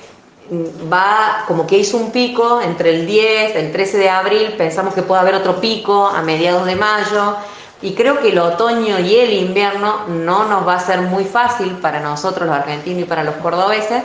mm, 0.49 0.91
va, 0.91 1.43
como 1.47 1.67
que 1.67 1.77
hizo 1.77 1.97
un 1.97 2.11
pico 2.11 2.61
entre 2.61 2.91
el 2.91 3.05
10, 3.05 3.55
el 3.55 3.71
13 3.71 3.97
de 3.97 4.09
abril, 4.09 4.53
pensamos 4.57 4.93
que 4.93 5.03
puede 5.03 5.21
haber 5.21 5.35
otro 5.35 5.59
pico 5.59 6.07
a 6.07 6.21
mediados 6.21 6.65
de 6.65 6.75
mayo, 6.75 7.35
y 7.81 7.93
creo 7.93 8.19
que 8.19 8.29
el 8.29 8.39
otoño 8.39 8.99
y 8.99 9.15
el 9.15 9.33
invierno 9.33 10.07
no 10.07 10.47
nos 10.47 10.67
va 10.67 10.75
a 10.75 10.79
ser 10.79 11.01
muy 11.01 11.23
fácil 11.23 11.71
para 11.77 11.99
nosotros 11.99 12.47
los 12.47 12.55
argentinos 12.55 13.01
y 13.01 13.05
para 13.05 13.23
los 13.23 13.35
cordobeses, 13.35 14.03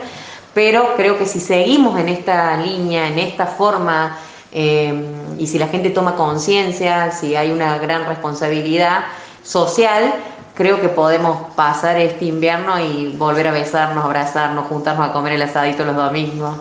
pero 0.53 0.95
creo 0.95 1.17
que 1.17 1.25
si 1.25 1.39
seguimos 1.39 1.99
en 1.99 2.09
esta 2.09 2.57
línea, 2.57 3.07
en 3.07 3.19
esta 3.19 3.45
forma, 3.45 4.17
eh, 4.51 4.93
y 5.37 5.45
si 5.45 5.59
la 5.59 5.67
gente 5.67 5.91
toma 5.91 6.15
conciencia, 6.15 7.11
si 7.11 7.35
hay 7.35 7.51
una 7.51 7.77
gran 7.77 8.07
responsabilidad 8.07 9.05
social, 9.43 10.13
creo 10.55 10.81
que 10.81 10.89
podemos 10.89 11.53
pasar 11.55 11.99
este 11.99 12.25
invierno 12.25 12.79
y 12.79 13.15
volver 13.15 13.47
a 13.47 13.51
besarnos, 13.51 14.03
abrazarnos, 14.03 14.67
juntarnos 14.67 15.09
a 15.09 15.13
comer 15.13 15.33
el 15.33 15.43
asadito 15.43 15.85
los 15.85 15.95
domingos. 15.95 16.57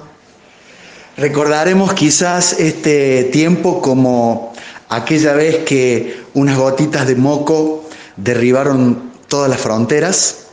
Recordaremos 1.16 1.94
quizás 1.94 2.60
este 2.60 3.24
tiempo 3.24 3.80
como 3.80 4.52
aquella 4.90 5.32
vez 5.32 5.64
que 5.64 6.25
unas 6.36 6.58
gotitas 6.58 7.06
de 7.06 7.16
moco 7.16 7.88
derribaron 8.16 9.10
todas 9.26 9.48
las 9.48 9.58
fronteras 9.58 10.48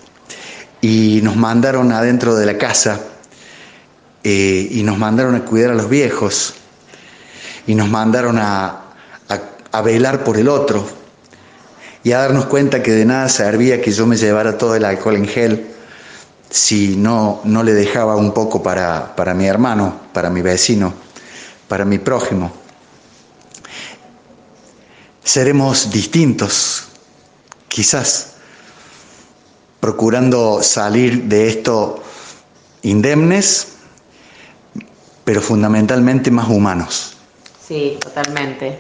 y 0.80 1.20
nos 1.24 1.36
mandaron 1.36 1.92
adentro 1.92 2.36
de 2.36 2.46
la 2.46 2.58
casa 2.58 3.02
eh, 4.24 4.70
y 4.72 4.84
nos 4.84 4.98
mandaron 4.98 5.36
a 5.36 5.44
cuidar 5.44 5.72
a 5.72 5.74
los 5.74 5.90
viejos 5.90 6.54
y 7.68 7.76
nos 7.76 7.90
mandaron 7.90 8.40
a, 8.40 8.80
a 9.74 9.82
velar 9.82 10.24
por 10.24 10.38
el 10.38 10.48
otro 10.48 10.88
y 12.02 12.14
a 12.14 12.20
darnos 12.20 12.46
cuenta 12.46 12.82
que 12.82 12.92
de 12.92 13.04
nada 13.04 13.28
servía 13.28 13.82
que 13.82 13.92
yo 13.92 14.08
me 14.08 14.16
llevara 14.16 14.58
todo 14.58 14.76
el 14.76 14.86
alcohol 14.86 15.18
en 15.18 15.28
gel 15.28 15.68
si 16.50 16.96
no, 16.96 17.42
no 17.44 17.62
le 17.62 17.74
dejaba 17.74 18.16
un 18.16 18.34
poco 18.34 18.64
para, 18.64 19.18
para 19.18 19.34
mi 19.34 19.48
hermano, 19.48 20.00
para 20.14 20.30
mi 20.30 20.42
vecino, 20.42 20.94
para 21.68 21.84
mi 21.84 21.98
prójimo 21.98 22.63
seremos 25.24 25.92
distintos, 25.92 26.88
quizás, 27.68 28.36
procurando 29.80 30.62
salir 30.62 31.24
de 31.24 31.48
esto 31.48 32.02
indemnes, 32.84 33.70
pero 35.24 35.42
fundamentalmente 35.42 36.32
más 36.32 36.50
humanos. 36.50 37.18
Sí, 37.66 37.98
totalmente. 38.02 38.80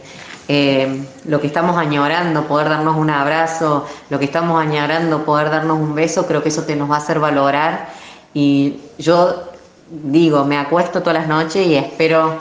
Eh, 0.49 1.05
lo 1.25 1.39
que 1.39 1.47
estamos 1.47 1.77
añorando, 1.77 2.47
poder 2.47 2.67
darnos 2.67 2.97
un 2.97 3.09
abrazo, 3.09 3.87
lo 4.09 4.19
que 4.19 4.25
estamos 4.25 4.61
añorando, 4.61 5.23
poder 5.23 5.49
darnos 5.49 5.79
un 5.79 5.95
beso, 5.95 6.27
creo 6.27 6.43
que 6.43 6.49
eso 6.49 6.63
te 6.63 6.75
nos 6.75 6.91
va 6.91 6.95
a 6.95 6.99
hacer 6.99 7.19
valorar. 7.19 7.89
Y 8.33 8.81
yo 8.97 9.43
digo, 9.89 10.43
me 10.43 10.57
acuesto 10.57 11.01
todas 11.01 11.19
las 11.19 11.27
noches 11.27 11.65
y 11.65 11.75
espero 11.75 12.37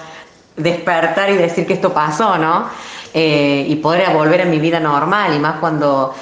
despertar 0.56 1.30
y 1.30 1.36
decir 1.36 1.66
que 1.66 1.74
esto 1.74 1.92
pasó, 1.92 2.38
¿no? 2.38 2.66
Eh, 3.14 3.66
y 3.68 3.76
poder 3.76 4.10
volver 4.14 4.40
a 4.40 4.44
mi 4.46 4.58
vida 4.58 4.80
normal 4.80 5.34
y 5.34 5.38
más 5.38 5.58
cuando 5.60 6.14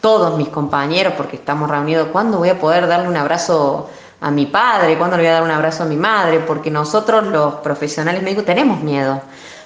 todos 0.00 0.38
mis 0.38 0.48
compañeros, 0.48 1.14
porque 1.16 1.36
estamos 1.36 1.68
reunidos, 1.68 2.08
¿cuándo 2.12 2.38
voy 2.38 2.50
a 2.50 2.58
poder 2.58 2.86
darle 2.86 3.08
un 3.08 3.16
abrazo 3.16 3.88
a 4.20 4.30
mi 4.30 4.46
padre, 4.46 4.96
cuándo 4.96 5.16
le 5.16 5.24
voy 5.24 5.30
a 5.30 5.34
dar 5.34 5.42
un 5.42 5.50
abrazo 5.50 5.82
a 5.82 5.86
mi 5.86 5.96
madre, 5.96 6.40
porque 6.40 6.70
nosotros 6.70 7.26
los 7.26 7.54
profesionales 7.56 8.22
médicos 8.22 8.44
tenemos 8.44 8.82
miedo. 8.82 9.20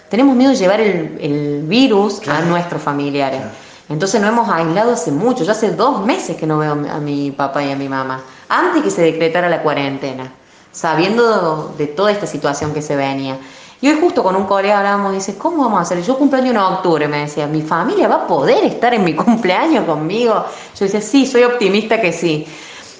Tenemos 0.08 0.34
miedo 0.34 0.50
de 0.50 0.56
llevar 0.56 0.80
el, 0.80 1.62
virus 1.64 2.26
a 2.26 2.40
nuestros 2.40 2.82
familiares. 2.82 3.42
Entonces 3.88 4.20
nos 4.20 4.30
hemos 4.30 4.48
aislado 4.48 4.92
hace 4.92 5.12
mucho. 5.12 5.44
Yo 5.44 5.52
hace 5.52 5.70
dos 5.70 6.04
meses 6.04 6.36
que 6.36 6.46
no 6.46 6.58
veo 6.58 6.72
a 6.72 6.98
mi 6.98 7.30
papá 7.30 7.62
y 7.62 7.70
a 7.70 7.76
mi 7.76 7.88
mamá, 7.88 8.22
antes 8.48 8.82
que 8.82 8.90
se 8.90 9.02
decretara 9.02 9.48
la 9.48 9.62
cuarentena, 9.62 10.32
sabiendo 10.72 11.74
de 11.78 11.86
toda 11.86 12.10
esta 12.10 12.26
situación 12.26 12.74
que 12.74 12.82
se 12.82 12.96
venía. 12.96 13.38
Y 13.82 13.88
hoy 13.88 13.98
justo 13.98 14.22
con 14.22 14.36
un 14.36 14.44
colega 14.44 14.78
hablábamos, 14.78 15.14
dice, 15.14 15.38
¿cómo 15.38 15.64
vamos 15.64 15.78
a 15.78 15.82
hacer? 15.82 16.02
Yo 16.02 16.18
cumpleaños 16.18 16.50
en 16.50 16.58
octubre, 16.58 17.08
me 17.08 17.20
decía, 17.20 17.46
¿mi 17.46 17.62
familia 17.62 18.08
va 18.08 18.16
a 18.16 18.26
poder 18.26 18.64
estar 18.64 18.92
en 18.92 19.04
mi 19.04 19.14
cumpleaños 19.16 19.86
conmigo? 19.86 20.44
Yo 20.78 20.84
decía, 20.84 21.00
sí, 21.00 21.26
soy 21.26 21.44
optimista 21.44 22.00
que 22.00 22.12
sí. 22.12 22.46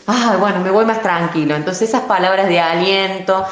Ah, 0.06 0.36
bueno, 0.40 0.60
me 0.60 0.70
voy 0.70 0.86
más 0.86 1.02
tranquilo. 1.02 1.54
Entonces 1.54 1.90
esas 1.90 2.02
palabras 2.02 2.48
de 2.48 2.58
aliento, 2.60 3.44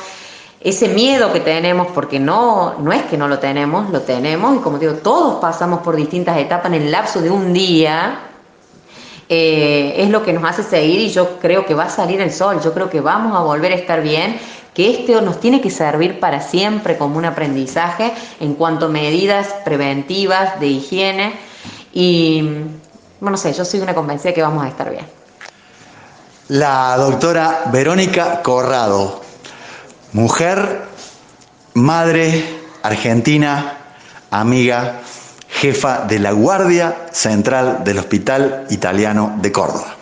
ese 0.61 0.89
miedo 0.89 1.31
que 1.33 1.41
tenemos, 1.41 1.89
porque 1.89 2.19
no, 2.19 2.77
no 2.79 2.93
es 2.93 3.03
que 3.03 3.19
no 3.19 3.29
lo 3.29 3.39
tenemos, 3.39 3.91
lo 3.91 4.01
tenemos, 4.01 4.57
y 4.57 4.59
como 4.61 4.79
digo, 4.79 4.95
todos 4.95 5.37
pasamos 5.41 5.81
por 5.81 5.97
distintas 5.97 6.39
etapas 6.39 6.73
en 6.73 6.83
el 6.83 6.91
lapso 6.91 7.21
de 7.21 7.31
un 7.31 7.53
día, 7.53 8.21
eh, 9.29 9.95
es 9.99 10.09
lo 10.09 10.23
que 10.23 10.33
nos 10.33 10.43
hace 10.45 10.63
seguir 10.63 11.01
y 11.01 11.11
yo 11.11 11.39
creo 11.39 11.67
que 11.67 11.75
va 11.75 11.85
a 11.85 11.91
salir 11.91 12.21
el 12.23 12.33
sol, 12.33 12.61
yo 12.65 12.73
creo 12.73 12.89
que 12.89 13.03
vamos 13.03 13.37
a 13.37 13.41
volver 13.41 13.73
a 13.73 13.75
estar 13.75 14.01
bien, 14.03 14.41
que 14.75 14.91
este 14.91 15.21
nos 15.21 15.41
tiene 15.41 15.61
que 15.61 15.71
servir 15.71 16.21
para 16.21 16.41
siempre 16.41 16.97
como 16.97 17.19
un 17.19 17.25
aprendizaje 17.25 18.13
en 18.41 18.55
cuanto 18.55 18.87
a 18.87 18.89
medidas 18.89 19.49
preventivas 19.65 20.61
de 20.61 20.67
higiene 20.67 21.33
y, 21.93 22.43
bueno, 23.21 23.33
no 23.33 23.37
sé, 23.37 23.53
yo 23.53 23.65
soy 23.65 23.81
una 23.81 23.95
convencida 23.95 24.33
que 24.33 24.43
vamos 24.43 24.65
a 24.65 24.69
estar 24.69 24.91
bien. 24.91 25.07
La 26.49 26.97
doctora 26.97 27.65
Verónica 27.73 28.43
Corrado, 28.43 29.21
mujer, 30.13 30.83
madre, 31.75 32.43
argentina, 32.83 33.77
amiga, 34.31 35.01
jefa 35.49 36.05
de 36.07 36.19
la 36.21 36.33
Guardia 36.33 37.09
Central 37.13 37.83
del 37.85 37.99
Hospital 37.99 38.67
Italiano 38.71 39.35
de 39.43 39.53
Córdoba. 39.53 39.98